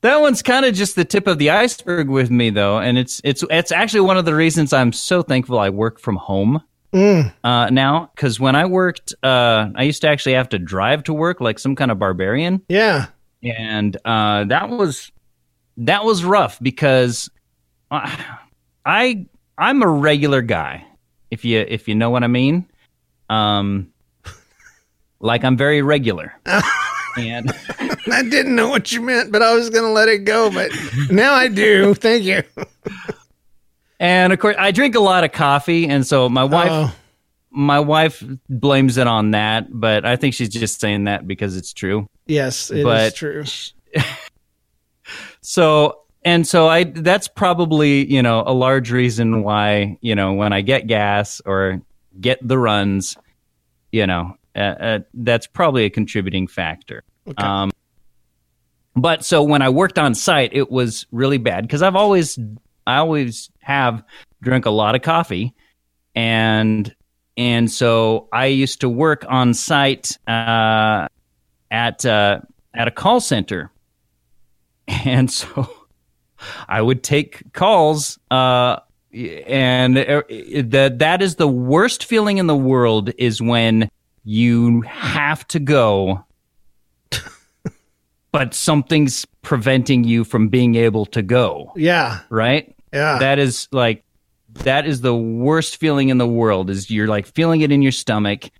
that 0.00 0.20
one's 0.20 0.42
kind 0.42 0.64
of 0.64 0.74
just 0.74 0.96
the 0.96 1.04
tip 1.04 1.26
of 1.26 1.38
the 1.38 1.50
iceberg 1.50 2.08
with 2.08 2.30
me, 2.30 2.50
though, 2.50 2.78
and 2.78 2.98
it's 2.98 3.20
it's 3.24 3.42
it's 3.50 3.72
actually 3.72 4.00
one 4.02 4.16
of 4.16 4.24
the 4.24 4.34
reasons 4.34 4.72
I'm 4.72 4.92
so 4.92 5.22
thankful 5.22 5.58
I 5.58 5.70
work 5.70 5.98
from 6.00 6.16
home 6.16 6.62
Mm. 6.92 7.32
uh, 7.44 7.68
now. 7.70 8.10
Because 8.14 8.40
when 8.40 8.56
I 8.56 8.64
worked, 8.64 9.12
uh, 9.22 9.68
I 9.74 9.82
used 9.82 10.00
to 10.02 10.08
actually 10.08 10.34
have 10.34 10.48
to 10.50 10.58
drive 10.58 11.02
to 11.04 11.12
work 11.14 11.40
like 11.40 11.58
some 11.58 11.76
kind 11.76 11.90
of 11.90 11.98
barbarian. 11.98 12.62
Yeah. 12.68 13.06
and 13.42 13.96
uh, 14.06 14.44
that 14.44 14.68
was 14.70 15.12
that 15.78 16.04
was 16.04 16.24
rough 16.24 16.58
because 16.60 17.30
I 17.90 19.26
I'm 19.56 19.82
a 19.82 19.88
regular 19.88 20.42
guy 20.42 20.84
if 21.30 21.44
you 21.44 21.64
if 21.66 21.88
you 21.88 21.94
know 21.94 22.10
what 22.10 22.22
I 22.24 22.28
mean. 22.28 22.66
Um, 23.30 23.92
like 25.20 25.44
I'm 25.44 25.56
very 25.56 25.82
regular, 25.82 26.32
and 27.16 27.52
I 28.12 28.22
didn't 28.22 28.54
know 28.56 28.68
what 28.68 28.92
you 28.92 29.02
meant, 29.02 29.32
but 29.32 29.42
I 29.42 29.54
was 29.54 29.68
going 29.70 29.84
to 29.84 29.90
let 29.90 30.08
it 30.08 30.24
go. 30.24 30.50
But 30.50 30.70
now 31.10 31.34
I 31.34 31.48
do. 31.48 31.94
Thank 31.94 32.24
you. 32.24 32.42
and 34.00 34.32
of 34.32 34.38
course 34.38 34.56
I 34.58 34.70
drink 34.70 34.94
a 34.94 35.00
lot 35.00 35.24
of 35.24 35.32
coffee, 35.32 35.88
and 35.88 36.06
so 36.06 36.28
my 36.28 36.44
wife 36.44 36.70
Oh, 36.70 36.94
my 37.50 37.80
wife 37.80 38.22
blames 38.48 38.96
it 38.98 39.06
on 39.06 39.32
that, 39.32 39.66
but 39.70 40.04
I 40.04 40.16
think 40.16 40.34
she's 40.34 40.48
just 40.50 40.80
saying 40.80 41.04
that 41.04 41.26
because 41.26 41.56
it's 41.56 41.72
true. 41.72 42.06
yes, 42.26 42.70
it 42.70 42.78
is 42.78 42.84
But- 42.84 43.14
true. 43.14 43.44
So 45.48 46.02
and 46.26 46.46
so 46.46 46.68
I 46.68 46.84
that's 46.84 47.26
probably, 47.26 48.04
you 48.12 48.22
know, 48.22 48.42
a 48.46 48.52
large 48.52 48.92
reason 48.92 49.42
why, 49.42 49.96
you 50.02 50.14
know, 50.14 50.34
when 50.34 50.52
I 50.52 50.60
get 50.60 50.86
gas 50.86 51.40
or 51.46 51.80
get 52.20 52.46
the 52.46 52.58
runs, 52.58 53.16
you 53.90 54.06
know, 54.06 54.36
uh, 54.54 54.58
uh, 54.58 54.98
that's 55.14 55.46
probably 55.46 55.86
a 55.86 55.90
contributing 55.90 56.48
factor. 56.48 57.02
Okay. 57.26 57.42
Um 57.42 57.70
but 58.94 59.24
so 59.24 59.42
when 59.42 59.62
I 59.62 59.70
worked 59.70 59.98
on 59.98 60.14
site, 60.14 60.50
it 60.52 60.70
was 60.70 61.06
really 61.12 61.38
bad 61.38 61.62
because 61.62 61.80
I've 61.80 61.96
always 61.96 62.38
I 62.86 62.96
always 62.96 63.48
have 63.60 64.04
drunk 64.42 64.66
a 64.66 64.70
lot 64.70 64.96
of 64.96 65.00
coffee 65.00 65.54
and 66.14 66.94
and 67.38 67.70
so 67.70 68.28
I 68.34 68.46
used 68.46 68.82
to 68.82 68.90
work 68.90 69.24
on 69.26 69.54
site 69.54 70.18
uh, 70.28 71.08
at 71.70 72.04
uh, 72.04 72.40
at 72.74 72.86
a 72.86 72.90
call 72.90 73.20
center, 73.20 73.70
and 75.04 75.30
so 75.30 75.70
I 76.68 76.82
would 76.82 77.02
take 77.02 77.52
calls, 77.52 78.18
uh, 78.30 78.80
and 79.12 79.96
that 79.96 80.96
that 80.98 81.22
is 81.22 81.36
the 81.36 81.48
worst 81.48 82.04
feeling 82.04 82.38
in 82.38 82.46
the 82.46 82.56
world 82.56 83.10
is 83.18 83.40
when 83.40 83.90
you 84.24 84.82
have 84.82 85.46
to 85.48 85.58
go, 85.58 86.24
but 88.32 88.54
something's 88.54 89.26
preventing 89.42 90.04
you 90.04 90.24
from 90.24 90.48
being 90.48 90.74
able 90.74 91.06
to 91.06 91.22
go. 91.22 91.72
yeah. 91.76 92.20
Right? 92.30 92.74
Yeah. 92.92 93.18
that 93.18 93.38
is 93.38 93.68
like 93.70 94.02
that 94.64 94.86
is 94.86 95.02
the 95.02 95.14
worst 95.14 95.76
feeling 95.76 96.08
in 96.08 96.16
the 96.16 96.26
world 96.26 96.70
is 96.70 96.90
you're 96.90 97.06
like 97.06 97.26
feeling 97.26 97.60
it 97.60 97.70
in 97.70 97.82
your 97.82 97.92
stomach 97.92 98.50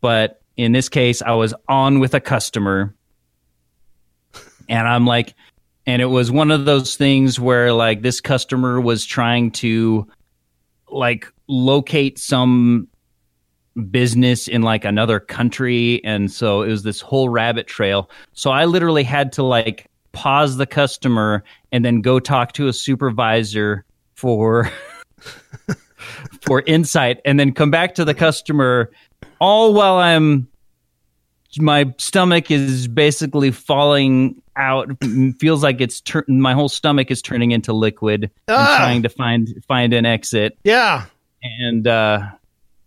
but 0.00 0.40
in 0.56 0.72
this 0.72 0.88
case, 0.88 1.22
I 1.22 1.32
was 1.32 1.54
on 1.68 1.98
with 1.98 2.14
a 2.14 2.20
customer, 2.20 2.94
and 4.68 4.88
I'm 4.88 5.06
like, 5.06 5.34
and 5.86 6.02
it 6.02 6.06
was 6.06 6.30
one 6.30 6.50
of 6.50 6.64
those 6.64 6.96
things 6.96 7.38
where 7.38 7.72
like 7.72 8.02
this 8.02 8.20
customer 8.20 8.80
was 8.80 9.04
trying 9.04 9.50
to 9.52 10.06
like 10.90 11.32
locate 11.48 12.18
some 12.18 12.88
business 13.90 14.48
in 14.48 14.62
like 14.62 14.84
another 14.84 15.20
country. 15.20 16.02
And 16.04 16.30
so 16.32 16.62
it 16.62 16.68
was 16.68 16.82
this 16.82 17.00
whole 17.00 17.28
rabbit 17.28 17.66
trail. 17.66 18.10
So 18.32 18.50
i 18.50 18.64
literally 18.64 19.04
had 19.04 19.32
to 19.34 19.42
like 19.42 19.86
pause 20.12 20.56
the 20.56 20.66
customer 20.66 21.44
and 21.72 21.84
then 21.84 22.00
go 22.00 22.18
talk 22.18 22.52
to 22.52 22.68
a 22.68 22.72
supervisor 22.72 23.84
for 24.14 24.72
for 26.40 26.62
insight 26.62 27.20
and 27.24 27.38
then 27.38 27.52
come 27.52 27.70
back 27.70 27.94
to 27.94 28.04
the 28.04 28.14
customer 28.14 28.90
all 29.40 29.74
while 29.74 29.96
i'm 29.96 30.48
my 31.58 31.92
stomach 31.98 32.50
is 32.50 32.88
basically 32.88 33.50
falling 33.50 34.40
out 34.56 34.88
feels 35.38 35.62
like 35.62 35.80
it's 35.80 36.00
tur- 36.00 36.24
my 36.28 36.54
whole 36.54 36.68
stomach 36.68 37.10
is 37.10 37.20
turning 37.22 37.50
into 37.50 37.72
liquid 37.72 38.30
Ah. 38.48 38.58
and 38.68 38.76
trying 38.78 39.02
to 39.02 39.08
find 39.08 39.48
find 39.68 39.92
an 39.92 40.06
exit 40.06 40.56
Yeah. 40.64 41.04
and 41.42 41.86
uh 41.86 42.20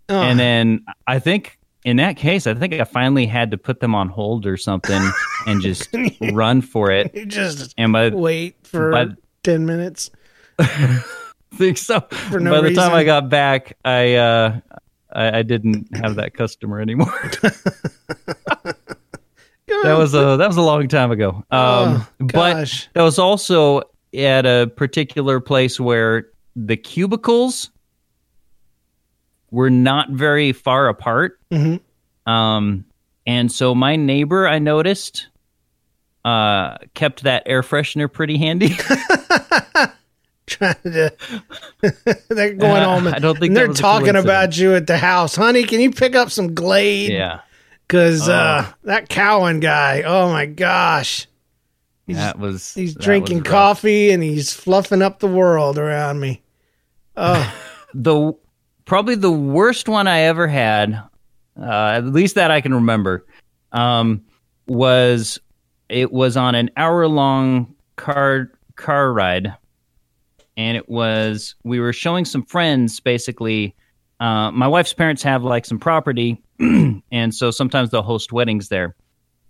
and 0.08 0.40
then 0.40 0.84
I 1.06 1.20
think 1.20 1.58
in 1.86 1.98
that 1.98 2.18
case, 2.18 2.46
I 2.48 2.54
think 2.56 2.74
I 2.74 2.84
finally 2.84 3.26
had 3.28 3.52
to 3.52 3.58
put 3.58 3.80
them 3.80 3.94
on 3.96 4.10
hold 4.10 4.46
or 4.46 4.58
something 4.58 5.02
and 5.48 5.62
just 5.62 5.88
run 6.34 6.62
for 6.62 6.92
it. 6.92 7.14
You 7.16 7.26
just 7.28 7.74
And 7.78 7.94
by 7.94 8.10
wait 8.10 8.56
for 8.68 8.92
but- 8.92 9.10
10 9.44 9.66
minutes. 9.66 10.10
think 11.56 11.78
so, 11.78 12.02
For 12.30 12.40
no 12.40 12.52
by 12.52 12.62
the 12.70 12.76
time. 12.76 12.94
I 12.94 13.04
got 13.04 13.30
back, 13.30 13.78
I 13.86 14.16
uh, 14.16 14.60
I, 15.12 15.40
I 15.40 15.42
didn't 15.44 15.96
have 15.96 16.16
that 16.16 16.34
customer 16.34 16.80
anymore. 16.80 17.14
that 17.42 18.76
was 19.98 20.14
a 20.14 20.38
that 20.38 20.48
was 20.48 20.58
a 20.58 20.62
long 20.62 20.88
time 20.88 21.12
ago. 21.12 21.44
Um, 21.52 21.52
Oh, 21.52 22.08
but 22.20 22.88
that 22.94 23.02
was 23.02 23.20
also 23.20 23.82
at 24.14 24.46
a 24.46 24.72
particular 24.76 25.40
place 25.40 25.80
where 25.80 26.28
the 26.56 26.78
cubicles 26.78 27.72
were 29.52 29.70
not 29.70 30.12
very 30.12 30.52
far 30.52 30.90
apart. 30.90 31.40
Mhm. 31.52 31.80
Um, 32.26 32.86
and 33.26 33.52
so 33.52 33.76
my 33.76 33.96
neighbor, 33.96 34.48
I 34.48 34.60
noticed, 34.60 35.28
uh, 36.26 36.78
kept 36.94 37.24
that 37.24 37.44
air 37.46 37.62
freshener 37.62 38.12
pretty 38.12 38.38
handy. 38.38 38.74
trying 40.50 40.76
to 40.84 41.14
they're 42.30 42.54
going 42.54 42.82
Uh, 42.82 42.86
home 42.86 43.08
and, 43.08 43.16
I 43.16 43.20
don't 43.20 43.38
think 43.40 43.54
they're 43.54 43.68
talking 43.74 44.16
about 44.16 44.58
you 44.58 44.76
at 44.76 44.88
the 44.88 44.98
house. 44.98 45.36
Honey 45.36 45.64
can 45.64 45.80
you 45.80 45.92
pick 45.92 46.16
up 46.16 46.32
some 46.32 46.54
glade? 46.54 47.12
Yeah, 47.12 47.40
because 47.88 48.28
uh, 48.28 48.66
Oh. 48.68 48.74
that 48.84 49.10
cowan 49.10 49.60
guy 49.60 50.02
oh 50.04 50.30
my 50.30 50.46
gosh. 50.46 51.28
That 52.08 52.40
was. 52.40 52.74
he's 52.74 52.96
that 52.96 53.04
drinking 53.04 53.40
was 53.44 53.48
coffee 53.52 54.10
and 54.12 54.24
he's 54.24 54.52
fluffing 54.52 55.04
up 55.04 55.20
the 55.20 55.28
world 55.28 55.78
around 55.78 56.20
me. 56.20 56.42
Oh. 57.16 57.56
The 57.94 58.34
probably 58.86 59.16
the 59.16 59.32
worst 59.32 59.90
one 59.90 60.08
I 60.08 60.20
ever 60.22 60.48
had, 60.48 60.94
uh, 61.60 61.64
at 61.96 62.06
least 62.06 62.36
that 62.36 62.52
I 62.52 62.62
can 62.62 62.72
remember, 62.74 63.26
um, 63.72 64.22
was 64.68 65.40
it 65.90 66.12
was 66.12 66.38
on 66.38 66.54
an 66.54 66.70
hour 66.78 67.08
long 67.08 67.74
car 67.96 68.52
car 68.76 69.12
ride, 69.12 69.56
and 70.60 70.76
it 70.76 70.90
was 70.90 71.56
we 71.64 71.80
were 71.80 71.94
showing 71.94 72.26
some 72.26 72.44
friends 72.44 73.00
basically. 73.00 73.74
Uh, 74.20 74.52
my 74.52 74.68
wife's 74.68 74.94
parents 74.94 75.24
have 75.24 75.46
like 75.46 75.66
some 75.66 75.80
property, 75.80 76.44
and 76.60 77.34
so 77.34 77.50
sometimes 77.50 77.90
they'll 77.90 78.02
host 78.02 78.34
weddings 78.34 78.68
there, 78.68 78.94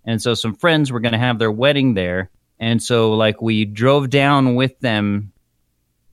and 0.06 0.22
so 0.22 0.36
some 0.36 0.54
friends 0.54 0.92
were 0.92 1.00
going 1.00 1.12
to 1.12 1.18
have 1.18 1.40
their 1.40 1.52
wedding 1.52 1.96
there, 1.96 2.30
and 2.60 2.82
so 2.82 3.12
like 3.14 3.42
we 3.42 3.66
drove 3.66 4.12
down 4.12 4.54
with 4.54 4.80
them 4.82 5.32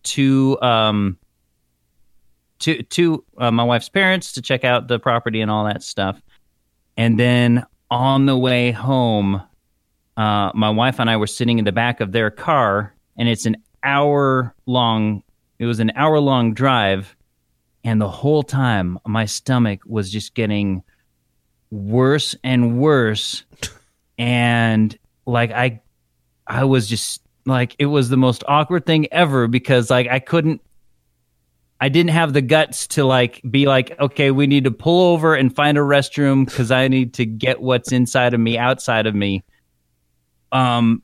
to 0.04 0.58
um 0.62 1.18
to 2.60 2.82
to 2.84 3.22
uh, 3.36 3.50
my 3.50 3.64
wife's 3.64 3.90
parents 3.90 4.32
to 4.32 4.40
check 4.40 4.64
out 4.64 4.88
the 4.88 4.98
property 4.98 5.42
and 5.42 5.50
all 5.50 5.66
that 5.66 5.82
stuff. 5.82 6.18
And 6.96 7.20
then 7.20 7.66
on 7.90 8.24
the 8.24 8.38
way 8.38 8.70
home, 8.70 9.42
uh, 10.16 10.52
my 10.54 10.70
wife 10.70 10.98
and 10.98 11.10
I 11.10 11.18
were 11.18 11.26
sitting 11.26 11.58
in 11.58 11.66
the 11.66 11.72
back 11.72 12.00
of 12.00 12.12
their 12.12 12.30
car, 12.30 12.94
and 13.18 13.28
it's 13.28 13.44
an 13.44 13.56
hour 13.86 14.54
long. 14.66 15.22
It 15.58 15.64
was 15.64 15.80
an 15.80 15.92
hour 15.94 16.18
long 16.18 16.52
drive, 16.52 17.16
and 17.84 18.00
the 18.00 18.08
whole 18.08 18.42
time 18.42 18.98
my 19.06 19.24
stomach 19.24 19.80
was 19.86 20.10
just 20.10 20.34
getting 20.34 20.82
worse 21.70 22.36
and 22.44 22.78
worse, 22.78 23.44
and 24.18 24.98
like 25.24 25.52
I, 25.52 25.80
I 26.46 26.64
was 26.64 26.88
just 26.88 27.22
like 27.46 27.76
it 27.78 27.86
was 27.86 28.08
the 28.08 28.16
most 28.16 28.44
awkward 28.46 28.84
thing 28.84 29.06
ever 29.12 29.46
because 29.46 29.88
like 29.88 30.08
I 30.08 30.18
couldn't 30.18 30.60
I 31.80 31.88
didn't 31.88 32.10
have 32.10 32.32
the 32.32 32.42
guts 32.42 32.86
to 32.88 33.04
like 33.04 33.42
be 33.48 33.66
like, 33.66 33.98
okay, 34.00 34.30
we 34.30 34.46
need 34.46 34.64
to 34.64 34.70
pull 34.70 35.12
over 35.12 35.34
and 35.34 35.54
find 35.54 35.76
a 35.76 35.82
restroom 35.82 36.46
because 36.46 36.70
I 36.70 36.88
need 36.88 37.14
to 37.14 37.26
get 37.26 37.60
what's 37.60 37.92
inside 37.92 38.32
of 38.32 38.40
me 38.40 38.56
outside 38.56 39.06
of 39.06 39.14
me. 39.14 39.44
Um, 40.52 41.02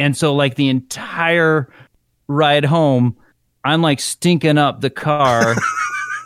and 0.00 0.16
so 0.16 0.34
like 0.34 0.54
the 0.54 0.68
entire 0.68 1.72
ride 2.28 2.64
home, 2.64 3.16
I'm 3.64 3.82
like 3.82 4.00
stinking 4.00 4.58
up 4.58 4.80
the 4.80 4.90
car. 4.90 5.54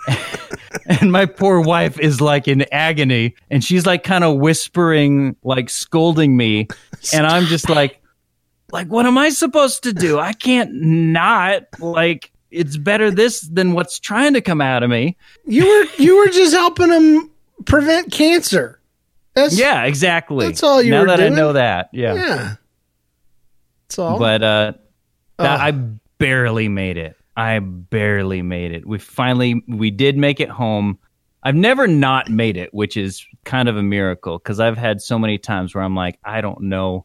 and 0.86 1.10
my 1.10 1.26
poor 1.26 1.60
wife 1.60 1.98
is 1.98 2.20
like 2.20 2.48
in 2.48 2.64
agony 2.72 3.34
and 3.50 3.62
she's 3.64 3.86
like 3.86 4.04
kind 4.04 4.24
of 4.24 4.36
whispering, 4.38 5.36
like 5.42 5.70
scolding 5.70 6.36
me. 6.36 6.68
And 7.12 7.26
I'm 7.26 7.44
just 7.44 7.68
like, 7.68 8.00
like, 8.72 8.88
what 8.88 9.06
am 9.06 9.18
I 9.18 9.30
supposed 9.30 9.84
to 9.84 9.92
do? 9.92 10.18
I 10.18 10.32
can't 10.32 10.72
not 10.72 11.62
like, 11.80 12.30
it's 12.50 12.76
better 12.76 13.10
this 13.10 13.40
than 13.40 13.72
what's 13.72 13.98
trying 13.98 14.34
to 14.34 14.40
come 14.40 14.60
out 14.60 14.82
of 14.82 14.90
me. 14.90 15.16
you 15.44 15.66
were 15.66 16.02
you 16.02 16.16
were 16.16 16.28
just 16.28 16.54
helping 16.54 16.92
him 16.92 17.30
prevent 17.64 18.12
cancer 18.12 18.80
that's 19.34 19.58
Yeah, 19.58 19.84
exactly. 19.84 20.46
That's 20.46 20.62
all 20.62 20.80
you 20.80 20.92
now 20.92 21.00
were 21.00 21.06
that 21.08 21.16
doing? 21.16 21.32
I 21.32 21.36
know 21.36 21.52
that. 21.54 21.88
Yeah. 21.92 22.14
yeah 22.14 22.54
that's 23.96 24.10
all 24.12 24.18
But 24.18 24.42
uh 24.42 24.72
that. 25.38 25.60
I 25.60 25.70
barely 26.18 26.68
made 26.68 26.96
it. 26.96 27.16
I 27.36 27.58
barely 27.58 28.42
made 28.42 28.72
it. 28.72 28.86
We 28.86 28.98
finally 28.98 29.62
we 29.68 29.90
did 29.90 30.16
make 30.16 30.40
it 30.40 30.48
home. 30.48 30.98
I've 31.42 31.54
never 31.56 31.86
not 31.86 32.30
made 32.30 32.56
it, 32.56 32.72
which 32.72 32.96
is 32.96 33.26
kind 33.44 33.68
of 33.68 33.76
a 33.76 33.82
miracle 33.82 34.38
because 34.38 34.60
I've 34.60 34.78
had 34.78 35.02
so 35.02 35.18
many 35.18 35.36
times 35.38 35.74
where 35.74 35.84
I'm 35.84 35.94
like, 35.96 36.18
I 36.24 36.40
don't 36.40 36.62
know. 36.62 37.04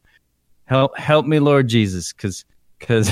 Help 0.66 0.98
help 0.98 1.26
me, 1.26 1.40
Lord 1.40 1.68
Jesus, 1.68 2.14
because 2.14 2.46
because 2.78 3.12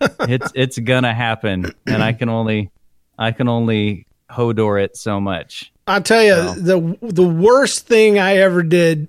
it's 0.00 0.50
it's 0.54 0.78
gonna 0.78 1.14
happen, 1.14 1.72
and 1.86 2.02
I 2.02 2.12
can 2.12 2.28
only 2.28 2.70
I 3.16 3.30
can 3.30 3.48
only 3.48 4.06
hodor 4.30 4.82
it 4.82 4.96
so 4.96 5.20
much. 5.20 5.72
I'll 5.86 6.02
tell 6.02 6.22
you 6.22 6.34
So. 6.34 6.54
the 6.54 6.98
the 7.00 7.26
worst 7.28 7.86
thing 7.86 8.18
I 8.18 8.38
ever 8.38 8.62
did 8.64 9.06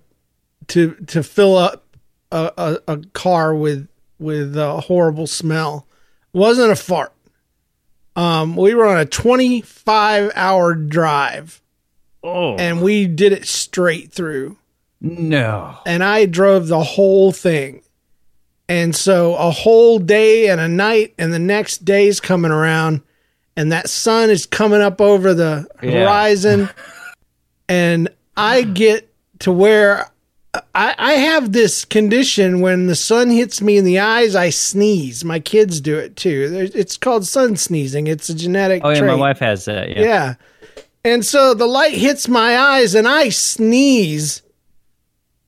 to 0.68 0.94
to 1.08 1.24
fill 1.24 1.58
up 1.58 1.85
a, 2.32 2.52
a, 2.58 2.78
a 2.94 2.98
car 3.14 3.54
with 3.56 3.88
with 4.20 4.56
a 4.58 4.82
horrible 4.82 5.28
smell 5.28 5.86
wasn't 6.34 6.72
a 6.72 6.76
fart. 6.76 7.12
Um, 8.16 8.56
we 8.56 8.74
were 8.74 8.86
on 8.86 8.98
a 8.98 9.06
25 9.06 10.32
hour 10.36 10.74
drive 10.74 11.62
Oh 12.24 12.56
and 12.56 12.82
we 12.82 13.08
did 13.08 13.34
it 13.34 13.46
straight 13.46 14.12
through. 14.12 14.58
no! 15.02 15.78
and 15.86 16.04
I 16.04 16.26
drove 16.26 16.68
the 16.68 16.82
whole 16.84 17.32
thing. 17.32 17.82
And 18.68 18.96
so 18.96 19.36
a 19.36 19.52
whole 19.52 20.00
day 20.00 20.48
and 20.50 20.60
a 20.60 20.68
night, 20.68 21.14
and 21.20 21.32
the 21.32 21.38
next 21.40 21.86
day's 21.86 22.20
coming 22.20 22.50
around, 22.52 23.02
and 23.56 23.72
that 23.72 23.90
sun 23.90 24.32
is 24.32 24.48
coming 24.48 24.82
up 24.82 25.00
over 25.02 25.36
the 25.36 25.68
Yeah. 25.84 25.92
horizon. 26.06 26.70
and 27.70 28.10
I 28.36 28.64
get 28.64 29.08
to 29.40 29.52
where 29.52 30.10
I, 30.74 30.96
I 30.98 31.14
have 31.14 31.52
this 31.52 31.86
condition 31.86 32.62
when 32.62 32.88
the 32.88 32.96
sun 32.96 33.30
hits 33.30 33.62
me 33.62 33.78
in 33.78 33.86
the 33.86 34.00
eyes, 34.00 34.36
I 34.36 34.50
sneeze. 34.50 35.24
My 35.26 35.40
kids 35.40 35.82
do 35.82 35.98
it 35.98 36.16
too. 36.16 36.70
It's 36.74 36.98
called 36.98 37.26
sun 37.26 37.56
sneezing. 37.56 38.08
It's 38.08 38.30
a 38.30 38.36
genetic 38.36 38.82
Oh 38.84 38.90
yeah, 38.90 39.00
trait. 39.00 39.12
my 39.12 39.16
wife 39.16 39.40
has 39.40 39.66
that. 39.66 39.90
Yeah. 39.90 40.02
Yeah. 40.02 40.34
And 41.04 41.26
so 41.26 41.54
the 41.54 41.68
light 41.68 41.94
hits 41.94 42.28
my 42.28 42.58
eyes 42.58 42.96
and 42.96 43.08
I 43.08 43.30
sneeze 43.30 44.42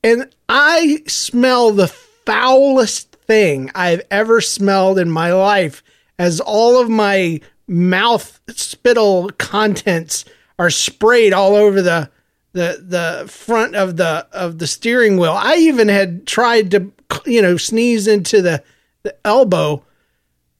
and 0.04 0.28
I 0.48 1.02
smell 1.06 1.72
the 1.72 1.88
foulest 1.88 3.12
thing 3.26 3.70
I've 3.74 4.02
ever 4.10 4.40
smelled 4.40 4.98
in 4.98 5.10
my 5.10 5.32
life 5.32 5.82
as 6.18 6.40
all 6.40 6.80
of 6.80 6.88
my 6.88 7.40
mouth 7.66 8.40
spittle 8.50 9.30
contents 9.38 10.24
are 10.58 10.70
sprayed 10.70 11.32
all 11.32 11.54
over 11.54 11.82
the 11.82 12.10
the 12.58 12.84
the 12.86 13.28
front 13.28 13.76
of 13.76 13.96
the 13.96 14.26
of 14.32 14.58
the 14.58 14.66
steering 14.66 15.16
wheel. 15.16 15.32
I 15.32 15.54
even 15.56 15.88
had 15.88 16.26
tried 16.26 16.70
to 16.72 16.92
you 17.24 17.40
know 17.40 17.56
sneeze 17.56 18.06
into 18.06 18.42
the 18.42 18.62
the 19.04 19.14
elbow 19.24 19.82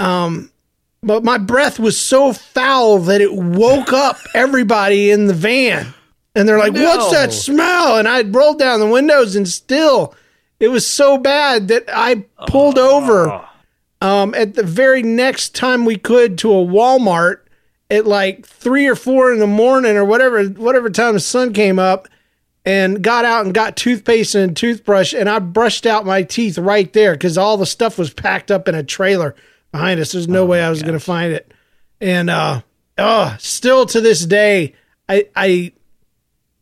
Um, 0.00 0.50
but 1.02 1.24
my 1.24 1.38
breath 1.38 1.78
was 1.78 1.98
so 1.98 2.32
foul 2.32 2.98
that 3.00 3.20
it 3.20 3.32
woke 3.34 3.92
up 3.92 4.16
everybody 4.34 5.10
in 5.10 5.26
the 5.26 5.34
van. 5.34 5.94
And 6.34 6.48
they're 6.48 6.58
like, 6.58 6.72
No. 6.72 6.84
"What's 6.84 7.10
that 7.12 7.32
smell?" 7.32 7.96
And 7.98 8.06
I 8.06 8.22
rolled 8.22 8.58
down 8.60 8.80
the 8.80 8.86
windows, 8.86 9.34
and 9.34 9.48
still, 9.48 10.14
it 10.60 10.68
was 10.68 10.86
so 10.86 11.18
bad 11.18 11.68
that 11.68 11.84
I 11.92 12.24
pulled 12.46 12.78
over 12.78 13.44
um, 14.00 14.34
at 14.34 14.54
the 14.54 14.62
very 14.62 15.02
next 15.02 15.54
time 15.56 15.84
we 15.84 15.96
could 15.96 16.38
to 16.38 16.52
a 16.52 16.64
Walmart 16.64 17.38
at 17.90 18.06
like 18.06 18.46
three 18.46 18.86
or 18.86 18.94
four 18.94 19.32
in 19.32 19.38
the 19.38 19.46
morning 19.46 19.96
or 19.96 20.04
whatever 20.04 20.44
whatever 20.44 20.90
time 20.90 21.14
the 21.14 21.20
sun 21.20 21.52
came 21.52 21.78
up 21.78 22.06
and 22.64 23.02
got 23.02 23.24
out 23.24 23.46
and 23.46 23.54
got 23.54 23.76
toothpaste 23.76 24.34
and 24.34 24.56
toothbrush 24.56 25.14
and 25.14 25.28
I 25.28 25.38
brushed 25.38 25.86
out 25.86 26.04
my 26.04 26.22
teeth 26.22 26.58
right 26.58 26.92
there 26.92 27.12
because 27.14 27.38
all 27.38 27.56
the 27.56 27.64
stuff 27.66 27.96
was 27.98 28.12
packed 28.12 28.50
up 28.50 28.68
in 28.68 28.74
a 28.74 28.82
trailer 28.82 29.34
behind 29.72 30.00
us. 30.00 30.12
There's 30.12 30.28
no 30.28 30.44
way 30.44 30.62
I 30.62 30.68
was 30.70 30.82
going 30.82 30.94
to 30.94 31.00
find 31.00 31.32
it. 31.32 31.50
And 32.00 32.28
uh 32.28 32.60
oh, 32.98 33.36
still 33.38 33.86
to 33.86 34.00
this 34.00 34.26
day 34.26 34.74
I 35.08 35.26
I 35.34 35.72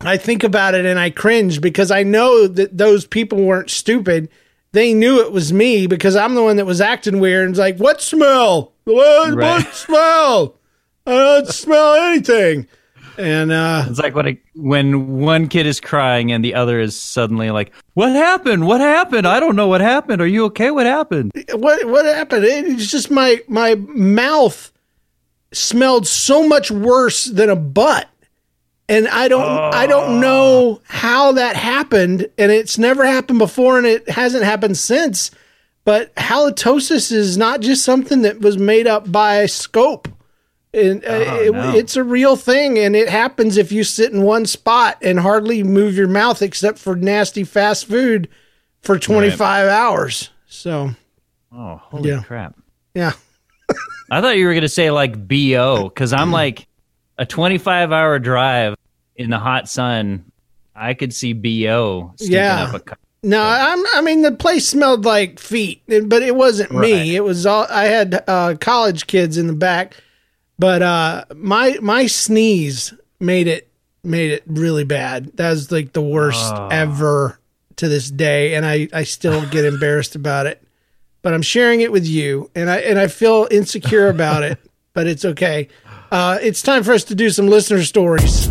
I 0.02 0.18
think 0.18 0.44
about 0.44 0.74
it 0.74 0.84
and 0.86 0.98
I 0.98 1.10
cringe 1.10 1.60
because 1.60 1.90
I 1.90 2.02
know 2.04 2.46
that 2.46 2.76
those 2.76 3.06
people 3.06 3.42
weren't 3.42 3.70
stupid. 3.70 4.28
They 4.72 4.92
knew 4.92 5.20
it 5.20 5.32
was 5.32 5.52
me 5.52 5.86
because 5.86 6.14
I'm 6.14 6.34
the 6.34 6.42
one 6.42 6.56
that 6.56 6.66
was 6.66 6.82
acting 6.82 7.18
weird 7.18 7.44
and 7.46 7.52
was 7.52 7.58
like, 7.58 7.78
"What 7.78 8.02
smell? 8.02 8.74
What, 8.84 9.34
Right. 9.34 9.64
what 9.64 9.74
smell? 9.74 10.55
I 11.06 11.10
don't 11.12 11.48
smell 11.48 11.94
anything." 11.94 12.68
And 13.18 13.50
uh, 13.50 13.86
It's 13.88 13.98
like 13.98 14.14
when 14.14 14.28
a, 14.28 14.40
when 14.54 15.20
one 15.20 15.48
kid 15.48 15.66
is 15.66 15.80
crying 15.80 16.32
and 16.32 16.44
the 16.44 16.54
other 16.54 16.80
is 16.80 17.00
suddenly 17.00 17.50
like, 17.50 17.72
"What 17.94 18.12
happened? 18.12 18.66
What 18.66 18.80
happened? 18.80 19.26
I 19.26 19.40
don't 19.40 19.56
know 19.56 19.68
what 19.68 19.80
happened. 19.80 20.20
Are 20.20 20.26
you 20.26 20.44
okay? 20.46 20.70
What 20.70 20.86
happened?" 20.86 21.32
what 21.52 21.86
what 21.86 22.04
happened? 22.04 22.44
It's 22.44 22.90
just 22.90 23.10
my 23.10 23.40
my 23.48 23.76
mouth 23.76 24.72
smelled 25.52 26.06
so 26.06 26.46
much 26.46 26.70
worse 26.70 27.24
than 27.24 27.48
a 27.48 27.56
butt. 27.56 28.08
And 28.88 29.08
I 29.08 29.28
don't 29.28 29.74
I 29.74 29.86
don't 29.86 30.20
know 30.20 30.80
how 30.84 31.32
that 31.32 31.56
happened 31.56 32.28
and 32.38 32.52
it's 32.52 32.78
never 32.78 33.04
happened 33.04 33.40
before 33.40 33.78
and 33.78 33.86
it 33.86 34.08
hasn't 34.08 34.44
happened 34.44 34.76
since. 34.76 35.30
But 35.84 36.14
halitosis 36.16 37.10
is 37.10 37.36
not 37.36 37.60
just 37.60 37.84
something 37.84 38.22
that 38.22 38.40
was 38.40 38.58
made 38.58 38.86
up 38.86 39.10
by 39.10 39.46
scope. 39.46 40.08
And 40.76 41.02
uh, 41.04 41.08
it, 41.40 41.52
no. 41.52 41.74
it's 41.74 41.96
a 41.96 42.04
real 42.04 42.36
thing 42.36 42.78
and 42.78 42.94
it 42.94 43.08
happens 43.08 43.56
if 43.56 43.72
you 43.72 43.82
sit 43.82 44.12
in 44.12 44.22
one 44.22 44.44
spot 44.44 44.98
and 45.00 45.18
hardly 45.18 45.62
move 45.62 45.96
your 45.96 46.06
mouth 46.06 46.42
except 46.42 46.78
for 46.78 46.94
nasty 46.94 47.44
fast 47.44 47.86
food 47.86 48.28
for 48.82 48.98
25 48.98 49.68
hours. 49.68 50.28
So, 50.46 50.90
Oh, 51.50 51.76
holy 51.84 52.10
Yeah. 52.10 52.22
crap! 52.22 52.54
yeah. 52.94 53.12
I 54.10 54.20
thought 54.20 54.36
you 54.36 54.46
were 54.46 54.54
gonna 54.54 54.68
say 54.68 54.90
like 54.90 55.16
bo 55.26 55.84
because 55.88 56.12
I'm 56.12 56.30
like 56.30 56.66
a 57.18 57.24
25 57.24 57.90
hour 57.92 58.18
drive 58.18 58.74
in 59.16 59.30
the 59.30 59.38
hot 59.38 59.68
sun. 59.70 60.30
I 60.74 60.92
could 60.92 61.14
see 61.14 61.32
bo. 61.32 62.12
Yeah. 62.18 62.64
up 62.64 62.74
a 62.74 62.80
cu- 62.80 62.94
No, 63.22 63.42
I'm, 63.42 63.82
I 63.94 64.02
mean 64.02 64.20
the 64.20 64.32
place 64.32 64.68
smelled 64.68 65.06
like 65.06 65.40
feet, 65.40 65.82
but 65.88 66.20
it 66.22 66.36
wasn't 66.36 66.70
Right. 66.70 66.82
me. 66.82 67.16
It 67.16 67.24
was 67.24 67.46
all 67.46 67.66
I 67.70 67.84
had 67.86 68.22
uh, 68.28 68.56
college 68.60 69.06
kids 69.06 69.38
in 69.38 69.46
the 69.46 69.54
back, 69.54 69.96
but 70.58 70.82
uh, 70.82 71.24
my 71.34 71.78
my 71.80 72.06
sneeze 72.06 72.92
made 73.20 73.46
it 73.46 73.70
made 74.02 74.30
it 74.30 74.42
really 74.46 74.84
bad. 74.84 75.36
That 75.36 75.50
was 75.50 75.70
like 75.70 75.92
the 75.92 76.02
worst 76.02 76.54
ever 76.70 77.38
to 77.76 77.88
this 77.88 78.10
day, 78.10 78.54
and 78.54 78.64
I 78.64 78.88
I 78.92 79.04
still 79.04 79.46
get 79.46 79.64
embarrassed 79.72 80.14
about 80.14 80.46
it. 80.46 80.62
But 81.22 81.34
I'm 81.34 81.42
sharing 81.42 81.80
it 81.80 81.90
with 81.90 82.06
you, 82.06 82.50
and 82.54 82.70
I 82.70 82.78
and 82.78 82.98
I 82.98 83.08
feel 83.08 83.48
insecure 83.50 84.08
about 84.08 84.42
it, 84.42 84.58
but 84.94 85.06
it's 85.06 85.24
okay. 85.24 85.68
Uh, 86.10 86.38
it's 86.40 86.62
time 86.62 86.84
for 86.84 86.92
us 86.92 87.04
to 87.04 87.14
do 87.14 87.30
some 87.30 87.48
listener 87.48 87.82
stories. 87.82 88.48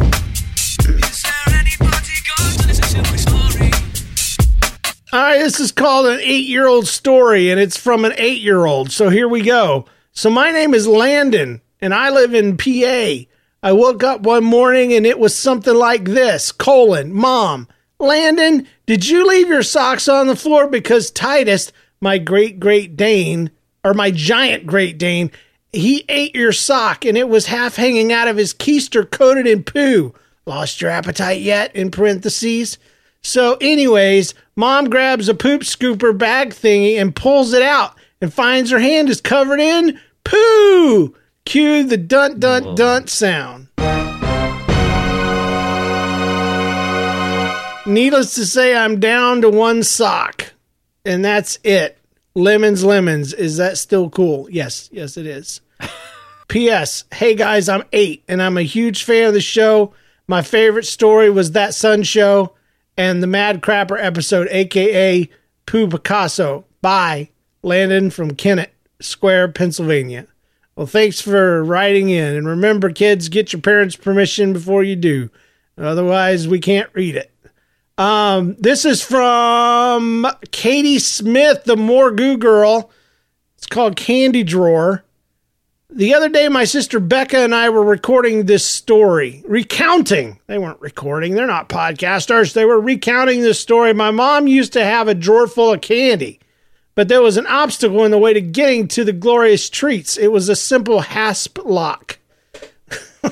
All 5.13 5.21
right, 5.21 5.39
this 5.39 5.61
is 5.61 5.71
called 5.71 6.07
an 6.07 6.19
eight 6.21 6.45
year 6.45 6.67
old 6.67 6.87
story, 6.87 7.49
and 7.49 7.57
it's 7.57 7.77
from 7.77 8.03
an 8.03 8.11
eight 8.17 8.41
year 8.41 8.65
old. 8.65 8.91
So 8.91 9.07
here 9.07 9.29
we 9.29 9.41
go. 9.41 9.85
So 10.11 10.29
my 10.29 10.51
name 10.51 10.73
is 10.73 10.87
Landon, 10.87 11.61
and 11.81 11.93
I 11.93 12.09
live 12.09 12.33
in 12.33 12.57
PA. 12.57 13.25
I 13.63 13.71
woke 13.71 14.03
up 14.03 14.21
one 14.21 14.43
morning 14.43 14.93
and 14.93 15.05
it 15.05 15.19
was 15.19 15.35
something 15.35 15.73
like 15.73 16.05
this 16.05 16.51
colon, 16.51 17.13
Mom, 17.13 17.67
Landon, 17.99 18.67
did 18.85 19.07
you 19.07 19.27
leave 19.27 19.47
your 19.47 19.63
socks 19.63 20.07
on 20.07 20.27
the 20.27 20.35
floor 20.35 20.67
because 20.67 21.09
Titus, 21.09 21.71
my 22.01 22.17
great 22.17 22.59
great 22.59 22.95
Dane, 22.95 23.49
or 23.83 23.93
my 23.93 24.11
giant 24.11 24.67
great 24.67 24.97
Dane, 24.97 25.31
he 25.71 26.05
ate 26.09 26.35
your 26.35 26.51
sock 26.51 27.05
and 27.05 27.17
it 27.17 27.29
was 27.29 27.47
half 27.47 27.75
hanging 27.75 28.11
out 28.11 28.27
of 28.27 28.37
his 28.37 28.53
keister 28.53 29.09
coated 29.09 29.47
in 29.47 29.63
poo. 29.63 30.13
Lost 30.45 30.81
your 30.81 30.91
appetite 30.91 31.41
yet? 31.41 31.75
In 31.75 31.89
parentheses. 31.89 32.77
So, 33.21 33.57
anyways, 33.59 34.35
mom 34.55 34.89
grabs 34.89 35.27
a 35.27 35.33
poop 35.33 35.61
scooper 35.61 36.15
bag 36.15 36.49
thingy 36.51 37.01
and 37.01 37.15
pulls 37.15 37.53
it 37.53 37.63
out 37.63 37.97
and 38.21 38.31
finds 38.31 38.69
her 38.69 38.79
hand 38.79 39.09
is 39.09 39.21
covered 39.21 39.59
in 39.59 39.99
poo. 40.23 41.15
Cue 41.45 41.83
the 41.83 41.97
dun 41.97 42.39
dunt 42.39 42.75
dun 42.75 43.07
sound. 43.07 43.67
Needless 47.87 48.33
to 48.35 48.45
say, 48.47 48.75
I'm 48.75 48.99
down 48.99 49.41
to 49.41 49.49
one 49.49 49.83
sock, 49.83 50.53
and 51.05 51.23
that's 51.23 51.59
it. 51.63 51.99
Lemons, 52.33 52.83
lemons. 52.83 53.31
Is 53.31 53.57
that 53.57 53.77
still 53.77 54.09
cool? 54.09 54.49
Yes, 54.49 54.89
yes, 54.91 55.17
it 55.17 55.27
is. 55.27 55.61
P.S. 56.47 57.03
Hey 57.13 57.35
guys, 57.35 57.69
I'm 57.69 57.83
eight, 57.93 58.23
and 58.27 58.41
I'm 58.41 58.57
a 58.57 58.63
huge 58.63 59.03
fan 59.03 59.27
of 59.27 59.33
the 59.35 59.41
show. 59.41 59.93
My 60.27 60.41
favorite 60.41 60.85
story 60.85 61.29
was 61.29 61.51
that 61.51 61.75
Sun 61.75 62.03
Show 62.03 62.55
and 62.97 63.21
the 63.21 63.27
Mad 63.27 63.61
Crapper 63.61 64.03
episode, 64.03 64.47
aka 64.49 65.29
Pooh 65.67 65.87
Picasso. 65.87 66.65
Bye, 66.81 67.29
Landon 67.61 68.09
from 68.09 68.31
Kennett 68.33 68.73
Square, 68.99 69.49
Pennsylvania. 69.49 70.25
Well, 70.75 70.87
thanks 70.87 71.21
for 71.21 71.63
writing 71.63 72.09
in, 72.09 72.35
and 72.35 72.47
remember, 72.47 72.89
kids, 72.91 73.29
get 73.29 73.53
your 73.53 73.61
parents' 73.61 73.95
permission 73.95 74.51
before 74.51 74.83
you 74.83 74.97
do. 74.97 75.29
Otherwise, 75.77 76.47
we 76.49 76.59
can't 76.59 76.89
read 76.93 77.15
it. 77.15 77.31
Um, 77.97 78.57
this 78.59 78.83
is 78.83 79.01
from 79.01 80.27
Katie 80.51 80.99
Smith, 80.99 81.63
the 81.63 81.77
Morgoo 81.77 82.37
girl. 82.37 82.91
It's 83.57 83.67
called 83.67 83.95
Candy 83.95 84.43
Drawer. 84.43 85.05
The 85.89 86.13
other 86.13 86.27
day, 86.27 86.49
my 86.49 86.65
sister 86.65 86.99
Becca 86.99 87.37
and 87.37 87.55
I 87.55 87.69
were 87.69 87.85
recording 87.85 88.45
this 88.45 88.65
story, 88.65 89.43
recounting. 89.47 90.39
They 90.47 90.57
weren't 90.57 90.81
recording, 90.81 91.35
they're 91.35 91.47
not 91.47 91.69
podcasters. 91.69 92.51
They 92.51 92.65
were 92.65 92.81
recounting 92.81 93.41
this 93.41 93.61
story. 93.61 93.93
My 93.93 94.11
mom 94.11 94.47
used 94.47 94.73
to 94.73 94.83
have 94.83 95.07
a 95.07 95.15
drawer 95.15 95.47
full 95.47 95.71
of 95.71 95.79
candy, 95.79 96.41
but 96.95 97.07
there 97.07 97.21
was 97.21 97.37
an 97.37 97.47
obstacle 97.47 98.03
in 98.03 98.11
the 98.11 98.17
way 98.17 98.33
to 98.33 98.41
getting 98.41 98.87
to 98.89 99.03
the 99.03 99.13
glorious 99.13 99.69
treats. 99.69 100.17
It 100.17 100.31
was 100.31 100.49
a 100.49 100.55
simple 100.55 101.01
hasp 101.01 101.59
lock. 101.63 102.19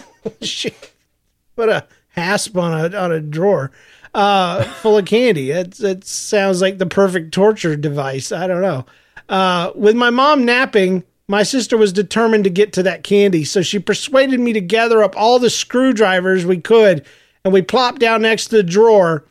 What 1.55 1.69
a 1.69 1.85
hasp 2.09 2.57
on 2.57 2.93
a, 2.93 2.97
on 2.97 3.11
a 3.11 3.19
drawer 3.19 3.71
uh, 4.13 4.63
full 4.63 4.97
of 4.97 5.05
candy. 5.05 5.51
It 5.51 6.03
sounds 6.05 6.61
like 6.61 6.77
the 6.77 6.85
perfect 6.85 7.33
torture 7.33 7.75
device. 7.75 8.31
I 8.31 8.47
don't 8.47 8.61
know. 8.61 8.85
Uh, 9.29 9.71
with 9.75 9.95
my 9.95 10.09
mom 10.09 10.45
napping, 10.45 11.03
my 11.27 11.43
sister 11.43 11.77
was 11.77 11.93
determined 11.93 12.43
to 12.43 12.49
get 12.49 12.73
to 12.73 12.83
that 12.83 13.03
candy, 13.03 13.45
so 13.45 13.61
she 13.61 13.79
persuaded 13.79 14.39
me 14.39 14.53
to 14.53 14.61
gather 14.61 15.01
up 15.01 15.15
all 15.15 15.39
the 15.39 15.49
screwdrivers 15.49 16.45
we 16.45 16.59
could, 16.59 17.05
and 17.43 17.53
we 17.53 17.61
plopped 17.61 17.99
down 17.99 18.21
next 18.21 18.47
to 18.47 18.57
the 18.57 18.63
drawer. 18.63 19.23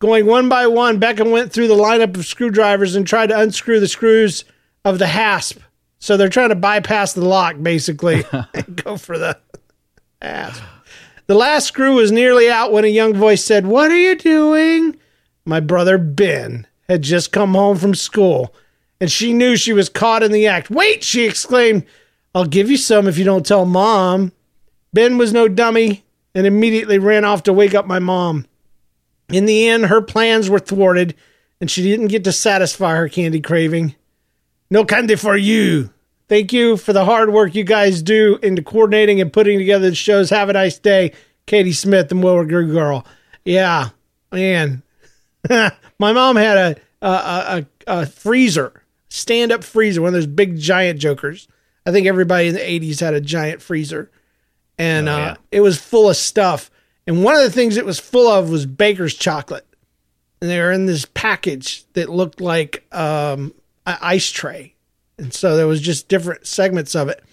Going 0.00 0.26
one 0.26 0.48
by 0.48 0.66
one, 0.66 1.00
Beckham 1.00 1.30
went 1.32 1.52
through 1.52 1.68
the 1.68 1.74
lineup 1.74 2.16
of 2.16 2.26
screwdrivers 2.26 2.94
and 2.94 3.06
tried 3.06 3.28
to 3.28 3.38
unscrew 3.38 3.80
the 3.80 3.88
screws 3.88 4.44
of 4.84 4.98
the 4.98 5.08
hasp. 5.08 5.58
So 5.98 6.16
they're 6.16 6.28
trying 6.28 6.50
to 6.50 6.54
bypass 6.54 7.12
the 7.12 7.24
lock, 7.24 7.56
basically, 7.60 8.24
and 8.54 8.82
go 8.84 8.96
for 8.96 9.18
the 9.18 9.38
hasp. 10.22 10.62
The 11.26 11.34
last 11.34 11.66
screw 11.66 11.96
was 11.96 12.12
nearly 12.12 12.48
out 12.48 12.72
when 12.72 12.84
a 12.84 12.88
young 12.88 13.14
voice 13.14 13.44
said, 13.44 13.66
What 13.66 13.90
are 13.90 13.98
you 13.98 14.16
doing? 14.16 14.96
My 15.44 15.60
brother 15.60 15.98
Ben 15.98 16.66
had 16.88 17.02
just 17.02 17.32
come 17.32 17.54
home 17.54 17.76
from 17.76 17.94
school, 17.94 18.54
and 19.00 19.10
she 19.10 19.32
knew 19.32 19.56
she 19.56 19.72
was 19.72 19.88
caught 19.88 20.22
in 20.22 20.32
the 20.32 20.46
act. 20.46 20.70
Wait, 20.70 21.02
she 21.02 21.24
exclaimed, 21.24 21.84
I'll 22.34 22.46
give 22.46 22.70
you 22.70 22.76
some 22.76 23.08
if 23.08 23.18
you 23.18 23.24
don't 23.24 23.44
tell 23.44 23.64
mom. 23.64 24.32
Ben 24.92 25.18
was 25.18 25.32
no 25.32 25.48
dummy 25.48 26.04
and 26.34 26.46
immediately 26.46 26.98
ran 26.98 27.24
off 27.24 27.42
to 27.42 27.52
wake 27.52 27.74
up 27.74 27.86
my 27.86 27.98
mom. 27.98 28.46
In 29.30 29.46
the 29.46 29.68
end, 29.68 29.86
her 29.86 30.00
plans 30.00 30.48
were 30.48 30.58
thwarted, 30.58 31.14
and 31.60 31.70
she 31.70 31.82
didn't 31.82 32.08
get 32.08 32.24
to 32.24 32.32
satisfy 32.32 32.96
her 32.96 33.08
candy 33.08 33.40
craving. 33.40 33.94
No 34.70 34.84
candy 34.84 35.16
for 35.16 35.36
you. 35.36 35.90
Thank 36.28 36.52
you 36.52 36.76
for 36.76 36.92
the 36.92 37.04
hard 37.04 37.32
work 37.32 37.54
you 37.54 37.64
guys 37.64 38.02
do 38.02 38.38
into 38.42 38.62
coordinating 38.62 39.20
and 39.20 39.32
putting 39.32 39.58
together 39.58 39.88
the 39.88 39.96
shows. 39.96 40.30
Have 40.30 40.50
a 40.50 40.52
nice 40.54 40.78
day, 40.78 41.12
Katie 41.46 41.72
Smith 41.72 42.10
and 42.12 42.22
Wilbur 42.22 42.44
Grew 42.44 42.70
Girl. 42.70 43.06
Yeah, 43.44 43.90
man. 44.30 44.82
My 45.48 46.12
mom 46.12 46.36
had 46.36 46.56
a 46.56 46.76
a, 47.00 47.08
a, 47.08 47.66
a 47.86 48.06
freezer, 48.06 48.82
stand 49.08 49.52
up 49.52 49.64
freezer, 49.64 50.02
one 50.02 50.08
of 50.08 50.14
those 50.14 50.26
big 50.26 50.58
giant 50.58 51.00
jokers. 51.00 51.48
I 51.86 51.92
think 51.92 52.06
everybody 52.06 52.48
in 52.48 52.54
the 52.54 52.60
'80s 52.60 53.00
had 53.00 53.14
a 53.14 53.20
giant 53.20 53.62
freezer, 53.62 54.10
and 54.76 55.08
uh, 55.08 55.36
it 55.50 55.60
was 55.60 55.80
full 55.80 56.10
of 56.10 56.16
stuff. 56.16 56.70
And 57.08 57.24
one 57.24 57.34
of 57.34 57.40
the 57.40 57.50
things 57.50 57.78
it 57.78 57.86
was 57.86 57.98
full 57.98 58.28
of 58.28 58.50
was 58.50 58.66
baker's 58.66 59.14
chocolate. 59.14 59.66
And 60.42 60.50
they 60.50 60.60
were 60.60 60.70
in 60.70 60.84
this 60.84 61.06
package 61.06 61.84
that 61.94 62.10
looked 62.10 62.38
like 62.38 62.84
um, 62.92 63.54
an 63.86 63.96
ice 64.02 64.30
tray. 64.30 64.74
And 65.16 65.32
so 65.32 65.56
there 65.56 65.66
was 65.66 65.80
just 65.80 66.08
different 66.08 66.46
segments 66.46 66.94
of 66.94 67.08
it. 67.08 67.24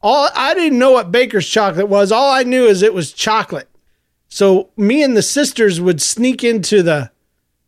All 0.00 0.30
I 0.34 0.54
didn't 0.54 0.78
know 0.78 0.92
what 0.92 1.12
baker's 1.12 1.46
chocolate 1.46 1.88
was. 1.88 2.10
All 2.10 2.32
I 2.32 2.44
knew 2.44 2.64
is 2.64 2.80
it 2.80 2.94
was 2.94 3.12
chocolate. 3.12 3.68
So 4.30 4.70
me 4.78 5.02
and 5.02 5.14
the 5.14 5.22
sisters 5.22 5.82
would 5.82 6.00
sneak 6.00 6.42
into 6.42 6.82
the 6.82 7.10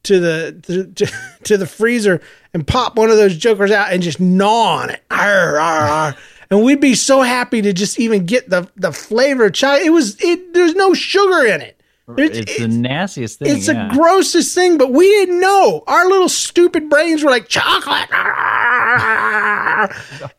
to 0.05 0.21
the 0.21 0.95
to, 0.95 1.07
to, 1.45 1.57
the 1.59 1.67
freezer 1.67 2.23
and 2.55 2.67
pop 2.67 2.97
one 2.97 3.11
of 3.11 3.19
those 3.19 3.37
jokers 3.37 3.71
out 3.71 3.93
and 3.93 4.03
just 4.03 4.21
gnaw 4.21 4.79
on 4.79 4.91
it. 4.91 5.03
Arr, 5.11 5.61
arr, 5.61 5.89
arr. 5.89 6.17
And 6.53 6.63
we'd 6.63 6.83
be 6.83 6.95
so 6.95 7.23
happy 7.23 7.63
to 7.63 7.73
just 7.73 7.99
even 7.99 8.27
get 8.27 8.51
the 8.51 8.69
the 8.77 8.93
flavor 8.93 9.47
of 9.47 9.55
chocolate. 9.55 9.87
It 9.87 9.91
was 9.91 10.21
it. 10.21 10.53
There's 10.53 10.75
no 10.75 10.93
sugar 10.93 11.47
in 11.47 11.63
it. 11.63 11.81
It's, 12.19 12.37
it's 12.37 12.59
the 12.59 12.69
nastiest 12.69 13.39
thing. 13.39 13.57
It's 13.57 13.69
yeah. 13.69 13.89
the 13.89 13.95
grossest 13.95 14.55
thing, 14.55 14.77
but 14.77 14.93
we 14.93 15.09
didn't 15.09 15.41
know. 15.41 15.83
Our 15.87 16.07
little 16.07 16.29
stupid 16.29 16.91
brains 16.91 17.25
were 17.25 17.31
like 17.31 17.49
chocolate, 17.49 18.13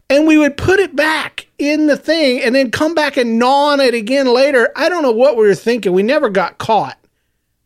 and 0.07 0.27
we 0.27 0.37
would 0.37 0.55
put 0.55 0.79
it 0.79 0.95
back 0.95 1.47
in 1.57 1.87
the 1.87 1.97
thing, 1.97 2.43
and 2.43 2.53
then 2.53 2.69
come 2.69 2.93
back 2.93 3.17
and 3.17 3.39
gnaw 3.39 3.71
on 3.71 3.79
it 3.79 3.95
again 3.95 4.27
later. 4.27 4.69
I 4.75 4.89
don't 4.89 5.01
know 5.01 5.13
what 5.13 5.35
we 5.35 5.47
were 5.47 5.55
thinking. 5.55 5.93
We 5.93 6.03
never 6.03 6.29
got 6.29 6.59
caught, 6.59 6.99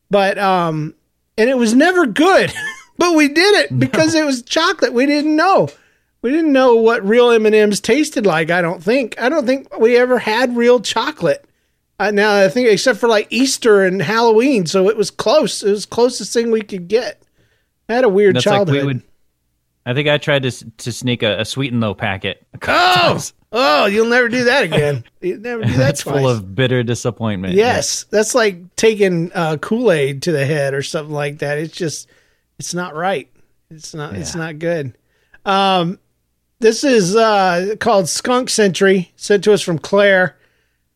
but 0.09 0.37
um, 0.37 0.95
and 1.37 1.49
it 1.49 1.57
was 1.57 1.73
never 1.73 2.05
good. 2.05 2.53
but 2.97 3.13
we 3.13 3.27
did 3.27 3.55
it 3.55 3.77
because 3.77 4.15
it 4.15 4.25
was 4.25 4.41
chocolate. 4.41 4.93
We 4.93 5.05
didn't 5.05 5.35
know. 5.35 5.67
We 6.27 6.33
didn't 6.33 6.51
know 6.51 6.75
what 6.75 7.07
real 7.07 7.31
M 7.31 7.45
and 7.45 7.55
M's 7.55 7.79
tasted 7.79 8.25
like. 8.25 8.51
I 8.51 8.61
don't 8.61 8.83
think. 8.83 9.15
I 9.17 9.29
don't 9.29 9.45
think 9.45 9.77
we 9.79 9.95
ever 9.95 10.19
had 10.19 10.57
real 10.57 10.81
chocolate. 10.81 11.45
Uh, 11.97 12.11
now 12.11 12.35
I 12.43 12.49
think 12.49 12.67
except 12.67 12.99
for 12.99 13.07
like 13.07 13.27
Easter 13.29 13.85
and 13.85 14.01
Halloween, 14.01 14.65
so 14.65 14.89
it 14.89 14.97
was 14.97 15.09
close. 15.09 15.63
It 15.63 15.71
was 15.71 15.85
closest 15.85 16.33
thing 16.33 16.51
we 16.51 16.59
could 16.59 16.89
get. 16.89 17.23
I 17.87 17.93
had 17.93 18.03
a 18.03 18.09
weird 18.09 18.35
That's 18.35 18.43
childhood. 18.43 18.75
Like 18.75 18.81
we 18.81 18.87
would, 18.87 19.03
I 19.85 19.93
think 19.93 20.09
I 20.09 20.17
tried 20.17 20.43
to 20.43 20.51
to 20.51 20.91
sneak 20.91 21.23
a, 21.23 21.39
a 21.39 21.45
sweet 21.45 21.71
and 21.71 21.79
low 21.79 21.93
packet. 21.93 22.45
oh, 22.55 22.57
times. 22.57 23.31
oh, 23.53 23.85
you'll 23.85 24.09
never 24.09 24.27
do 24.27 24.43
that 24.43 24.65
again. 24.65 25.05
you 25.21 25.37
never 25.37 25.61
do 25.63 25.69
that 25.71 25.77
That's 25.77 26.01
twice. 26.01 26.17
full 26.17 26.27
of 26.27 26.53
bitter 26.53 26.83
disappointment. 26.83 27.53
yes, 27.53 28.03
that's 28.03 28.35
like 28.35 28.75
taking 28.75 29.31
uh, 29.33 29.55
Kool 29.61 29.93
Aid 29.93 30.23
to 30.23 30.33
the 30.33 30.45
head 30.45 30.73
or 30.73 30.83
something 30.83 31.15
like 31.15 31.39
that. 31.39 31.57
It's 31.57 31.73
just, 31.73 32.09
it's 32.59 32.73
not 32.73 32.95
right. 32.95 33.31
It's 33.69 33.93
not. 33.93 34.13
It's 34.13 34.35
not 34.35 34.59
good. 34.59 34.97
Um, 35.45 35.99
this 36.59 36.83
is 36.83 37.15
uh, 37.15 37.75
called 37.79 38.09
Skunk 38.09 38.49
Century, 38.49 39.11
sent 39.15 39.43
to 39.43 39.53
us 39.53 39.61
from 39.61 39.79
Claire. 39.79 40.37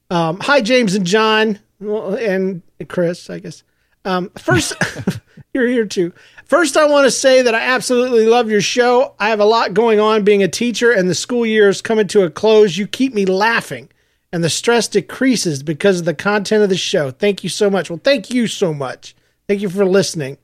Um, 0.10 0.40
hi, 0.40 0.62
James 0.62 0.96
and 0.96 1.06
John, 1.06 1.60
and 1.80 2.62
Chris, 2.88 3.30
I 3.30 3.40
guess. 3.40 3.64
Um, 4.04 4.32
first, 4.38 4.74
you're 5.54 5.68
here 5.68 5.86
too. 5.86 6.14
First, 6.46 6.76
I 6.76 6.86
want 6.88 7.06
to 7.06 7.12
say 7.12 7.44
that 7.44 7.56
I 7.56 7.62
absolutely 7.62 8.26
love 8.26 8.50
your 8.50 8.62
show. 8.62 9.16
I 9.20 9.30
have 9.30 9.40
a 9.40 9.46
lot 9.46 9.74
going 9.74 10.00
on 10.00 10.24
being 10.24 10.44
a 10.44 10.48
teacher, 10.48 10.92
and 10.92 11.10
the 11.10 11.16
school 11.16 11.46
year 11.46 11.70
is 11.70 11.82
coming 11.82 12.08
to 12.08 12.24
a 12.24 12.30
close. 12.30 12.78
You 12.78 12.88
keep 12.88 13.14
me 13.14 13.26
laughing, 13.26 13.90
and 14.34 14.44
the 14.44 14.50
stress 14.50 14.88
decreases 14.88 15.64
because 15.64 16.00
of 16.00 16.06
the 16.06 16.14
content 16.14 16.64
of 16.64 16.70
the 16.70 16.78
show. 16.78 17.12
Thank 17.12 17.44
you 17.44 17.50
so 17.50 17.70
much. 17.70 17.90
Well, 17.90 18.02
thank 18.04 18.32
you 18.32 18.48
so 18.48 18.74
much. 18.74 19.16
Thank 19.48 19.62
you 19.62 19.70
for 19.70 19.86
listening. 19.86 20.38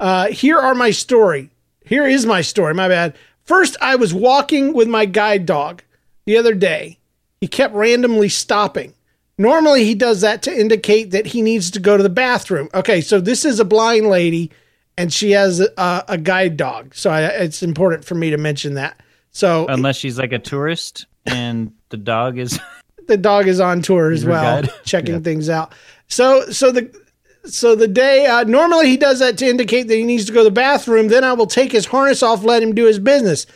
Uh, 0.00 0.28
here 0.28 0.58
are 0.58 0.74
my 0.74 0.90
story. 0.90 1.50
Here 1.84 2.06
is 2.06 2.26
my 2.26 2.42
story. 2.42 2.74
My 2.74 2.88
bad. 2.88 3.16
First, 3.48 3.76
I 3.80 3.96
was 3.96 4.12
walking 4.12 4.74
with 4.74 4.88
my 4.88 5.06
guide 5.06 5.46
dog 5.46 5.82
the 6.26 6.36
other 6.36 6.54
day. 6.54 6.98
He 7.40 7.48
kept 7.48 7.74
randomly 7.74 8.28
stopping. 8.28 8.92
Normally, 9.38 9.84
he 9.84 9.94
does 9.94 10.20
that 10.20 10.42
to 10.42 10.52
indicate 10.54 11.12
that 11.12 11.26
he 11.26 11.40
needs 11.40 11.70
to 11.70 11.80
go 11.80 11.96
to 11.96 12.02
the 12.02 12.10
bathroom. 12.10 12.68
Okay, 12.74 13.00
so 13.00 13.20
this 13.20 13.44
is 13.46 13.58
a 13.58 13.64
blind 13.64 14.08
lady, 14.08 14.50
and 14.98 15.10
she 15.10 15.30
has 15.30 15.60
a, 15.60 16.04
a 16.08 16.18
guide 16.18 16.58
dog. 16.58 16.94
So 16.94 17.08
I, 17.10 17.22
it's 17.22 17.62
important 17.62 18.04
for 18.04 18.14
me 18.16 18.28
to 18.30 18.36
mention 18.36 18.74
that. 18.74 19.00
So 19.30 19.66
Unless 19.68 19.96
she's 19.96 20.18
like 20.18 20.32
a 20.32 20.38
tourist 20.38 21.06
and 21.24 21.72
the 21.88 21.96
dog 21.96 22.36
is. 22.38 22.58
the 23.06 23.16
dog 23.16 23.46
is 23.46 23.60
on 23.60 23.80
tour 23.80 24.10
as 24.12 24.26
well, 24.26 24.62
guide? 24.62 24.70
checking 24.84 25.14
Yeah. 25.14 25.20
things 25.20 25.48
out. 25.48 25.72
So 26.08 26.50
so 26.50 26.70
the 26.72 26.92
so 27.48 27.74
the 27.74 27.88
day 27.88 28.26
uh, 28.26 28.44
normally 28.44 28.88
he 28.88 28.96
does 28.96 29.18
that 29.18 29.38
to 29.38 29.46
indicate 29.46 29.88
that 29.88 29.96
he 29.96 30.04
needs 30.04 30.24
to 30.26 30.32
go 30.32 30.40
to 30.40 30.44
the 30.44 30.50
bathroom. 30.50 31.08
Then 31.08 31.24
I 31.24 31.32
will 31.32 31.46
take 31.46 31.72
his 31.72 31.86
harness 31.86 32.22
off, 32.22 32.44
let 32.44 32.62
him 32.62 32.74
do 32.74 32.86
his 32.86 32.98
business. 32.98 33.46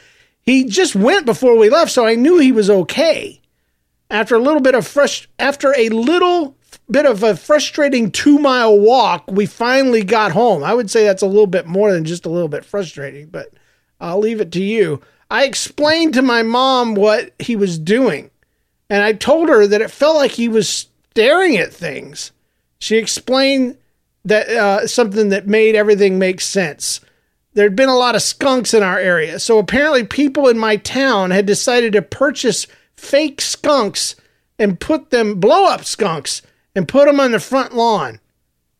He 0.40 0.64
just 0.64 0.94
went 0.96 1.26
before 1.26 1.56
we 1.56 1.70
left, 1.70 1.92
so 1.92 2.06
I 2.06 2.14
knew 2.14 2.38
he 2.38 2.52
was 2.52 2.68
okay. 2.68 3.40
After 4.10 4.34
a 4.34 4.40
little 4.40 4.60
bit 4.60 4.74
of 4.74 4.84
frust- 4.84 5.28
after 5.38 5.74
a 5.76 5.88
little 5.88 6.56
bit 6.90 7.06
of 7.06 7.22
a 7.22 7.36
frustrating 7.36 8.10
two 8.10 8.38
mile 8.38 8.78
walk, 8.78 9.24
we 9.30 9.46
finally 9.46 10.02
got 10.02 10.32
home. 10.32 10.64
I 10.64 10.74
would 10.74 10.90
say 10.90 11.04
that's 11.04 11.22
a 11.22 11.26
little 11.26 11.46
bit 11.46 11.66
more 11.66 11.92
than 11.92 12.04
just 12.04 12.26
a 12.26 12.30
little 12.30 12.48
bit 12.48 12.64
frustrating, 12.64 13.28
but 13.28 13.52
I'll 14.00 14.18
leave 14.18 14.40
it 14.40 14.52
to 14.52 14.62
you. 14.62 15.00
I 15.30 15.44
explained 15.44 16.14
to 16.14 16.22
my 16.22 16.42
mom 16.42 16.94
what 16.94 17.32
he 17.38 17.56
was 17.56 17.78
doing 17.78 18.30
and 18.92 19.02
I 19.02 19.14
told 19.14 19.48
her 19.48 19.66
that 19.66 19.80
it 19.80 19.90
felt 19.90 20.16
like 20.16 20.32
he 20.32 20.48
was 20.48 20.88
staring 21.10 21.56
at 21.56 21.72
things. 21.72 22.30
She 22.78 22.98
explained 22.98 23.78
that 24.24 24.48
uh, 24.48 24.86
something 24.86 25.30
that 25.30 25.46
made 25.46 25.74
everything 25.74 26.18
make 26.18 26.40
sense. 26.40 27.00
There'd 27.54 27.76
been 27.76 27.88
a 27.88 27.96
lot 27.96 28.14
of 28.14 28.22
skunks 28.22 28.72
in 28.72 28.82
our 28.82 28.98
area, 28.98 29.38
so 29.38 29.58
apparently 29.58 30.04
people 30.04 30.48
in 30.48 30.58
my 30.58 30.76
town 30.76 31.30
had 31.30 31.44
decided 31.44 31.92
to 31.92 32.02
purchase 32.02 32.66
fake 32.96 33.40
skunks 33.40 34.16
and 34.58 34.80
put 34.80 35.10
them 35.10 35.40
blow 35.40 35.66
up 35.66 35.84
skunks 35.84 36.40
and 36.74 36.88
put 36.88 37.06
them 37.06 37.20
on 37.20 37.32
the 37.32 37.40
front 37.40 37.74
lawn. 37.74 38.20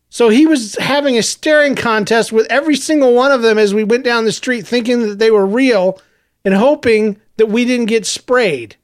So 0.08 0.28
he 0.28 0.46
was 0.46 0.76
having 0.76 1.16
a 1.16 1.22
staring 1.22 1.74
contest 1.74 2.32
with 2.32 2.46
every 2.50 2.76
single 2.76 3.14
one 3.14 3.32
of 3.32 3.42
them 3.42 3.58
as 3.58 3.74
we 3.74 3.82
went 3.82 4.04
down 4.04 4.24
the 4.24 4.32
street, 4.32 4.66
thinking 4.66 5.00
that 5.00 5.18
they 5.18 5.30
were 5.30 5.46
real 5.46 6.00
and 6.44 6.54
hoping 6.54 7.20
that 7.38 7.46
we 7.46 7.64
didn't 7.64 7.86
get 7.86 8.04
sprayed. 8.04 8.76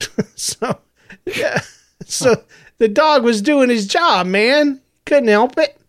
so, 0.34 0.80
yeah. 1.24 1.60
So 2.04 2.42
the 2.78 2.88
dog 2.88 3.22
was 3.22 3.42
doing 3.42 3.70
his 3.70 3.86
job, 3.86 4.26
man. 4.26 4.80
Couldn't 5.06 5.28
help 5.28 5.56
it. 5.58 5.80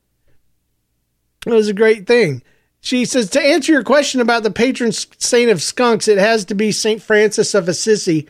It 1.45 1.51
was 1.51 1.67
a 1.67 1.73
great 1.73 2.07
thing. 2.07 2.41
She 2.79 3.05
says 3.05 3.29
to 3.31 3.41
answer 3.41 3.71
your 3.71 3.83
question 3.83 4.19
about 4.19 4.43
the 4.43 4.51
patron 4.51 4.91
saint 4.91 5.49
of 5.49 5.61
skunks, 5.61 6.07
it 6.07 6.17
has 6.17 6.43
to 6.45 6.55
be 6.55 6.71
Saint 6.71 7.01
Francis 7.01 7.53
of 7.53 7.69
Assisi. 7.69 8.27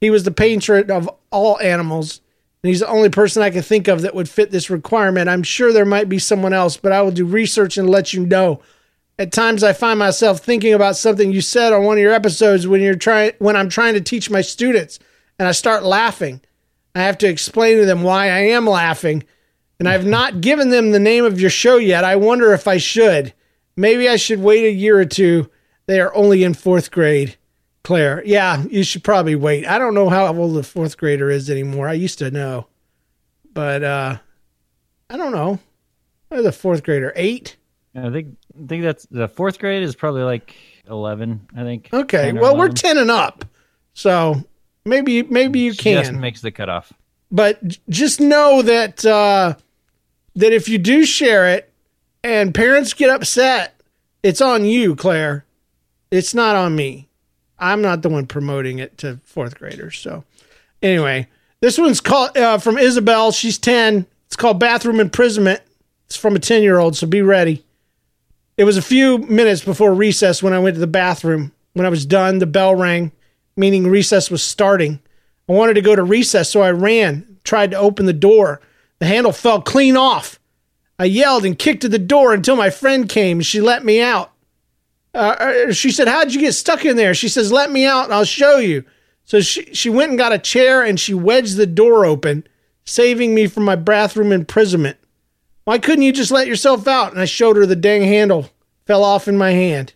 He 0.00 0.10
was 0.10 0.24
the 0.24 0.30
patron 0.30 0.90
of 0.90 1.08
all 1.30 1.58
animals, 1.60 2.20
and 2.62 2.68
he's 2.68 2.80
the 2.80 2.88
only 2.88 3.10
person 3.10 3.42
I 3.42 3.50
can 3.50 3.62
think 3.62 3.86
of 3.88 4.02
that 4.02 4.14
would 4.14 4.28
fit 4.28 4.50
this 4.50 4.70
requirement. 4.70 5.28
I'm 5.28 5.44
sure 5.44 5.72
there 5.72 5.84
might 5.84 6.08
be 6.08 6.18
someone 6.18 6.52
else, 6.52 6.76
but 6.76 6.92
I 6.92 7.00
will 7.02 7.12
do 7.12 7.24
research 7.24 7.78
and 7.78 7.88
let 7.88 8.12
you 8.12 8.26
know. 8.26 8.60
At 9.18 9.32
times, 9.32 9.62
I 9.62 9.72
find 9.72 9.98
myself 9.98 10.40
thinking 10.40 10.74
about 10.74 10.96
something 10.96 11.32
you 11.32 11.40
said 11.40 11.72
on 11.72 11.84
one 11.84 11.96
of 11.96 12.02
your 12.02 12.12
episodes 12.12 12.66
when 12.66 12.82
you're 12.82 12.96
trying 12.96 13.32
when 13.38 13.56
I'm 13.56 13.68
trying 13.68 13.94
to 13.94 14.00
teach 14.00 14.28
my 14.28 14.40
students, 14.40 14.98
and 15.38 15.48
I 15.48 15.52
start 15.52 15.84
laughing. 15.84 16.40
I 16.94 17.02
have 17.02 17.18
to 17.18 17.28
explain 17.28 17.78
to 17.78 17.86
them 17.86 18.02
why 18.02 18.26
I 18.26 18.40
am 18.40 18.66
laughing, 18.66 19.24
and 19.78 19.88
I've 19.88 20.06
not 20.06 20.40
given 20.40 20.70
them 20.70 20.90
the 20.90 20.98
name 21.00 21.24
of 21.24 21.40
your 21.40 21.50
show 21.50 21.76
yet. 21.76 22.04
I 22.04 22.16
wonder 22.16 22.52
if 22.52 22.66
I 22.68 22.78
should. 22.78 23.32
Maybe 23.76 24.08
I 24.08 24.16
should 24.16 24.40
wait 24.40 24.64
a 24.64 24.70
year 24.72 24.98
or 24.98 25.04
two. 25.04 25.50
They 25.86 26.00
are 26.00 26.14
only 26.14 26.42
in 26.44 26.54
fourth 26.54 26.90
grade. 26.90 27.36
Claire, 27.84 28.22
yeah, 28.24 28.64
you 28.64 28.82
should 28.82 29.04
probably 29.04 29.36
wait. 29.36 29.64
I 29.66 29.78
don't 29.78 29.94
know 29.94 30.08
how 30.08 30.34
old 30.34 30.56
the 30.56 30.62
fourth 30.64 30.96
grader 30.96 31.30
is 31.30 31.48
anymore. 31.48 31.88
I 31.88 31.92
used 31.92 32.18
to 32.18 32.30
know, 32.32 32.66
but 33.52 33.84
uh, 33.84 34.16
I 35.08 35.16
don't 35.16 35.30
know. 35.32 35.60
What 36.28 36.42
the 36.42 36.50
fourth 36.50 36.82
grader? 36.82 37.12
Eight. 37.14 37.56
I 37.94 38.10
think 38.10 38.36
I 38.60 38.66
think 38.66 38.82
that's 38.82 39.06
the 39.06 39.28
fourth 39.28 39.58
grade 39.60 39.84
is 39.84 39.94
probably 39.94 40.22
like 40.22 40.54
eleven. 40.88 41.46
I 41.56 41.62
think. 41.62 41.88
Okay. 41.92 42.22
10 42.26 42.38
or 42.38 42.40
Well, 42.40 42.56
we're 42.56 42.68
ten 42.70 42.98
and 42.98 43.10
up, 43.10 43.44
so 43.94 44.42
maybe 44.84 45.22
maybe 45.22 45.60
you 45.60 45.70
Just 45.72 45.82
can. 46.10 46.20
makes 46.20 46.40
the 46.40 46.50
cutoff. 46.50 46.92
but 47.30 47.62
just 47.88 48.20
know 48.20 48.62
that 48.62 49.04
uh, 49.06 49.54
that 50.36 50.52
if 50.52 50.68
you 50.68 50.78
do 50.78 51.04
share 51.04 51.48
it 51.48 51.72
and 52.22 52.54
parents 52.54 52.92
get 52.92 53.10
upset, 53.10 53.80
it's 54.22 54.40
on 54.40 54.64
you, 54.64 54.94
Claire. 54.94 55.44
It's 56.10 56.34
not 56.34 56.54
on 56.54 56.76
me. 56.76 57.08
I'm 57.58 57.82
not 57.82 58.02
the 58.02 58.08
one 58.08 58.26
promoting 58.26 58.78
it 58.78 58.98
to 58.98 59.18
fourth 59.24 59.58
graders. 59.58 59.98
So, 59.98 60.24
anyway, 60.82 61.26
this 61.60 61.78
one's 61.78 62.00
called 62.00 62.36
uh, 62.36 62.58
from 62.58 62.78
Isabel. 62.78 63.32
She's 63.32 63.58
ten. 63.58 64.06
It's 64.26 64.36
called 64.36 64.60
bathroom 64.60 65.00
imprisonment. 65.00 65.62
It's 66.06 66.16
from 66.16 66.36
a 66.36 66.38
ten 66.38 66.62
year 66.62 66.78
old. 66.78 66.96
So 66.96 67.06
be 67.06 67.22
ready. 67.22 67.64
It 68.56 68.64
was 68.64 68.76
a 68.76 68.82
few 68.82 69.18
minutes 69.18 69.64
before 69.64 69.92
recess 69.94 70.42
when 70.42 70.52
I 70.52 70.58
went 70.58 70.74
to 70.74 70.80
the 70.80 70.86
bathroom. 70.86 71.52
When 71.72 71.86
I 71.86 71.90
was 71.90 72.06
done, 72.06 72.38
the 72.38 72.46
bell 72.46 72.74
rang, 72.74 73.12
meaning 73.56 73.86
recess 73.86 74.30
was 74.30 74.42
starting. 74.42 75.00
I 75.48 75.52
wanted 75.52 75.74
to 75.74 75.82
go 75.82 75.94
to 75.94 76.02
recess, 76.02 76.50
so 76.50 76.62
I 76.62 76.70
ran, 76.70 77.38
tried 77.44 77.70
to 77.72 77.78
open 77.78 78.06
the 78.06 78.12
door. 78.14 78.60
The 78.98 79.06
handle 79.06 79.32
fell 79.32 79.60
clean 79.60 79.96
off. 79.96 80.38
I 80.98 81.04
yelled 81.04 81.44
and 81.44 81.58
kicked 81.58 81.84
at 81.84 81.90
the 81.90 81.98
door 81.98 82.32
until 82.32 82.56
my 82.56 82.70
friend 82.70 83.08
came 83.08 83.38
and 83.38 83.46
she 83.46 83.60
let 83.60 83.84
me 83.84 84.00
out. 84.00 84.32
Uh, 85.14 85.18
uh, 85.68 85.72
she 85.72 85.90
said, 85.90 86.08
How'd 86.08 86.32
you 86.32 86.40
get 86.40 86.54
stuck 86.54 86.84
in 86.84 86.96
there? 86.96 87.14
She 87.14 87.28
says, 87.28 87.52
Let 87.52 87.70
me 87.70 87.84
out 87.84 88.04
and 88.04 88.14
I'll 88.14 88.24
show 88.24 88.58
you. 88.58 88.84
So 89.24 89.40
she, 89.40 89.74
she 89.74 89.90
went 89.90 90.10
and 90.10 90.18
got 90.18 90.32
a 90.32 90.38
chair 90.38 90.82
and 90.82 90.98
she 90.98 91.12
wedged 91.12 91.56
the 91.56 91.66
door 91.66 92.04
open. 92.04 92.46
saving 92.84 93.34
me 93.34 93.46
from 93.46 93.64
my 93.64 93.76
bathroom 93.76 94.32
imprisonment. 94.32 94.96
Why 95.64 95.78
couldn't 95.78 96.04
you 96.04 96.12
just 96.12 96.30
let 96.30 96.46
yourself 96.46 96.86
out? 96.86 97.12
And 97.12 97.20
I 97.20 97.24
showed 97.24 97.56
her 97.56 97.66
the 97.66 97.76
dang 97.76 98.02
handle. 98.02 98.50
Fell 98.86 99.02
off 99.02 99.26
in 99.26 99.36
my 99.36 99.50
hand. 99.50 99.94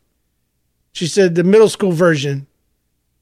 She 0.93 1.07
said 1.07 1.35
the 1.35 1.45
middle 1.45 1.69
school 1.69 1.93
version. 1.93 2.49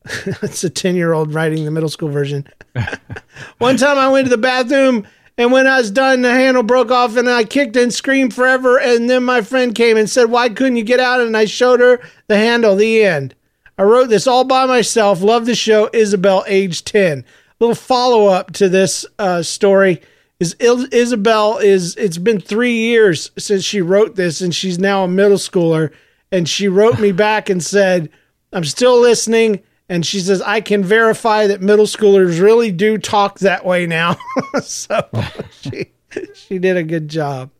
it's 0.42 0.64
a 0.64 0.70
10 0.70 0.96
year 0.96 1.12
old 1.12 1.34
writing 1.34 1.64
the 1.64 1.70
middle 1.70 1.90
school 1.90 2.08
version. 2.08 2.46
One 3.58 3.76
time 3.76 3.98
I 3.98 4.08
went 4.08 4.26
to 4.26 4.30
the 4.30 4.38
bathroom 4.38 5.06
and 5.38 5.52
when 5.52 5.66
I 5.66 5.78
was 5.78 5.90
done, 5.90 6.22
the 6.22 6.30
handle 6.30 6.62
broke 6.62 6.90
off 6.90 7.16
and 7.16 7.30
I 7.30 7.44
kicked 7.44 7.76
and 7.76 7.94
screamed 7.94 8.34
forever. 8.34 8.78
And 8.78 9.08
then 9.08 9.24
my 9.24 9.40
friend 9.40 9.74
came 9.74 9.96
and 9.96 10.10
said, 10.10 10.30
Why 10.30 10.48
couldn't 10.48 10.76
you 10.76 10.84
get 10.84 11.00
out? 11.00 11.20
And 11.20 11.36
I 11.36 11.46
showed 11.46 11.80
her 11.80 12.00
the 12.26 12.36
handle, 12.36 12.76
the 12.76 13.04
end. 13.04 13.34
I 13.78 13.84
wrote 13.84 14.08
this 14.08 14.26
all 14.26 14.44
by 14.44 14.66
myself. 14.66 15.22
Love 15.22 15.46
the 15.46 15.54
show. 15.54 15.88
Isabel, 15.92 16.44
age 16.48 16.84
10. 16.84 17.20
A 17.20 17.24
Little 17.60 17.74
follow 17.74 18.26
up 18.26 18.52
to 18.54 18.68
this 18.68 19.06
uh, 19.18 19.42
story 19.42 20.02
is 20.40 20.54
Isabel 20.54 21.58
is 21.58 21.96
it's 21.96 22.18
been 22.18 22.40
three 22.40 22.76
years 22.76 23.30
since 23.38 23.64
she 23.64 23.80
wrote 23.80 24.16
this 24.16 24.40
and 24.40 24.54
she's 24.54 24.78
now 24.78 25.04
a 25.04 25.08
middle 25.08 25.36
schooler 25.36 25.92
and 26.30 26.48
she 26.48 26.68
wrote 26.68 27.00
me 27.00 27.12
back 27.12 27.48
and 27.50 27.62
said 27.62 28.08
i'm 28.52 28.64
still 28.64 29.00
listening 29.00 29.60
and 29.88 30.04
she 30.04 30.20
says 30.20 30.40
i 30.42 30.60
can 30.60 30.84
verify 30.84 31.46
that 31.46 31.60
middle 31.60 31.86
schoolers 31.86 32.40
really 32.40 32.70
do 32.70 32.98
talk 32.98 33.38
that 33.40 33.64
way 33.64 33.86
now 33.86 34.16
so 34.62 35.08
she 35.50 35.90
she 36.34 36.58
did 36.58 36.76
a 36.76 36.82
good 36.82 37.08
job 37.08 37.50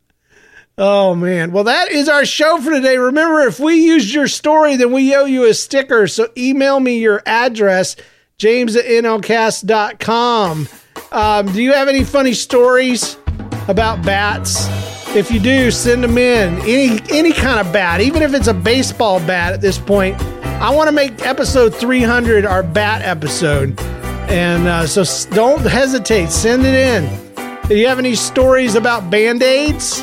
oh 0.77 1.15
man 1.15 1.53
well 1.53 1.65
that 1.65 1.91
is 1.91 2.09
our 2.09 2.25
show 2.25 2.59
for 2.59 2.71
today 2.71 2.97
remember 2.97 3.41
if 3.41 3.59
we 3.59 3.75
used 3.75 4.13
your 4.13 4.29
story 4.29 4.77
then 4.77 4.93
we 4.93 5.15
owe 5.15 5.25
you 5.25 5.45
a 5.45 5.55
sticker 5.55 6.07
so 6.07 6.29
email 6.37 6.81
me 6.81 6.99
your 6.99 7.23
address 7.27 7.97
james 8.39 8.77
at 8.77 8.85
nlcast.com 8.85 10.69
um, 11.13 11.47
do 11.53 11.63
you 11.63 11.73
have 11.73 11.89
any 11.89 12.05
funny 12.05 12.35
stories 12.35 13.17
about 13.69 14.05
bats? 14.05 14.67
If 15.15 15.31
you 15.31 15.41
do, 15.41 15.71
send 15.71 16.05
them 16.05 16.19
in. 16.19 16.59
Any 16.61 17.01
any 17.11 17.33
kind 17.33 17.67
of 17.67 17.73
bat, 17.73 18.01
even 18.01 18.23
if 18.23 18.35
it's 18.35 18.49
a 18.49 18.55
baseball 18.55 19.21
bat 19.21 19.55
at 19.55 19.61
this 19.61 19.79
point. 19.79 20.21
I 20.61 20.75
want 20.75 20.89
to 20.89 20.93
make 20.93 21.25
episode 21.25 21.73
300 21.73 22.45
our 22.45 22.65
bat 22.65 23.03
episode. 23.03 23.79
And 24.29 24.67
uh, 24.67 24.89
so 24.89 25.05
don't 25.31 25.61
hesitate. 25.61 26.31
Send 26.31 26.67
it 26.67 26.75
in. 26.75 27.69
Do 27.69 27.77
you 27.77 27.87
have 27.87 28.01
any 28.01 28.17
stories 28.17 28.75
about 28.75 29.09
band 29.09 29.41
aids? 29.41 30.03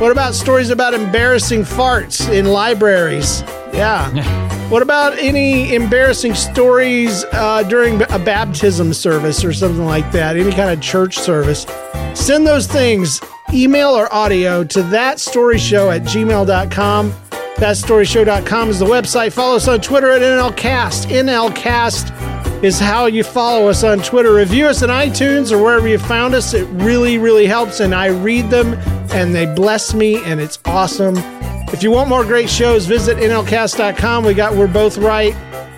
What 0.00 0.10
about 0.10 0.34
stories 0.34 0.70
about 0.70 0.92
embarrassing 0.92 1.62
farts 1.62 2.28
in 2.28 2.46
libraries? 2.46 3.42
Yeah. 3.72 4.68
what 4.70 4.82
about 4.82 5.16
any 5.20 5.72
embarrassing 5.72 6.34
stories 6.34 7.24
uh, 7.32 7.62
during 7.68 8.02
a 8.02 8.18
baptism 8.18 8.92
service 8.92 9.44
or 9.44 9.52
something 9.52 9.84
like 9.86 10.10
that? 10.10 10.36
Any 10.36 10.50
kind 10.50 10.70
of 10.70 10.80
church 10.80 11.16
service? 11.16 11.64
Send 12.14 12.44
those 12.44 12.66
things, 12.66 13.20
email 13.54 13.90
or 13.90 14.12
audio, 14.12 14.64
to 14.64 14.80
thatstoryshow 14.80 15.94
at 15.94 16.02
gmail.com. 16.02 17.14
Thatstoryshow.com 17.56 18.70
is 18.70 18.78
the 18.78 18.86
website. 18.86 19.32
Follow 19.32 19.56
us 19.56 19.68
on 19.68 19.80
Twitter 19.80 20.10
at 20.10 20.20
NLCast. 20.22 21.06
NLCast 21.06 22.64
is 22.64 22.78
how 22.80 23.06
you 23.06 23.22
follow 23.22 23.68
us 23.68 23.84
on 23.84 23.98
Twitter. 24.00 24.34
Review 24.34 24.66
us 24.66 24.82
on 24.82 24.88
iTunes 24.88 25.52
or 25.52 25.62
wherever 25.62 25.86
you 25.86 25.98
found 25.98 26.34
us. 26.34 26.54
It 26.54 26.64
really, 26.70 27.18
really 27.18 27.46
helps, 27.46 27.80
and 27.80 27.94
I 27.94 28.06
read 28.06 28.50
them 28.50 28.74
and 29.12 29.34
they 29.34 29.46
bless 29.46 29.94
me, 29.94 30.22
and 30.24 30.40
it's 30.40 30.58
awesome. 30.64 31.16
If 31.72 31.82
you 31.82 31.90
want 31.90 32.08
more 32.08 32.24
great 32.24 32.50
shows, 32.50 32.86
visit 32.86 33.18
nlcast.com. 33.18 34.24
We 34.24 34.34
got 34.34 34.54
We're 34.54 34.66
Both 34.66 34.98
Right. 34.98 35.34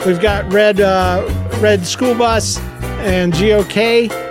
We've 0.06 0.20
got 0.20 0.50
Red 0.52 0.80
uh, 0.80 1.26
Red 1.60 1.86
School 1.86 2.14
Bus 2.14 2.58
and 3.00 3.32
GOK. 3.32 4.23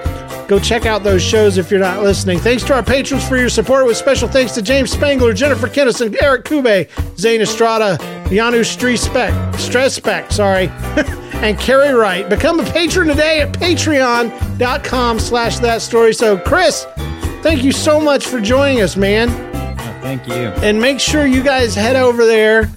Go 0.54 0.60
check 0.60 0.86
out 0.86 1.02
those 1.02 1.24
shows 1.24 1.58
if 1.58 1.72
you're 1.72 1.80
not 1.80 2.04
listening. 2.04 2.38
Thanks 2.38 2.62
to 2.66 2.76
our 2.76 2.84
patrons 2.84 3.28
for 3.28 3.38
your 3.38 3.50
support, 3.50 3.88
with 3.88 3.98
special 3.98 4.28
thanks 4.28 4.52
to 4.52 4.62
James 4.62 4.92
Spangler, 4.92 5.34
Jennifer 5.34 5.66
Kennison, 5.66 6.16
Eric 6.22 6.46
Kube, 6.46 6.88
Zane 7.18 7.42
Estrada, 7.42 7.98
Janu 8.26 8.60
Strespec, 8.60 9.32
Strespec, 9.54 10.32
sorry, 10.32 10.68
and 11.42 11.60
Carrie 11.60 11.96
Wright. 11.96 12.30
Become 12.30 12.60
a 12.60 12.64
patron 12.66 13.08
today 13.08 13.42
at 13.42 13.52
patreon.com 13.54 15.20
slash 15.20 15.58
that 15.58 15.82
story. 15.82 16.14
So, 16.14 16.38
Chris, 16.38 16.86
thank 17.42 17.64
you 17.64 17.72
so 17.72 18.00
much 18.00 18.28
for 18.28 18.40
joining 18.40 18.82
us, 18.82 18.96
man. 18.96 19.30
Thank 20.04 20.28
you. 20.28 20.36
And 20.62 20.80
make 20.80 21.00
sure 21.00 21.26
you 21.26 21.42
guys 21.42 21.74
head 21.74 21.96
over 21.96 22.28
there 22.28 22.70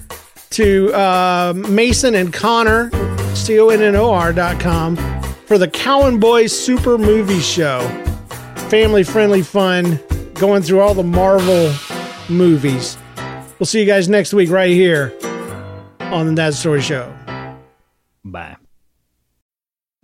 to 0.49 0.91
uh, 0.95 1.53
Mason 1.55 2.15
and 2.15 2.33
Connor, 2.33 2.89
C 3.35 3.59
O 3.59 3.69
N 3.69 3.83
N 3.83 3.95
O 3.95 4.11
R 4.11 4.33
dot 4.33 4.59
com, 4.59 4.97
for 5.47 5.57
the 5.57 5.67
Cowan 5.67 6.19
Boys 6.19 6.51
Super 6.51 6.97
Movie 6.97 7.39
Show. 7.39 7.79
Family 8.69 9.03
friendly 9.03 9.41
fun, 9.41 9.97
going 10.33 10.61
through 10.61 10.81
all 10.81 10.93
the 10.93 11.03
Marvel 11.03 11.73
movies. 12.29 12.97
We'll 13.57 13.65
see 13.65 13.79
you 13.79 13.85
guys 13.85 14.09
next 14.09 14.33
week 14.33 14.49
right 14.49 14.71
here 14.71 15.17
on 16.01 16.27
the 16.27 16.33
That 16.33 16.53
Story 16.53 16.81
Show. 16.81 17.13
Bye. 18.25 18.57